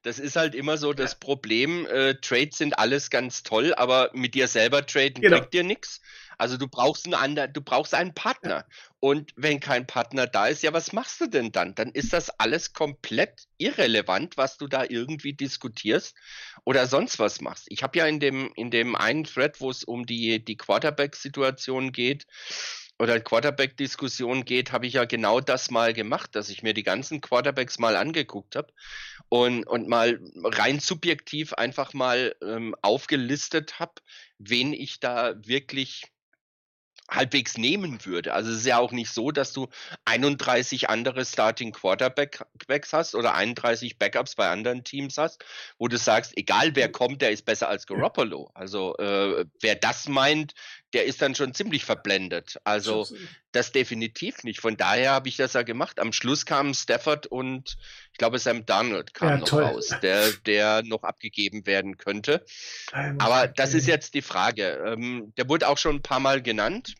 [0.02, 1.86] das ist halt immer so das Problem.
[1.86, 5.38] Äh, Trades sind alles ganz toll, aber mit dir selber traden Genau.
[5.38, 6.00] bringt dir nichts.
[6.40, 8.64] Also du brauchst einen anderen, du brauchst einen Partner.
[8.98, 11.74] Und wenn kein Partner da ist, ja, was machst du denn dann?
[11.74, 16.16] Dann ist das alles komplett irrelevant, was du da irgendwie diskutierst
[16.64, 17.66] oder sonst was machst.
[17.68, 21.92] Ich habe ja in dem, in dem einen Thread, wo es um die, die Quarterback-Situation
[21.92, 22.26] geht,
[23.00, 27.22] oder Quarterback-Diskussion geht, habe ich ja genau das mal gemacht, dass ich mir die ganzen
[27.22, 28.74] Quarterbacks mal angeguckt habe
[29.30, 33.94] und, und mal rein subjektiv einfach mal ähm, aufgelistet habe,
[34.38, 36.12] wen ich da wirklich
[37.10, 38.32] halbwegs nehmen würde.
[38.32, 39.68] Also es ist ja auch nicht so, dass du
[40.04, 45.44] 31 andere Starting Quarterbacks hast oder 31 Backups bei anderen Teams hast,
[45.78, 48.50] wo du sagst, egal wer kommt, der ist besser als Garoppolo.
[48.54, 50.54] Also äh, wer das meint,
[50.92, 52.58] der ist dann schon ziemlich verblendet.
[52.64, 53.06] Also
[53.52, 54.60] das definitiv nicht.
[54.60, 56.00] Von daher habe ich das ja gemacht.
[56.00, 57.76] Am Schluss kamen Stafford und
[58.12, 59.62] ich glaube Sam Darnold kam Ja, noch toll.
[59.64, 62.44] raus, der, der noch abgegeben werden könnte.
[62.92, 64.82] Ähm, Aber das ist jetzt die Frage.
[64.86, 66.94] Ähm, der wurde auch schon ein paar Mal genannt,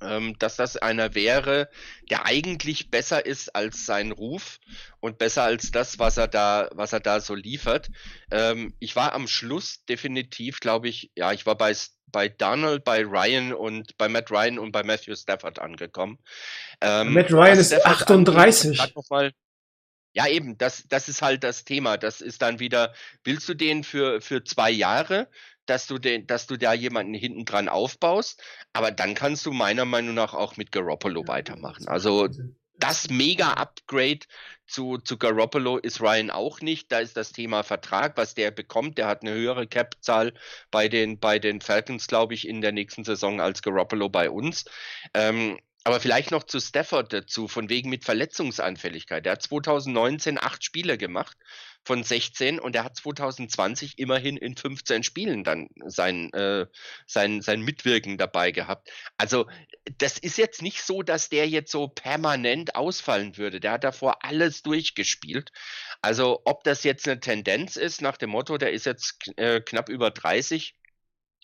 [0.00, 1.68] ähm, dass das einer wäre,
[2.10, 4.58] der eigentlich besser ist als sein Ruf
[5.00, 7.88] und besser als das, was er da, was er da so liefert.
[8.30, 11.72] Ähm, ich war am Schluss definitiv, glaube ich, ja, ich war bei
[12.12, 16.18] bei Donald, bei Ryan und bei Matt Ryan und bei Matthew Stafford angekommen.
[16.80, 18.80] Ähm, Matt Ryan ist Stafford 38.
[18.80, 19.34] angeht,
[20.14, 21.96] ja, eben, das, das ist halt das Thema.
[21.96, 22.92] Das ist dann wieder,
[23.24, 25.28] willst du den für, für zwei Jahre,
[25.66, 29.84] dass du den, dass du da jemanden hinten dran aufbaust, aber dann kannst du meiner
[29.84, 31.88] Meinung nach auch mit Garoppolo weitermachen.
[31.88, 32.28] Also
[32.82, 34.26] das Mega-Upgrade
[34.66, 36.90] zu, zu Garoppolo ist Ryan auch nicht.
[36.90, 38.98] Da ist das Thema Vertrag, was der bekommt.
[38.98, 40.34] Der hat eine höhere Cap-Zahl
[40.70, 44.64] bei den, bei den Falcons, glaube ich, in der nächsten Saison als Garoppolo bei uns.
[45.14, 49.24] Ähm, aber vielleicht noch zu Stafford dazu, von wegen mit Verletzungsanfälligkeit.
[49.24, 51.36] Der hat 2019 acht Spiele gemacht
[51.84, 56.66] von 16 und er hat 2020 immerhin in 15 Spielen dann sein, äh,
[57.06, 58.90] sein, sein Mitwirken dabei gehabt.
[59.16, 59.46] Also
[59.98, 63.58] das ist jetzt nicht so, dass der jetzt so permanent ausfallen würde.
[63.58, 65.50] Der hat davor alles durchgespielt.
[66.00, 69.88] Also ob das jetzt eine Tendenz ist nach dem Motto, der ist jetzt äh, knapp
[69.88, 70.76] über 30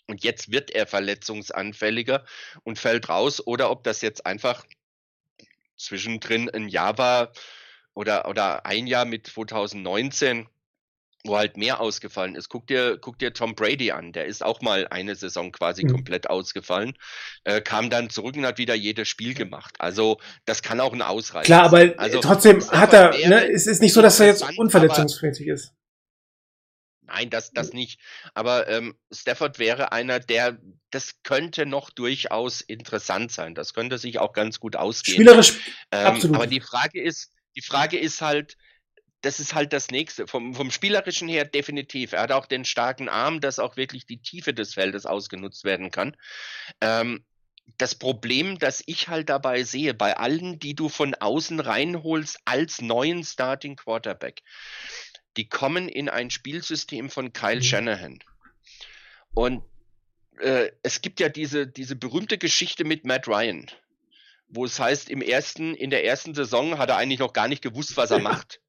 [0.09, 2.25] und jetzt wird er verletzungsanfälliger
[2.63, 4.65] und fällt raus oder ob das jetzt einfach
[5.77, 7.31] zwischendrin ein Jahr war
[7.93, 10.47] oder, oder ein Jahr mit 2019,
[11.25, 12.49] wo halt mehr ausgefallen ist.
[12.49, 15.91] Guck dir, guck dir Tom Brady an, der ist auch mal eine Saison quasi Mhm.
[15.91, 16.97] komplett ausgefallen,
[17.43, 19.75] äh, kam dann zurück und hat wieder jedes Spiel gemacht.
[19.79, 21.93] Also das kann auch ein Ausreißer Klar, aber.
[21.97, 25.73] Also, trotzdem hat er, ne, es ist nicht so, dass er jetzt unverletzungsfähig ist.
[27.09, 27.99] Nein, das, das nicht.
[28.33, 30.57] Aber ähm, Stafford wäre einer, der,
[30.91, 33.55] das könnte noch durchaus interessant sein.
[33.55, 35.15] Das könnte sich auch ganz gut ausgehen.
[35.15, 35.59] Spielerisch,
[35.91, 36.35] Ähm, absolut.
[36.35, 38.57] aber die Frage ist, die Frage ist halt,
[39.21, 40.27] das ist halt das nächste.
[40.27, 42.13] Vom, vom Spielerischen her definitiv.
[42.13, 45.91] Er hat auch den starken Arm, dass auch wirklich die Tiefe des Feldes ausgenutzt werden
[45.91, 46.15] kann.
[46.79, 47.25] Ähm,
[47.77, 52.81] das Problem, das ich halt dabei sehe, bei allen, die du von außen reinholst als
[52.81, 54.41] neuen Starting Quarterback,
[55.37, 57.63] die kommen in ein Spielsystem von Kyle Mhm.
[57.63, 58.19] Shanahan.
[59.33, 59.63] Und
[60.39, 63.67] äh, es gibt ja diese, diese berühmte Geschichte mit Matt Ryan,
[64.47, 67.61] wo es heißt, im ersten, in der ersten Saison hat er eigentlich noch gar nicht
[67.61, 68.61] gewusst, was er macht.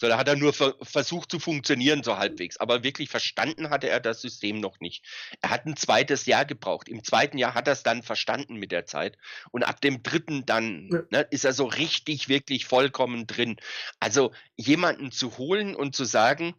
[0.00, 2.56] So, da hat er nur ver versucht zu funktionieren, so halbwegs.
[2.56, 5.04] Aber wirklich verstanden hatte er das System noch nicht.
[5.42, 6.88] Er hat ein zweites Jahr gebraucht.
[6.88, 9.18] Im zweiten Jahr hat er es dann verstanden mit der Zeit.
[9.50, 11.02] Und ab dem dritten dann Ja.
[11.10, 13.56] ne, ist er so richtig, wirklich vollkommen drin.
[13.98, 16.54] Also jemanden zu holen und zu sagen,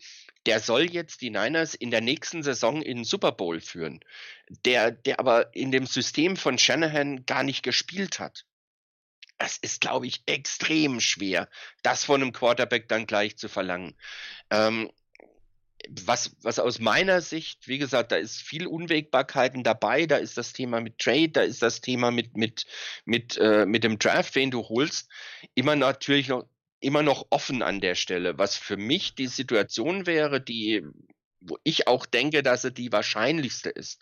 [0.46, 4.02] der soll jetzt die Niners in der nächsten Saison in den Super Bowl führen,
[4.66, 8.46] der, der aber in dem System von Shanahan gar nicht gespielt hat.
[9.40, 11.50] Das ist, glaube ich, extrem schwer,
[11.82, 13.96] das von einem Quarterback dann gleich zu verlangen.
[14.52, 14.92] Ähm,
[16.06, 20.54] was, was aus meiner Sicht, wie gesagt, da ist viel Unwägbarkeiten dabei, da ist das
[20.54, 22.66] Thema mit Trade, da ist das Thema mit, mit,
[23.06, 25.10] mit, äh, mit dem Draft, den du holst,
[25.56, 26.46] immer natürlich noch,
[26.82, 28.38] immer noch offen an der Stelle.
[28.38, 30.86] Was für mich die Situation wäre, die,
[31.40, 34.02] wo ich auch denke, dass sie die wahrscheinlichste ist,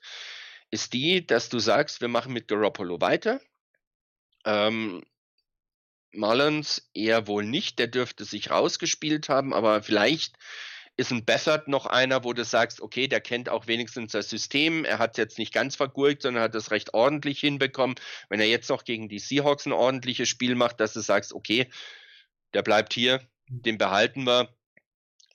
[0.72, 3.40] ist die, dass du sagst, wir machen mit Garoppolo weiter.
[4.46, 5.04] Ähm,
[6.18, 10.36] Mullins eher wohl nicht, der dürfte sich rausgespielt haben, aber vielleicht
[10.98, 14.84] ist ein Bethard noch einer, wo du sagst, okay, der kennt auch wenigstens das System,
[14.84, 17.96] er hat es jetzt nicht ganz vergurkt, sondern hat es recht ordentlich hinbekommen.
[18.30, 21.70] Wenn er jetzt noch gegen die Seahawks ein ordentliches Spiel macht, dass du sagst, okay,
[22.54, 24.50] der bleibt hier, den behalten wir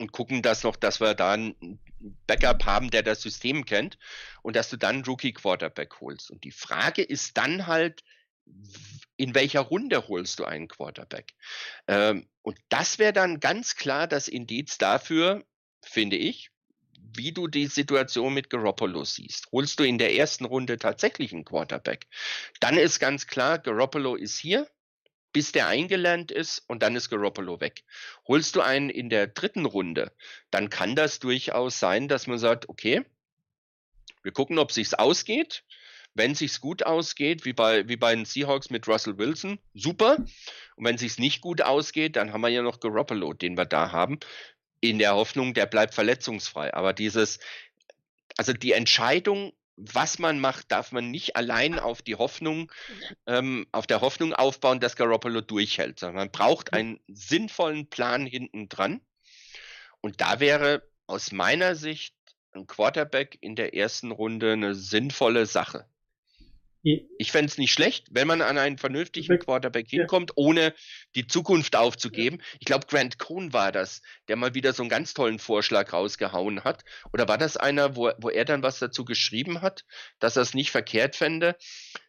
[0.01, 1.79] und gucken das noch, dass wir da einen
[2.27, 3.99] Backup haben, der das System kennt
[4.43, 6.33] und dass du dann einen Rookie Quarterback holst.
[6.33, 8.03] Und die Frage ist dann halt,
[9.17, 11.33] in welcher Runde holst du einen Quarterback?
[11.87, 15.45] Ähm, und das wäre dann ganz klar das Indiz dafür,
[15.83, 16.51] finde ich,
[17.15, 19.49] wie du die Situation mit Garoppolo siehst.
[19.53, 22.07] Holst du in der ersten Runde tatsächlich einen Quarterback,
[22.61, 24.69] dann ist ganz klar, Garoppolo ist hier,
[25.33, 27.85] bis der eingelernt ist und dann ist Garoppolo weg.
[28.29, 30.13] Holst du einen in der dritten Runde,
[30.51, 33.05] dann kann das durchaus sein, dass man sagt, okay,
[34.23, 35.65] wir gucken, ob sich's ausgeht.
[36.15, 40.19] Wenn sich's gut ausgeht, wie bei, wie bei den Seahawks mit Russell Wilson, super.
[40.77, 43.93] Und wenn sich's nicht gut ausgeht, dann haben wir ja noch Garoppolo, den wir da
[43.93, 44.19] haben,
[44.81, 46.75] in der Hoffnung, der bleibt verletzungsfrei.
[46.75, 47.39] Aber dieses,
[48.37, 52.71] also die Entscheidung, was man macht, darf man nicht allein auf die Hoffnung,
[53.27, 58.69] ähm, auf der Hoffnung aufbauen, dass Garoppolo durchhält, sondern man braucht einen sinnvollen Plan hinten
[58.69, 59.01] dran.
[60.01, 62.15] Und da wäre aus meiner Sicht
[62.53, 65.87] ein Quarterback in der ersten Runde eine sinnvolle Sache.
[66.83, 70.75] Ich fände es nicht schlecht, wenn man an einen vernünftigen Quarterback hinkommt, ohne
[71.15, 72.43] die Zukunft aufzugeben.
[72.59, 76.65] Ich glaube, Grant Cohn war das, der mal wieder so einen ganz tollen Vorschlag rausgehauen
[76.65, 76.83] hat.
[77.13, 79.85] Oder war das einer, wo, wo er dann was dazu geschrieben hat,
[80.19, 81.57] dass er es nicht verkehrt fände?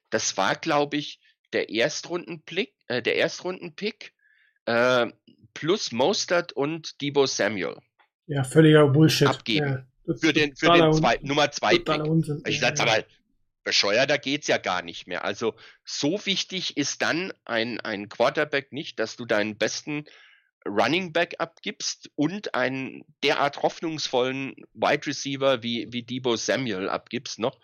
[0.09, 1.19] Das war, glaube ich,
[1.53, 4.13] der Erstrundenpick, äh, der Erstrundenpick
[4.65, 5.07] äh,
[5.53, 7.77] plus Mostert und Debo Samuel
[8.25, 9.27] Ja, völliger Bullshit.
[9.27, 9.85] Abgeben.
[10.07, 11.85] Ja, für den, für den zwei, Nummer zwei Pick.
[11.85, 12.41] totaler Unsinn.
[12.47, 13.05] Ich Ja, sag, sag mal,
[13.63, 15.23] bescheuerter geht's ja gar nicht mehr.
[15.23, 20.05] Also so wichtig ist dann ein, ein Quarterback nicht, dass du deinen besten
[20.65, 27.59] Running Back abgibst und einen derart hoffnungsvollen Wide Receiver wie, wie Debo Samuel abgibst noch.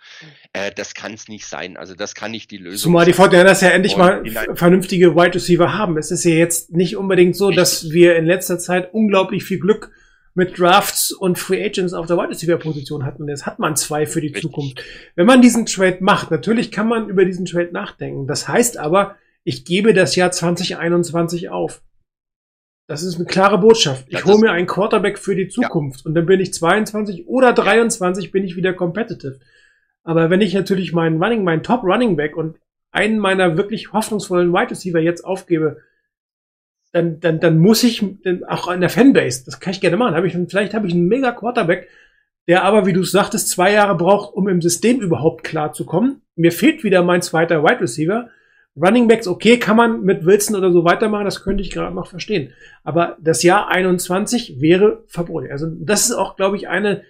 [0.53, 1.77] Äh, das kann's nicht sein.
[1.77, 3.13] Also das kann nicht die Lösung Zumal die.
[3.13, 4.23] Fortinanders ja endlich mal
[4.55, 5.97] vernünftige Wide Receiver haben.
[5.97, 9.91] Es ist ja jetzt nicht unbedingt so, dass wir in letzter Zeit unglaublich viel Glück
[10.39, 13.27] mit Drafts und Free Agents auf der Wide Receiver Position hatten.
[13.27, 14.31] Jetzt hat man zwei für die.
[14.31, 14.81] Zukunft.
[15.15, 18.25] Wenn man diesen Trade macht, natürlich kann man über diesen Trade nachdenken.
[18.25, 21.81] Das heißt aber, ich gebe das Jahr 2021 auf.
[22.87, 24.05] Das ist eine klare Botschaft.
[24.07, 28.31] Ich hole mir einen Quarterback für die Zukunft und dann bin ich 22 oder 23
[28.31, 29.39] bin ich wieder competitive.
[30.03, 32.57] Aber wenn ich natürlich meinen Running, meinen Top Running Back und
[32.91, 35.81] einen meiner wirklich hoffnungsvollen Wide Receiver jetzt aufgebe,
[36.91, 40.15] dann, dann, dann muss ich dann auch in der Fanbase, das kann ich gerne machen,
[40.15, 41.87] habe ich, vielleicht habe ich einen mega Quarterback,
[42.47, 46.21] der aber, wie du es sagtest, zwei Jahre braucht, um im System überhaupt klarzukommen.
[46.35, 48.29] Mir fehlt wieder mein zweiter Wide Receiver.
[48.75, 52.07] Running Backs, okay, kann man mit Wilson oder so weitermachen, das könnte ich gerade noch
[52.07, 52.53] verstehen.
[52.83, 55.51] Aber das Jahr 21 wäre verboten.
[55.51, 57.03] Also das ist auch, glaube ich, eine,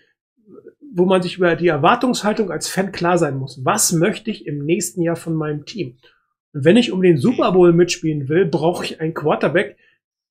[0.94, 3.64] wo man sich über die Erwartungshaltung als Fan klar sein muss.
[3.64, 5.98] Was möchte ich im nächsten Jahr von meinem Team?
[6.54, 9.78] Und wenn ich um den Super Bowl mitspielen will, brauche ich einen Quarterback,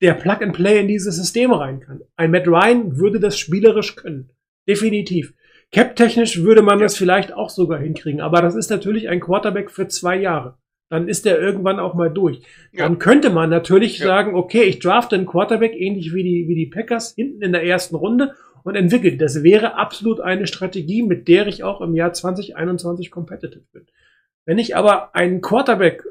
[0.01, 2.01] der Plug and Play in dieses System rein kann.
[2.15, 4.31] Ein Matt Ryan würde das spielerisch können.
[4.67, 5.33] Definitiv.
[5.71, 9.87] Cap-technisch würde man das vielleicht auch sogar hinkriegen, aber das ist natürlich ein Quarterback für
[9.87, 10.57] zwei Jahre.
[10.89, 12.41] Dann ist er irgendwann auch mal durch.
[12.71, 12.85] Ja.
[12.85, 14.07] Dann könnte man natürlich Ja.
[14.07, 17.63] sagen, okay, ich drafte einen Quarterback ähnlich wie die, wie die Packers hinten in der
[17.63, 18.33] ersten Runde
[18.63, 19.15] und entwickle.
[19.15, 23.85] Das wäre absolut eine Strategie, mit der ich auch im Jahr 2021 competitive bin.
[24.49, 26.03] Wenn ich aber einen Quarterback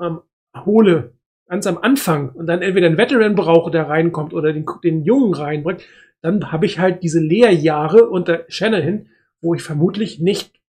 [0.00, 0.18] ähm,
[0.56, 1.12] hole,
[1.46, 5.34] ganz am Anfang und dann entweder einen Veteran brauche, der reinkommt oder den, den Jungen
[5.34, 5.84] reinbringt,
[6.20, 9.06] dann habe ich halt diese Lehrjahre unter Shanahan,
[9.40, 10.60] wo ich vermutlich nicht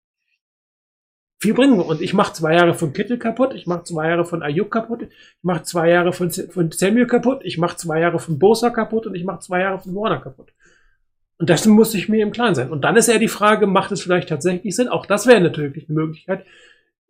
[1.41, 1.79] viel bringen.
[1.79, 5.01] Und ich mache zwei Jahre von Kittel kaputt, ich mache zwei Jahre von Ayuk kaputt,
[5.09, 9.07] ich mache zwei Jahre von, von Samuel kaputt, ich mache zwei Jahre von Bosa kaputt
[9.07, 10.53] und ich mache zwei Jahre von Warner kaputt.
[11.39, 12.69] Und das muss ich mir im Klaren sein.
[12.69, 14.87] Und dann ist eher die Frage, macht es vielleicht tatsächlich Sinn?
[14.87, 16.45] Auch das wäre natürlich eine Möglichkeit.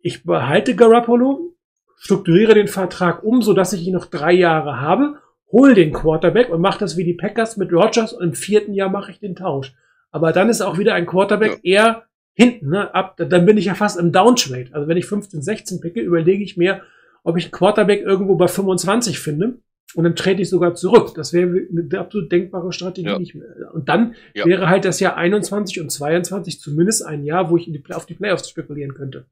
[0.00, 1.54] Ich behalte Garoppolo,
[1.96, 5.16] strukturiere den Vertrag um, sodass ich ihn noch drei Jahre habe,
[5.50, 8.90] hole den Quarterback und mache das wie die Packers mit Rogers und im vierten Jahr
[8.90, 9.74] mache ich den Tausch.
[10.10, 12.04] Aber dann ist auch wieder ein Quarterback eher
[12.34, 12.94] hinten, ne?
[12.94, 14.68] Ab, dann bin ich ja fast im Downtrade.
[14.72, 16.82] Also wenn ich 15, 16 picke, überlege ich mir,
[17.24, 19.58] ob ich einen Quarterback irgendwo bei 25 finde
[19.94, 21.12] und dann trete ich sogar zurück.
[21.16, 23.08] Das wäre eine absolut denkbare Strategie.
[23.08, 23.18] Ja.
[23.18, 23.48] Nicht mehr.
[23.72, 24.46] Und dann Ja.
[24.46, 28.06] wäre halt das Jahr 21 und 22 zumindest ein Jahr, wo ich in die, auf
[28.06, 29.26] die Playoffs spekulieren könnte.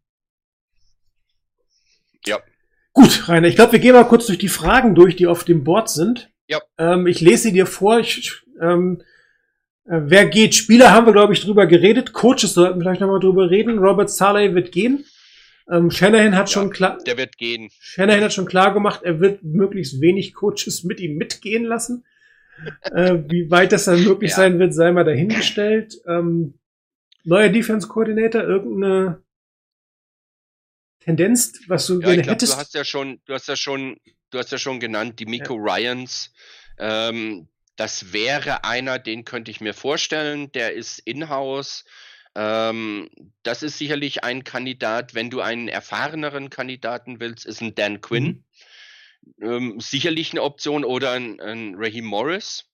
[2.27, 2.39] Ja.
[2.93, 5.65] Gut, Rainer, ich glaube, wir gehen mal kurz durch die Fragen durch, die auf dem
[5.65, 6.31] Board sind.
[6.49, 6.61] Ja.
[6.79, 7.99] Ähm, ich lese sie dir vor.
[8.01, 9.03] Ich, ähm,
[9.85, 10.55] äh, wer geht?
[10.55, 12.13] Spieler haben wir, glaube ich, drüber geredet.
[12.13, 13.79] Coaches sollten vielleicht nochmal drüber reden.
[13.79, 15.05] Robert Saleh wird gehen.
[15.71, 17.69] Ähm, Shanahan hat Ja, schon klar, Der wird gehen.
[17.81, 22.05] Shanahan hat schon klar gemacht, er wird möglichst wenig Coaches mit ihm mitgehen lassen.
[22.83, 24.37] äh, wie weit das dann möglich Ja.
[24.37, 25.97] sein wird, sei mal dahingestellt.
[26.07, 26.55] Ähm,
[27.25, 29.23] neuer Defense Coordinator, irgendeine
[31.07, 32.53] Tendenz, was du Ja, gerne ich glaube, hättest?
[32.53, 33.99] du hast ja schon, du hast ja schon,
[34.31, 36.33] du hast ja schon genannt, die Miko Ryans.
[36.79, 40.53] Ähm, das wäre einer, den könnte ich mir vorstellen.
[40.53, 41.85] Der ist in-house.
[42.35, 43.09] Ähm,
[43.45, 48.45] das ist sicherlich ein Kandidat, wenn du einen erfahreneren Kandidaten willst, ist ein Dan Quinn.
[49.39, 49.43] Mhm.
[49.43, 52.71] Ähm, sicherlich eine Option oder ein, ein Raheem Morris.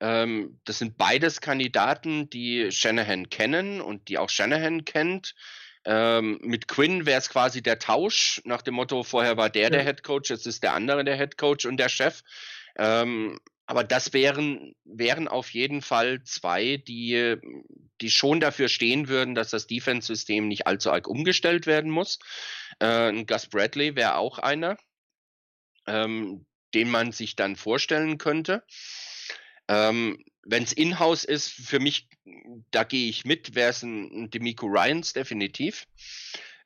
[0.00, 5.34] Ähm, das sind beides Kandidaten, die Shanahan kennen und die auch Shanahan kennt.
[5.84, 9.80] Ähm, mit Quinn wäre es quasi der Tausch, nach dem Motto, vorher war der der
[9.80, 9.86] Ja.
[9.86, 12.22] Head Coach, jetzt ist der andere der Head Coach und der Chef.
[12.76, 17.36] Ähm, aber das wären, wären auf jeden Fall zwei, die,
[18.00, 22.18] die schon dafür stehen würden, dass das Defense-System nicht allzu arg umgestellt werden muss.
[22.80, 24.76] Äh, Gus Bradley wäre auch einer,
[25.86, 28.64] ähm, den man sich dann vorstellen könnte.
[29.68, 32.08] Ähm, Wenn es in-house ist, für mich,
[32.70, 35.86] da gehe ich mit, wäre es ein, ein Demico Ryans definitiv.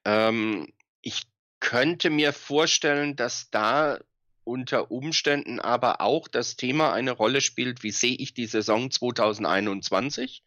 [0.04, 0.72] Ähm,
[1.02, 1.24] ich
[1.60, 3.98] könnte mir vorstellen, dass da
[4.44, 10.42] unter Umständen aber auch das Thema eine Rolle spielt, wie sehe ich die Saison 2021?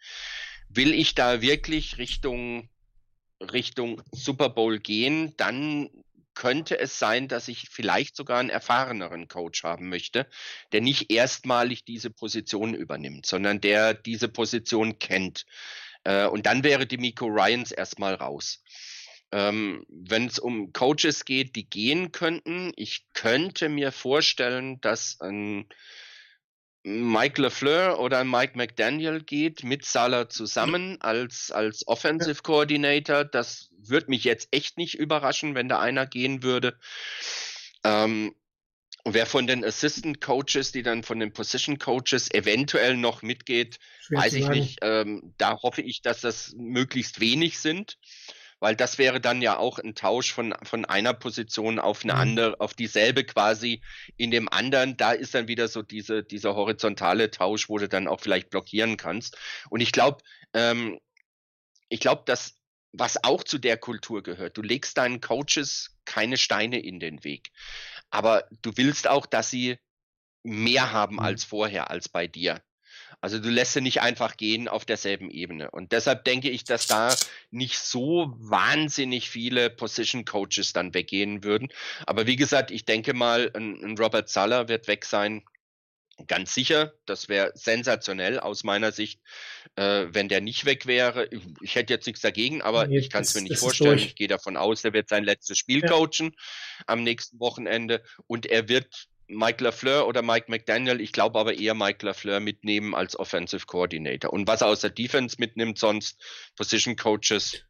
[0.69, 2.69] Will ich da wirklich Richtung,
[3.41, 5.89] Richtung Super Bowl gehen, dann
[6.37, 10.27] könnte es sein, dass ich vielleicht sogar einen erfahreneren Coach haben möchte,
[10.71, 15.47] der nicht erstmalig diese Position übernimmt, sondern der diese Position kennt.
[16.03, 18.63] Äh, und dann wäre die Miko Ryans erstmal raus.
[19.31, 25.67] Ähm, Wenn es um Coaches geht, die gehen könnten, ich könnte mir vorstellen, dass ein
[26.83, 33.25] Mike LeFleur oder ein Mike McDaniel geht mit Salah zusammen als, als Offensive Coordinator.
[33.25, 36.77] Das würde mich jetzt echt nicht überraschen, wenn da einer gehen würde.
[37.83, 38.35] Ähm,
[39.05, 44.19] wer von den Assistant Coaches, die dann von den Position Coaches eventuell noch mitgeht, Schwer
[44.19, 44.59] weiß ich sagen.
[44.59, 44.79] nicht.
[44.81, 47.97] Ähm, da hoffe ich, dass das möglichst wenig sind,
[48.59, 52.19] weil das wäre dann ja auch ein Tausch von, von einer Position auf eine Mhm.
[52.19, 53.81] andere, auf dieselbe quasi
[54.17, 54.97] in dem anderen.
[54.97, 58.97] Da ist dann wieder so diese, dieser horizontale Tausch, wo du dann auch vielleicht blockieren
[58.97, 59.37] kannst.
[59.69, 60.23] Und ich glaube,
[60.53, 60.99] ähm,
[61.89, 62.56] ich glaube, dass
[62.91, 67.51] was auch zu der Kultur gehört, du legst deinen Coaches keine Steine in den Weg.
[68.09, 69.77] Aber du willst auch, dass sie
[70.43, 71.21] mehr haben Mhm.
[71.21, 72.61] als vorher, als bei dir.
[73.21, 75.71] Also du lässt sie nicht einfach gehen auf derselben Ebene.
[75.71, 77.15] Und deshalb denke ich, dass da
[77.51, 81.69] nicht so wahnsinnig viele Position Coaches dann weggehen würden.
[82.05, 85.43] Aber wie gesagt, ich denke mal, ein, ein Robert Sala wird weg sein.
[86.25, 89.21] Ganz sicher, das wäre sensationell aus meiner Sicht,
[89.75, 91.27] äh, wenn der nicht weg wäre.
[91.29, 93.99] Ich, ich hätte jetzt nichts dagegen, aber Nee, ich kann es mir nicht vorstellen.
[93.99, 95.89] Ich gehe davon aus, der wird sein letztes Spiel Ja.
[95.89, 96.35] coachen
[96.87, 101.73] am nächsten Wochenende und er wird Mike LaFleur oder Mike McDaniel, ich glaube aber eher
[101.73, 104.31] Mike LaFleur mitnehmen als Offensive Coordinator.
[104.31, 106.19] Und was er aus der Defense mitnimmt, sonst
[106.55, 107.61] Position Coaches,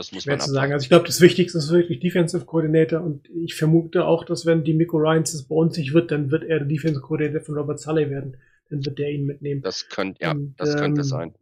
[0.00, 0.72] das muss Schwer man zu sagen.
[0.72, 4.64] Also ich glaube, das Wichtigste ist wirklich Defensive Coordinator und ich vermute auch, dass wenn
[4.64, 7.56] die Miko Ryans das bei uns nicht wird, dann wird er der Defensive Coordinator von
[7.56, 8.36] Robert Sully werden.
[8.70, 9.62] Dann wird der ihn mitnehmen.
[9.62, 11.34] Das könnte, ja, Und, das könnte ähm, sein.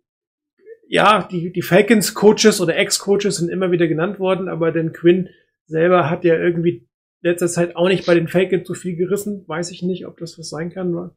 [0.89, 5.29] ja, die, die Falcons-Coaches oder Ex-Coaches sind immer wieder genannt worden, aber Dan Quinn
[5.67, 6.89] selber hat ja irgendwie
[7.21, 9.45] letzter Zeit auch nicht bei den Falcons so viel gerissen.
[9.47, 11.11] Weiß ich nicht, ob das was sein kann.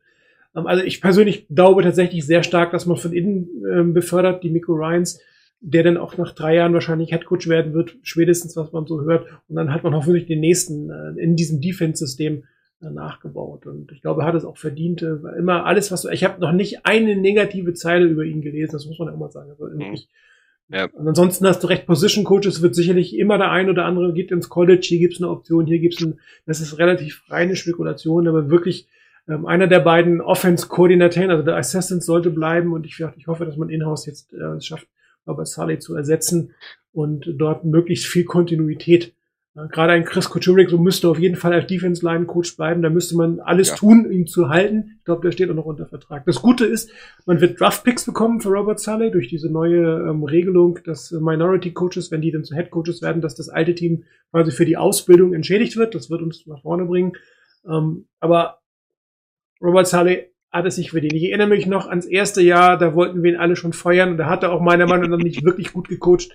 [0.56, 4.50] Ähm, Also ich persönlich glaube tatsächlich sehr stark, dass man von innen ähm, befördert, die
[4.50, 5.22] Miko Ryans,
[5.62, 9.28] der dann auch nach drei Jahren wahrscheinlich Headcoach werden wird, spätestens was man so hört.
[9.48, 12.44] Und dann hat man hoffentlich den nächsten äh, in diesem Defense-System
[12.82, 13.68] äh, nachgebaut.
[13.68, 16.42] Und ich glaube, er hat es auch verdient, äh, weil immer alles, was ich habe
[16.42, 19.52] noch nicht eine negative Zeile über ihn gelesen, das muss man ja immer sagen.
[19.52, 20.10] Also wirklich,
[20.68, 20.86] Ja.
[20.86, 24.32] Und ansonsten hast du recht, Position Coaches wird sicherlich immer der ein oder andere geht
[24.32, 28.50] ins College, hier gibt's eine Option, hier gibt's ein, das ist relativ reine Spekulation, aber
[28.50, 28.88] wirklich
[29.28, 33.58] ähm, einer der beiden Offense-Koordinatoren, also der Assistant sollte bleiben und ich, ich hoffe, dass
[33.58, 34.88] man in-house jetzt äh, es schafft,
[35.28, 36.54] Robert Sully zu ersetzen
[36.92, 39.14] und dort möglichst viel Kontinuität.
[39.54, 42.82] Gerade ein Chris Kuchurik, so müsste auf jeden Fall als Defense-Line-Coach bleiben.
[42.82, 43.76] Da müsste man alles Ja.
[43.76, 44.96] tun, ihn zu halten.
[45.00, 46.24] Ich glaube, der steht auch noch unter Vertrag.
[46.26, 46.90] Das Gute ist,
[47.26, 52.12] man wird Draft-Picks bekommen für Robert Sully durch diese neue ähm, Regelung, dass äh, Minority-Coaches,
[52.12, 55.76] wenn die dann zu Head-Coaches werden, dass das alte Team quasi für die Ausbildung entschädigt
[55.76, 55.96] wird.
[55.96, 57.12] Das wird uns nach vorne bringen.
[57.70, 58.62] Ähm, aber
[59.62, 61.14] Robert Sully hat es sich verdient.
[61.14, 64.18] Ich erinnere mich noch ans erste Jahr, da wollten wir ihn alle schon feuern und
[64.18, 66.30] da hat er auch meiner Meinung nach nicht wirklich gut gecoacht.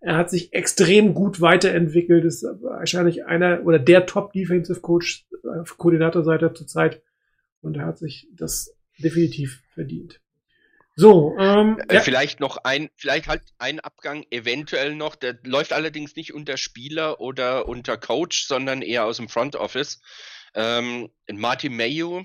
[0.00, 5.26] Er hat sich extrem gut weiterentwickelt, ist wahrscheinlich einer oder der Top Defensive Coach
[5.60, 7.02] auf Koordinatorseite zurzeit
[7.60, 10.20] und er hat sich das definitiv verdient.
[10.96, 15.72] So, ähm, Äh, ja, Vielleicht noch ein, vielleicht halt ein Abgang eventuell noch, der läuft
[15.72, 20.00] allerdings nicht unter Spieler oder unter Coach, sondern eher aus dem Front Office.
[20.54, 22.24] Ähm, Martin Mayo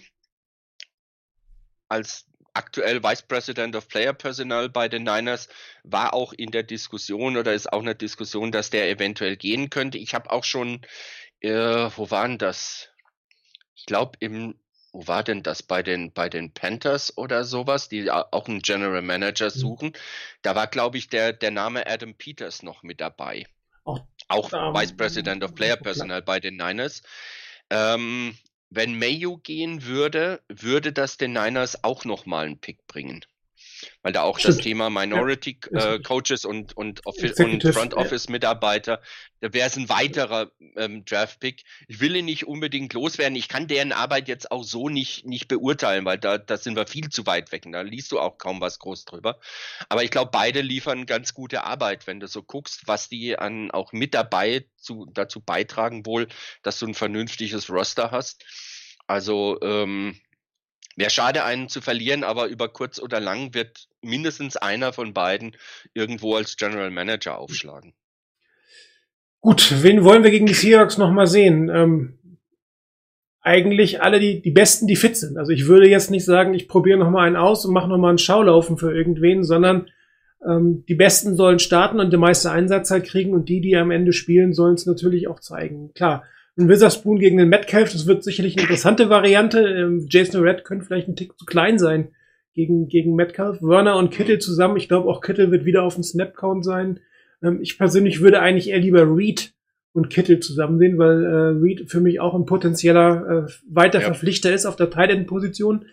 [1.90, 5.50] als aktuell Vice President of Player Personnel bei den Niners
[5.84, 9.98] war auch in der Diskussion oder ist auch eine Diskussion, dass der eventuell gehen könnte.
[9.98, 10.82] Ich habe auch schon,
[11.42, 12.90] äh, wo waren das?
[13.76, 14.56] Ich glaube im
[14.96, 15.62] wo war denn das?
[15.62, 19.60] Bei den, bei den Panthers oder sowas, die auch einen General Manager mhm.
[19.60, 19.88] suchen.
[19.90, 19.94] Mhm.
[20.42, 23.46] Da war, glaube ich, der, der Name Adam Peters noch mit dabei.
[23.84, 24.00] Auch,
[24.30, 27.04] auch um, Vice President of Player Personnel bei den Niners.
[27.70, 28.38] Ähm,
[28.70, 33.26] wenn Mayo gehen würde, würde das den Niners auch nochmal einen Pick bringen
[34.02, 34.58] weil da auch Stimmt.
[34.58, 39.02] das Thema Minority ja, äh, Coaches und, und, und Front Office Mitarbeiter,
[39.42, 41.64] da wäre es ein weiterer ähm, Draft Pick.
[41.88, 43.36] Ich will ihn nicht unbedingt loswerden.
[43.36, 46.88] Ich kann deren Arbeit jetzt auch so nicht, nicht beurteilen, weil da, da sind wir
[46.88, 47.66] viel zu weit weg.
[47.66, 49.40] Und da liest du auch kaum was groß drüber.
[49.90, 53.70] Aber ich glaube, beide liefern ganz gute Arbeit, wenn du so guckst, was die an
[53.72, 56.28] auch mit dabei zu, dazu beitragen wohl,
[56.64, 58.46] dass du ein vernünftiges Roster hast.
[59.06, 60.20] Also ähm,
[60.96, 65.56] Wäre schade, einen zu verlieren, aber über kurz oder lang wird mindestens einer von beiden
[65.94, 67.94] irgendwo als General Manager aufschlagen.
[69.42, 71.70] Gut, wen wollen wir gegen die Seahawks nochmal sehen?
[71.70, 72.18] Ähm,
[73.42, 75.38] eigentlich alle die, die Besten, die fit sind.
[75.38, 78.18] Also ich würde jetzt nicht sagen, ich probiere nochmal einen aus und mache nochmal einen
[78.18, 79.88] Schaulaufen für irgendwen, sondern
[80.44, 84.14] ähm, die Besten sollen starten und die meiste Einsatzzeit kriegen und die, die am Ende
[84.14, 85.94] spielen, sollen es natürlich auch zeigen.
[85.94, 86.24] Klar,
[86.58, 89.60] ein Witherspoon gegen den Metcalf, das wird sicherlich eine interessante Variante.
[89.60, 92.10] Ähm, Jason Red könnte vielleicht ein Tick zu klein sein
[92.54, 93.62] gegen, gegen Metcalf.
[93.62, 94.78] Werner und Kittel zusammen.
[94.78, 97.00] Ich glaube, auch Kittel wird wieder auf dem Snapcount sein.
[97.44, 99.54] Ähm, ich persönlich würde eigentlich eher lieber Reed
[99.92, 104.06] und Kittel zusammen sehen, weil äh, Reed für mich auch ein potenzieller äh, weiter ja.
[104.06, 105.86] Verpflichter ist auf der Tight Position.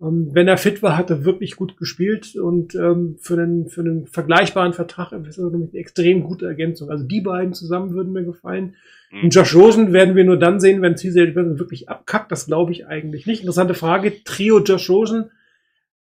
[0.00, 3.80] Ähm, wenn er fit war, hat er wirklich gut gespielt und ähm, für, einen, für
[3.80, 6.90] einen vergleichbaren Vertrag ist er eine extrem gute Ergänzung.
[6.90, 8.74] Also die beiden zusammen würden mir gefallen.
[9.12, 9.24] Mhm.
[9.24, 12.32] Und Josh Rosen werden wir nur dann sehen, wenn CJ wirklich abkackt.
[12.32, 13.40] Das glaube ich eigentlich nicht.
[13.40, 14.24] Interessante Frage.
[14.24, 15.30] Trio Josh Rosen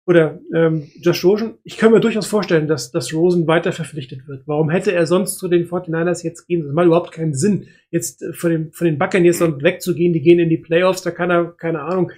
[0.06, 1.58] oder ähm, Josh Rosen.
[1.64, 4.42] Ich kann mir durchaus vorstellen, dass, dass Rosen weiter verpflichtet wird.
[4.46, 6.64] Warum hätte er sonst zu den 49ers jetzt gehen?
[6.64, 9.62] Das macht überhaupt keinen Sinn, jetzt von den, von den Buccaneers mhm.
[9.62, 10.12] wegzugehen.
[10.12, 11.02] Die gehen in die Playoffs.
[11.02, 12.10] Da kann er, keine Ahnung,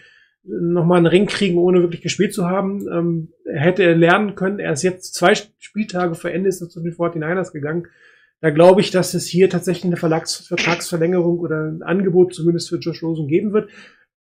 [0.44, 2.86] nochmal einen Ring kriegen, ohne wirklich gespielt zu haben.
[2.90, 4.60] Ähm, hätte er lernen können.
[4.60, 7.88] Er ist jetzt zwei Spieltage vor Ende ist er zu den 49ers gegangen.
[8.40, 12.78] Da glaube ich, dass es hier tatsächlich eine Verlags Vertragsverlängerung oder ein Angebot zumindest für
[12.78, 13.70] Josh Rosen geben wird.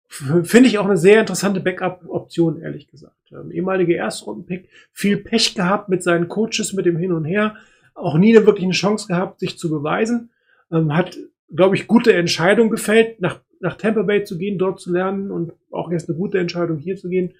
[0.08, 3.16] Finde ich auch eine sehr interessante Backup-Option, ehrlich gesagt.
[3.32, 7.56] Ähm, ehemalige Erstrunden-Pick, viel Pech gehabt mit seinen Coaches, mit dem Hin und Her,
[7.94, 10.32] auch nie wirklich eine Chance gehabt, sich zu beweisen.
[10.70, 11.18] Ähm, hat,
[11.56, 15.54] glaube ich, gute Entscheidung gefällt, nach nach Tampa Bay zu gehen, dort zu lernen und
[15.72, 17.34] auch jetzt eine gute Entscheidung hier zu gehen.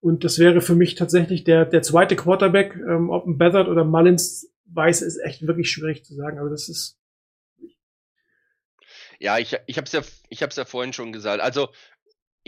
[0.00, 3.84] Und das wäre für mich tatsächlich der, der zweite Quarterback, ähm, ob ein Beathard oder
[3.84, 6.38] Mullins weiß, ist echt wirklich schwierig zu sagen.
[6.38, 6.98] Aber das ist.
[9.18, 11.42] Ja, ich, ich habe es ja, ich hab's ja vorhin schon gesagt.
[11.42, 11.70] Also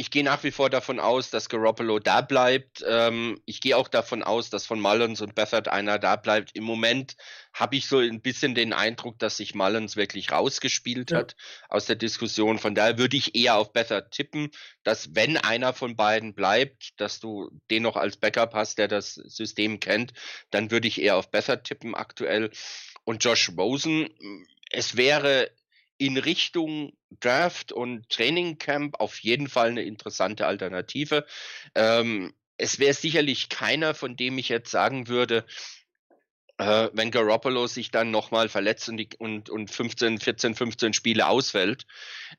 [0.00, 2.82] ich gehe nach wie vor davon aus, dass Garoppolo da bleibt.
[2.88, 6.56] Ähm, ich gehe auch davon aus, dass von Mullins und Beffert einer da bleibt.
[6.56, 7.16] Im Moment
[7.52, 11.18] habe ich so ein bisschen den Eindruck, dass sich Mullins wirklich rausgespielt ja.
[11.18, 11.36] hat
[11.68, 12.58] aus der Diskussion.
[12.58, 14.48] Von daher würde ich eher auf Beffert tippen,
[14.84, 19.16] dass wenn einer von beiden bleibt, dass du den noch als Backup hast, der das
[19.16, 20.14] System kennt,
[20.50, 22.50] dann würde ich eher auf Beffert tippen aktuell.
[23.04, 24.08] Und Josh Rosen,
[24.70, 25.50] es wäre
[26.00, 31.26] in Richtung Draft und Training Camp auf jeden Fall eine interessante Alternative.
[31.74, 35.44] Ähm, es wäre sicherlich keiner, von dem ich jetzt sagen würde,
[36.56, 41.86] äh, wenn Garoppolo sich dann nochmal verletzt und, und, und 15, 14, 15 Spiele ausfällt,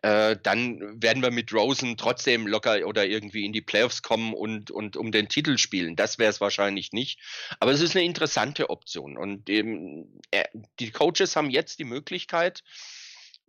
[0.01, 4.71] äh, dann werden wir mit Rosen trotzdem locker oder irgendwie in die Playoffs kommen und,
[4.71, 5.95] und um den Titel spielen.
[5.95, 7.19] Das wäre es wahrscheinlich nicht.
[7.59, 9.17] Aber es ist eine interessante Option.
[9.17, 10.19] Und ähm,
[10.79, 12.63] die Coaches haben jetzt die Möglichkeit,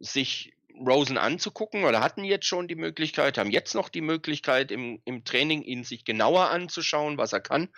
[0.03, 5.01] sich Rosen anzugucken oder hatten jetzt schon die Möglichkeit, haben jetzt noch die Möglichkeit, im,
[5.05, 7.69] im Training ihn sich genauer anzuschauen, was er kann.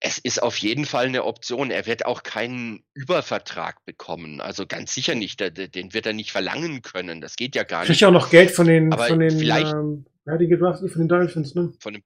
[0.00, 1.70] Es ist auf jeden Fall eine Option.
[1.70, 4.40] Er wird auch keinen Übervertrag bekommen.
[4.40, 5.40] Also ganz sicher nicht.
[5.40, 7.20] Den wird er nicht verlangen können.
[7.20, 7.86] Das geht ja gar nicht.
[7.86, 10.48] Kriegt ja auch noch Geld von den, Aber von den, vielleicht, ähm, wer hat die
[10.48, 10.90] gedraftet?
[10.90, 11.72] Von den Dolphins, ne?
[11.78, 12.02] Von dem,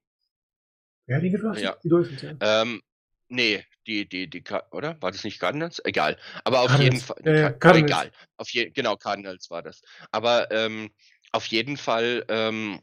[1.07, 1.63] wer hat die gedraftet?
[1.63, 1.75] Ja.
[1.83, 2.33] Die Dolphins, ja.
[2.39, 2.81] Ähm,
[3.29, 5.01] Nee, die, die, die, oder?
[5.01, 5.81] War das nicht Cardinals?
[5.83, 6.17] Egal.
[6.43, 6.93] Aber auf Cardinals.
[6.93, 7.21] jeden Fall.
[7.25, 7.91] Ja, ja, Cardinals.
[7.91, 8.11] Egal.
[8.37, 9.81] Auf je, genau, Cardinals war das.
[10.11, 10.91] Aber ähm,
[11.31, 12.81] auf jeden Fall, ähm,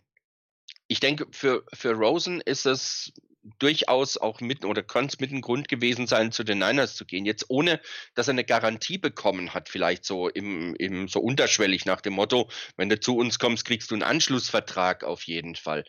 [0.87, 3.13] ich denke, für, für Rosen ist es
[3.59, 7.05] durchaus auch mit oder könnte es mit ein Grund gewesen sein, zu den Niners zu
[7.05, 7.27] gehen.
[7.27, 7.81] Jetzt ohne,
[8.15, 12.49] dass er eine Garantie bekommen hat, vielleicht so im, im so unterschwellig nach dem Motto,
[12.77, 15.85] wenn du zu uns kommst, kriegst du einen Anschlussvertrag auf jeden Fall.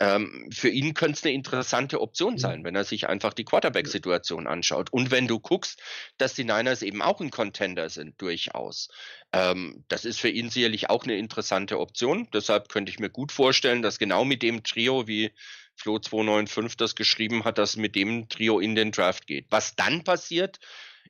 [0.00, 4.46] Ähm, für ihn könnte es eine interessante Option sein, wenn er sich einfach die Quarterback-Situation
[4.46, 4.92] anschaut.
[4.92, 5.80] Und wenn du guckst,
[6.18, 8.88] dass die Niners eben auch ein Contender sind, durchaus.
[9.32, 12.28] Ähm, das ist für ihn sicherlich auch eine interessante Option.
[12.32, 15.32] Deshalb könnte ich mir gut vorstellen, dass genau mit dem Trio, wie
[15.78, 19.46] Flo 295 das geschrieben hat, dass mit dem Trio in den Draft geht.
[19.50, 20.58] Was dann passiert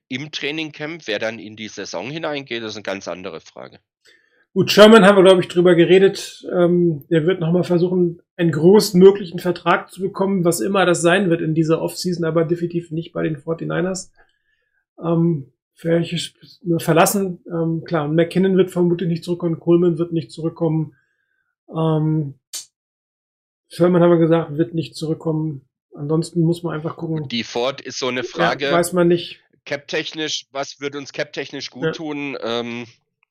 [0.08, 3.80] im Trainingcamp, wer dann in die Saison hineingeht, ist eine ganz andere Frage.
[4.54, 6.44] Gut, Sherman haben wir, glaube ich, drüber geredet.
[6.52, 11.42] Ähm, der wird nochmal versuchen, einen größtmöglichen Vertrag zu bekommen, was immer das sein wird
[11.42, 14.10] in dieser Offseason, aber definitiv nicht bei den 49ers.
[15.02, 16.32] Ähm, welche
[16.78, 17.44] verlassen.
[17.46, 20.94] Ähm, klar, McKinnon wird vermutlich nicht zurückkommen, Coleman wird nicht zurückkommen.
[21.68, 22.34] Ähm,
[23.68, 25.68] Sherman haben wir gesagt, wird nicht zurückkommen.
[25.94, 27.28] Ansonsten muss man einfach gucken.
[27.28, 28.66] Die Ford ist so eine Frage.
[28.66, 29.40] Ja, weiß man nicht.
[29.64, 31.92] Cap-technisch, was würde uns cap-technisch gut ja.
[31.92, 32.38] tun?
[32.40, 32.86] Ähm,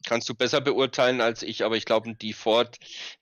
[0.05, 2.77] kannst du besser beurteilen als ich, aber ich glaube, die Ford,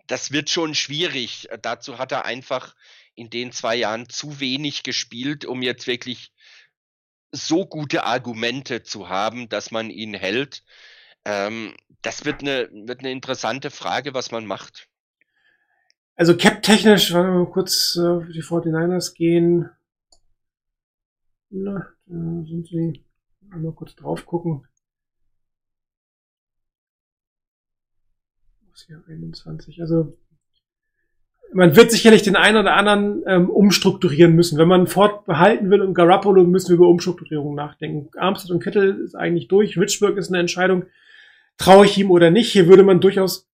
[0.08, 1.48] das wird schon schwierig.
[1.62, 2.76] Dazu hat er einfach
[3.16, 6.32] in den zwei Jahren zu wenig gespielt, um jetzt wirklich
[7.32, 10.64] so gute Argumente zu haben, dass man ihn hält.
[11.24, 14.90] Ähm, das wird eine, wird eine interessante Frage, was man macht.
[16.18, 19.70] Also cap-technisch, wir mal kurz äh, die 49ers gehen.
[21.50, 22.16] Na, da
[22.46, 23.04] sind sie.
[23.52, 24.66] Einmal kurz drauf gucken.
[28.70, 29.82] Was hier 21.
[29.82, 30.18] Also
[31.54, 34.58] man wird sicherlich den einen oder anderen ähm, umstrukturieren müssen.
[34.58, 38.10] Wenn man Ford behalten will und Garoppolo, müssen wir über Umstrukturierung nachdenken.
[38.18, 39.78] Armstead und Kittel ist eigentlich durch.
[39.78, 40.86] Richburg ist eine Entscheidung,
[41.58, 42.52] traue ich ihm oder nicht.
[42.52, 43.48] Hier würde man durchaus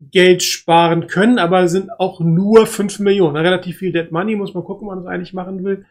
[0.00, 3.36] Geld sparen können, aber sind auch nur fünf Millionen.
[3.36, 5.86] Relativ viel Dead Money, muss man gucken, ob man das eigentlich machen will.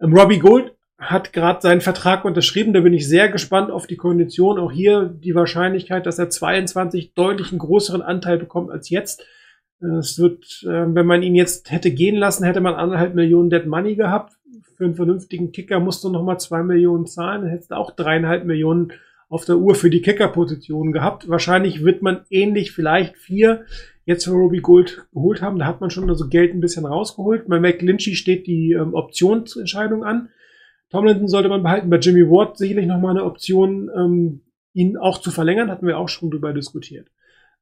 [0.00, 2.72] Ähm, Robbie Gold hat gerade seinen Vertrag unterschrieben.
[2.72, 4.58] Da bin ich sehr gespannt auf die Kondition.
[4.58, 9.24] Auch hier die Wahrscheinlichkeit, dass er 22 deutlich einen größeren Anteil bekommt als jetzt.
[9.80, 13.66] Es wird, äh, wenn man ihn jetzt hätte gehen lassen, hätte man anderthalb Millionen Dead
[13.66, 14.32] Money gehabt.
[14.76, 17.42] Für einen vernünftigen Kicker musst du nochmal zwei Millionen zahlen.
[17.42, 18.92] Dann hättest du auch dreieinhalb Millionen
[19.28, 21.28] auf der Uhr für die Kicker-Position gehabt.
[21.28, 23.64] Wahrscheinlich wird man ähnlich vielleicht vier
[24.04, 25.58] jetzt für Ruby Gold geholt haben.
[25.58, 27.48] Da hat man schon also Geld ein bisschen rausgeholt.
[27.48, 30.28] Bei McLinchy steht die ähm, Optionsentscheidung an.
[30.90, 31.90] Tomlinson sollte man behalten.
[31.90, 34.42] Bei Jimmy Ward sicherlich nochmal eine Option, ähm,
[34.72, 35.70] ihn auch zu verlängern.
[35.70, 37.08] Hatten wir auch schon drüber diskutiert.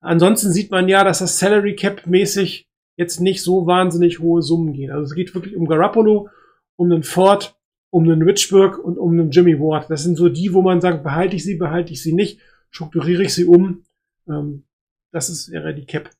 [0.01, 4.74] Ansonsten sieht man ja, dass das Salary Cap mäßig jetzt nicht so wahnsinnig hohe Summen
[4.74, 4.91] gehen.
[4.91, 6.28] Also es geht wirklich um Garoppolo,
[6.77, 7.54] um den Ford,
[7.95, 9.89] um den Richburg und um den Jimmy Ward.
[9.89, 12.41] Das sind so die, wo man sagt, behalte ich sie, behalte ich sie nicht,
[12.71, 13.85] strukturiere ich sie um.
[14.29, 14.65] Ähm,
[15.12, 16.11] das ist, wäre die Cap.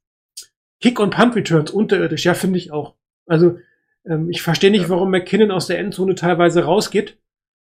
[0.80, 2.94] Kick und Punt Returns unterirdisch, ja, finde ich auch.
[3.26, 3.59] Also
[4.06, 7.18] ähm, ich verstehe nicht, warum McKinnon aus der Endzone teilweise rausgeht.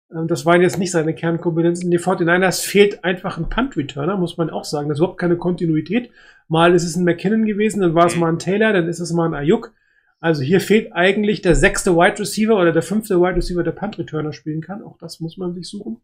[0.09, 1.91] Ähm, das waren jetzt nicht seine Kernkompetenzen.
[1.91, 4.87] Die 49ers fehlt einfach ein Punt-Returner, muss man auch sagen.
[4.87, 6.11] Das ist überhaupt keine Kontinuität.
[6.47, 9.11] Mal ist es ein McKinnon gewesen, dann war es mal ein Taylor, dann ist es
[9.11, 9.73] mal ein Ayuk.
[10.19, 14.33] Also hier fehlt eigentlich der sechste Wide Receiver oder der fünfte Wide Receiver, der Punt-Returner
[14.33, 14.81] spielen kann.
[14.83, 16.01] Auch das muss man sich suchen.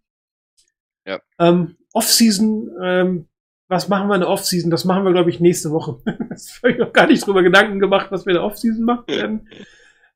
[1.06, 1.20] Ja.
[1.40, 3.28] Ähm, Off-Season, ähm,
[3.68, 4.70] was machen wir in der Off-Season?
[4.70, 6.00] Das machen wir, glaube ich, nächste Woche.
[6.30, 9.08] das habe ich noch gar nicht drüber Gedanken gemacht, was wir in der Off-Season machen
[9.08, 9.50] werden.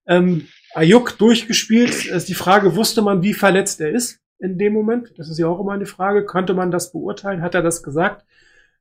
[0.05, 1.89] ähm, Ayuk durchgespielt.
[1.89, 5.13] Es ist die Frage, wusste man, wie verletzt er ist in dem Moment?
[5.17, 6.25] Das ist ja auch immer eine Frage.
[6.25, 7.41] Konnte man das beurteilen?
[7.41, 8.25] Hat er das gesagt?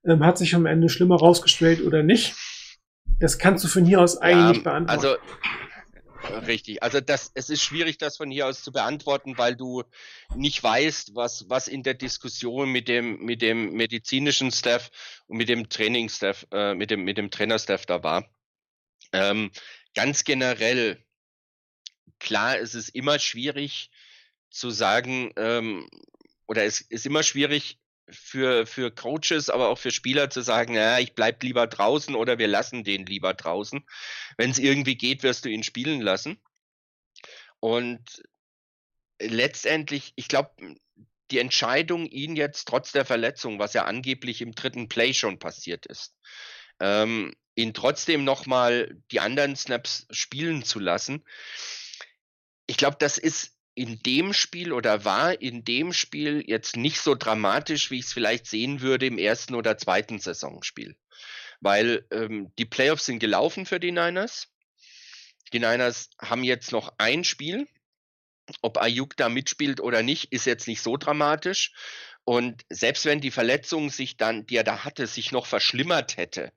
[0.04, 2.34] Ähm, hat sich am Ende schlimmer rausgestellt oder nicht?
[3.18, 4.90] Das kannst du von hier aus eigentlich ja, nicht beantworten.
[4.90, 5.16] Also
[6.46, 6.82] Richtig.
[6.82, 9.84] Also das, es ist schwierig, das von hier aus zu beantworten, weil du
[10.34, 14.90] nicht weißt, was, was in der Diskussion mit dem, mit dem medizinischen Staff
[15.26, 18.28] und mit dem Trainingsstaff, äh, mit dem, mit dem Trainerstaff da war.
[19.12, 19.50] Ähm,
[19.94, 21.04] ganz generell
[22.18, 23.90] klar, es ist immer schwierig
[24.50, 25.88] zu sagen, ähm,
[26.46, 30.98] oder es ist immer schwierig für, für Coaches, aber auch für Spieler zu sagen, naja,
[30.98, 33.84] ich bleib lieber draußen oder wir lassen den lieber draußen.
[34.36, 36.40] Wenn es irgendwie geht, wirst du ihn spielen lassen.
[37.60, 38.22] Und
[39.20, 40.76] letztendlich, ich glaube,
[41.30, 45.86] die Entscheidung, ihn jetzt trotz der Verletzung, was ja angeblich im dritten Play schon passiert
[45.86, 46.14] ist,
[46.78, 51.24] ähm, ihn trotzdem nochmal die anderen Snaps spielen zu lassen,
[52.66, 57.14] ich glaube, das ist in dem Spiel oder war in dem Spiel jetzt nicht so
[57.14, 60.96] dramatisch, wie ich es vielleicht sehen würde im ersten oder zweiten Saisonspiel.
[61.60, 64.48] Weil ähm, die Playoffs sind gelaufen für die Niners.
[65.52, 67.68] Die Niners haben jetzt noch ein Spiel.
[68.62, 71.72] Ob Ayuk da mitspielt oder nicht, ist jetzt nicht so dramatisch.
[72.24, 76.50] Und selbst wenn die Verletzung sich dann, die er da hatte, sich noch verschlimmert hätte,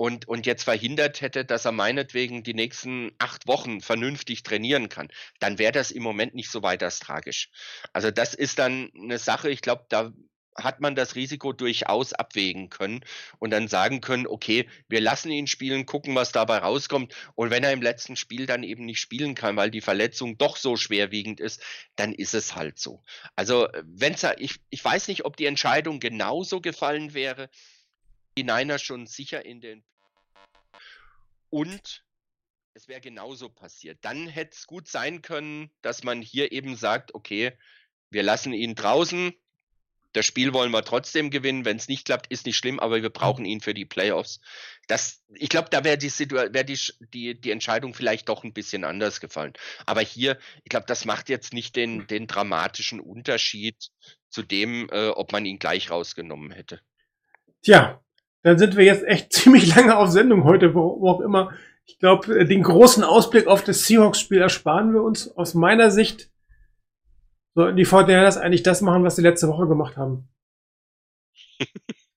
[0.00, 5.08] und, und jetzt verhindert hätte, dass er meinetwegen die nächsten acht Wochen vernünftig trainieren kann,
[5.40, 7.50] dann wäre das im Moment nicht so weiter tragisch.
[7.92, 10.10] Also das ist dann eine Sache, ich glaube, da
[10.56, 13.04] hat man das Risiko durchaus abwägen können
[13.40, 17.14] und dann sagen können, okay, wir lassen ihn spielen, gucken, was dabei rauskommt.
[17.34, 20.56] Und wenn er im letzten Spiel dann eben nicht spielen kann, weil die Verletzung doch
[20.56, 21.62] so schwerwiegend ist,
[21.96, 23.02] dann ist es halt so.
[23.36, 27.50] Also, wenn's ich, ich weiß nicht, ob die Entscheidung genauso gefallen wäre.
[28.36, 29.84] Die Niners schon sicher in den
[31.50, 32.04] und
[32.74, 33.98] es wäre genauso passiert.
[34.02, 37.52] Dann hätte es gut sein können, dass man hier eben sagt, okay,
[38.10, 39.34] wir lassen ihn draußen,
[40.12, 41.64] das Spiel wollen wir trotzdem gewinnen.
[41.64, 44.40] Wenn es nicht klappt, ist nicht schlimm, aber wir brauchen ihn für die Playoffs.
[44.88, 46.78] Das, ich glaube, da wäre die, wär die,
[47.14, 49.52] die, die Entscheidung vielleicht doch ein bisschen anders gefallen.
[49.86, 53.90] Aber hier, ich glaube, das macht jetzt nicht den, den dramatischen Unterschied
[54.28, 56.80] zu dem, äh, ob man ihn gleich rausgenommen hätte.
[57.62, 58.02] Tja,
[58.42, 61.52] dann sind wir jetzt echt ziemlich lange auf Sendung heute, wo, auch immer.
[61.86, 65.36] Ich glaube, den großen Ausblick auf das Seahawks-Spiel ersparen wir uns.
[65.36, 66.30] Aus meiner Sicht
[67.54, 70.28] sollten die Fortinanders eigentlich das machen, was sie letzte Woche gemacht haben.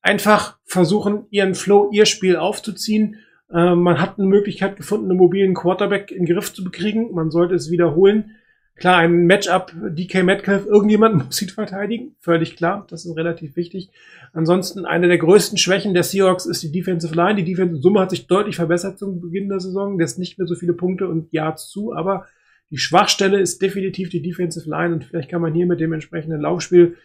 [0.02, 3.18] Einfach versuchen, ihren Flow, ihr Spiel aufzuziehen.
[3.50, 7.12] Äh, man hat eine Möglichkeit gefunden, einen mobilen Quarterback in den Griff zu bekriegen.
[7.14, 8.36] Man sollte es wiederholen.
[8.84, 12.18] Klar, ein Matchup, DK Metcalf, irgendjemand muss ihn verteidigen.
[12.20, 12.86] Völlig klar.
[12.90, 13.90] Das ist relativ wichtig.
[14.34, 17.36] Ansonsten, eine der größten Schwächen der Seahawks ist die Defensive Line.
[17.36, 19.98] Die Defensive Summe hat sich deutlich verbessert zum Beginn der Saison.
[19.98, 22.28] Der ist nicht mehr so viele Punkte und Yards zu, aber
[22.72, 26.42] die Schwachstelle ist definitiv die Defensive Line und vielleicht kann man hier mit dem entsprechenden
[26.42, 26.98] Laufspiel,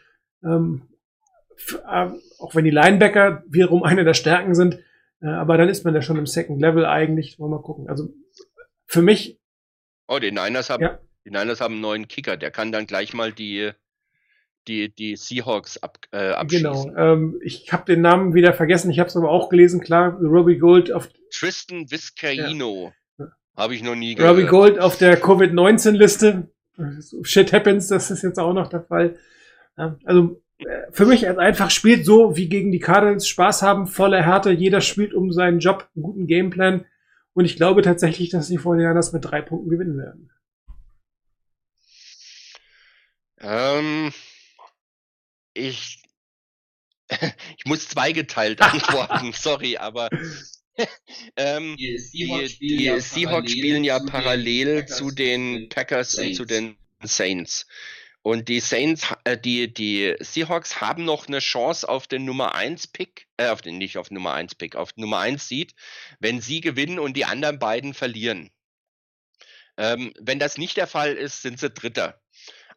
[0.43, 0.83] ähm,
[1.89, 2.09] äh,
[2.41, 4.81] auch wenn die Linebacker wiederum eine der Stärken sind,
[5.23, 7.39] äh, aber dann ist man ja schon im Second Level eigentlich.
[7.39, 7.89] Wollen wir mal gucken.
[7.89, 8.09] Also
[8.87, 9.39] für mich.
[10.09, 10.99] Oh, die Niners haben, ja.
[11.29, 13.73] Die Niners haben einen neuen Kicker, der kann dann gleich mal die
[14.67, 16.95] die, die Seahawks ab, äh, abschließen.
[16.95, 16.97] Genau.
[16.97, 20.59] Ähm, ich habe den Namen wieder vergessen, ich habe es aber auch gelesen, klar, Robbie
[20.59, 22.93] Gold auf Tristan Vizcaino.
[23.19, 23.27] Ja.
[23.57, 24.37] Habe ich noch nie gehört.
[24.37, 26.51] Robbie Gold auf der Covid-19-Liste.
[27.23, 29.17] Shit happens, das ist jetzt auch noch der Fall.
[30.05, 34.23] Also äh, für mich als einfach spielt so wie gegen die Cardinals Spaß haben, voller
[34.23, 34.51] Härte.
[34.51, 36.85] Jeder spielt um seinen Job, einen guten Gameplan.
[37.33, 40.31] Und ich glaube tatsächlich, dass die Vorjahr das mit drei Punkten gewinnen werden.
[43.41, 44.13] Ähm,
[45.55, 46.03] ich,
[47.11, 50.09] ich muss zweigeteilt antworten, sorry, aber
[51.37, 56.45] ähm, die Seahawks spielen, die, ja, Seahawks spielen ja parallel zu den Packers und zu
[56.45, 57.67] den Saints.
[58.23, 62.89] Und die Saints, äh, die, die Seahawks haben noch eine Chance auf den Nummer 1
[62.89, 65.75] Pick, äh, auf den, nicht auf Nummer 1 Pick, auf Nummer 1 Seed,
[66.19, 68.51] wenn sie gewinnen und die anderen beiden verlieren.
[69.77, 72.21] Ähm, wenn das nicht der Fall ist, sind sie Dritter.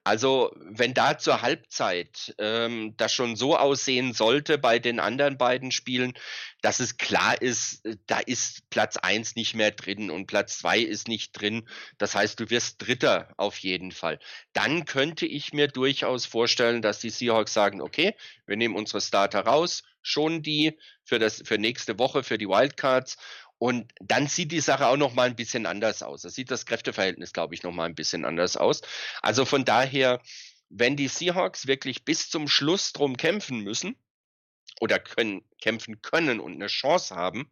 [0.04, 5.72] Also wenn da zur Halbzeit ähm, das schon so aussehen sollte bei den anderen beiden
[5.72, 6.14] Spielen,
[6.62, 10.80] dass es klar ist, äh, da ist Platz eins nicht mehr drin und Platz zwei
[10.80, 11.68] ist nicht drin.
[12.00, 14.20] Das heißt, du wirst Dritter auf jeden Fall.
[14.54, 18.16] Dann könnte ich mir durchaus vorstellen, dass die Seahawks sagen, okay,
[18.48, 23.18] wir nehmen unsere Starter raus, schon die für das für nächste Woche für die Wildcards
[23.62, 26.24] und dann sieht die Sache auch noch mal ein bisschen anders aus.
[26.24, 28.82] Da sieht das Kräfteverhältnis, glaube ich, noch mal ein bisschen anders aus.
[29.22, 30.20] Also von daher,
[30.70, 33.96] wenn die Seahawks wirklich bis zum Schluss drum kämpfen müssen
[34.80, 37.52] oder können, kämpfen können und eine Chance haben,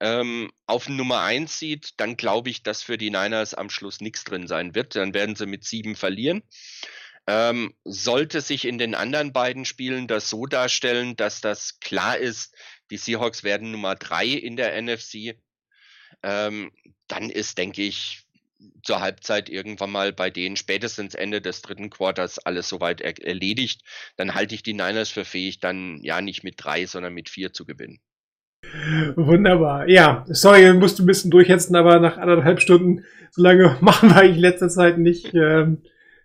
[0.00, 4.24] ähm, auf Nummer eins sieht, dann glaube ich, dass für die Niners am Schluss nichts
[4.24, 4.96] drin sein wird.
[4.96, 6.42] Dann werden sie mit sieben verlieren.
[7.26, 12.54] Ähm, sollte sich in den anderen beiden Spielen das so darstellen, dass das klar ist,
[12.92, 15.34] die Seahawks werden Nummer drei in der NFC,
[16.22, 16.70] ähm,
[17.08, 18.22] dann ist, denke ich,
[18.84, 23.82] zur Halbzeit irgendwann mal bei denen spätestens Ende des dritten Quarters alles soweit er erledigt.
[24.16, 27.52] Dann halte ich die Niners für fähig, dann ja nicht mit drei, sondern mit vier
[27.52, 27.98] zu gewinnen.
[29.16, 29.88] Wunderbar.
[29.88, 34.22] Ja, sorry, musst du ein bisschen durchhetzen, aber nach anderthalb Stunden, so lange machen wir
[34.22, 35.34] in letzter Zeit nicht.
[35.34, 35.82] Ähm,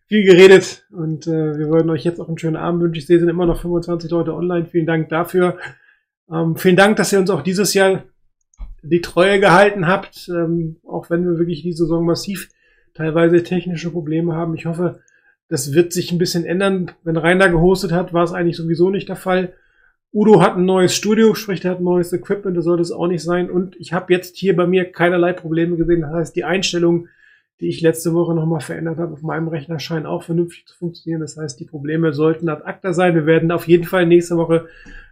[0.08, 3.00] viel geredet und äh, wir würden euch jetzt auch einen schönen Abend wünschen.
[3.00, 4.66] Ich sehe, sind immer noch 25 Leute online.
[4.66, 5.58] Vielen Dank dafür.
[6.32, 8.04] Ähm, vielen Dank, dass ihr uns auch dieses Jahr
[8.82, 12.50] die Treue gehalten habt, ähm, auch wenn wir wirklich die Saison massiv
[12.94, 14.56] teilweise technische Probleme haben.
[14.56, 15.00] Ich hoffe,
[15.50, 16.92] das wird sich ein bisschen ändern.
[17.04, 19.54] Wenn Rainer gehostet hat, war es eigentlich sowieso nicht der Fall.
[20.14, 23.08] Udo hat ein neues Studio, sprich, er hat ein neues Equipment, das sollte es auch
[23.08, 23.50] nicht sein.
[23.50, 26.02] Und ich habe jetzt hier bei mir keinerlei Probleme gesehen.
[26.02, 27.08] Das heißt, die Einstellung
[27.60, 31.22] die ich letzte Woche nochmal verändert habe auf meinem Rechner, scheinen auch vernünftig zu funktionieren.
[31.22, 33.16] Das heißt, die Probleme sollten ad acta sein.
[33.16, 34.68] Wir werden auf jeden Fall nächste Woche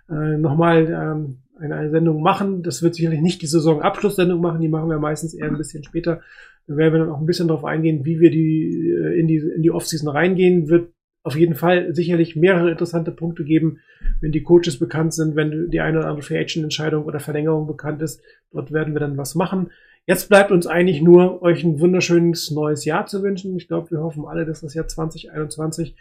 [0.10, 2.64] äh, nochmal ähm, eine, eine Sendung machen.
[2.64, 6.22] Das wird sicherlich nicht die Saisonabschlusssendung machen, die machen wir meistens eher ein bisschen später.
[6.68, 9.38] Da werden wir dann auch ein bisschen darauf eingehen, wie wir die äh, in die
[9.38, 10.69] in die Offseason reingehen.
[10.69, 10.91] Wird
[11.23, 13.80] auf jeden Fall sicherlich mehrere interessante Punkte geben,
[14.22, 17.65] wenn die Coaches bekannt sind, wenn die eine oder andere Free Agent Entscheidung oder Verlängerung
[17.65, 18.22] bekannt ist.
[18.52, 19.72] Dort werden wir dann was machen.
[20.07, 23.56] Jetzt bleibt uns eigentlich nur, euch ein wunderschönes neues Jahr zu wünschen.
[23.57, 25.95] Ich glaube, wir hoffen alle, dass das Jahr 2021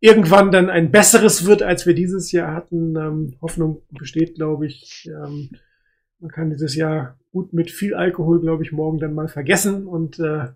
[0.00, 2.96] irgendwann dann ein besseres wird, als wir dieses Jahr hatten.
[2.96, 5.08] Ähm, Hoffnung besteht, glaube ich.
[5.08, 5.50] Ähm,
[6.18, 9.86] man kann dieses Jahr gut mit viel Alkohol, glaube ich, morgen dann mal vergessen.
[9.86, 10.48] Und äh,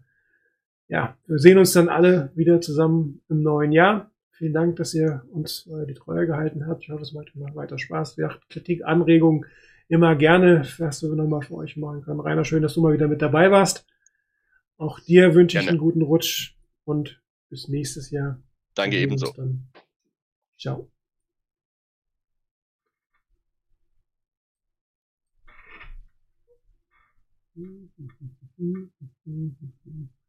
[0.88, 4.10] ja, wir sehen uns dann alle wieder zusammen im neuen Jahr.
[4.32, 6.82] Vielen Dank, dass ihr uns äh, die Treue gehalten habt.
[6.82, 8.18] Ich hoffe, es macht immer weiter Spaß.
[8.18, 9.46] Wer Kritik, Anregungen,
[9.88, 12.20] immer gerne, was wir nochmal für euch machen können.
[12.20, 13.86] Rainer, schön, dass du mal wieder mit dabei warst.
[14.76, 18.43] Auch dir wünsche ich einen guten Rutsch und bis nächstes Jahr.
[18.74, 19.32] Danke ebenso.
[19.32, 19.68] Dann.
[20.58, 20.90] Ciao.
[27.56, 28.88] Mm-hmm.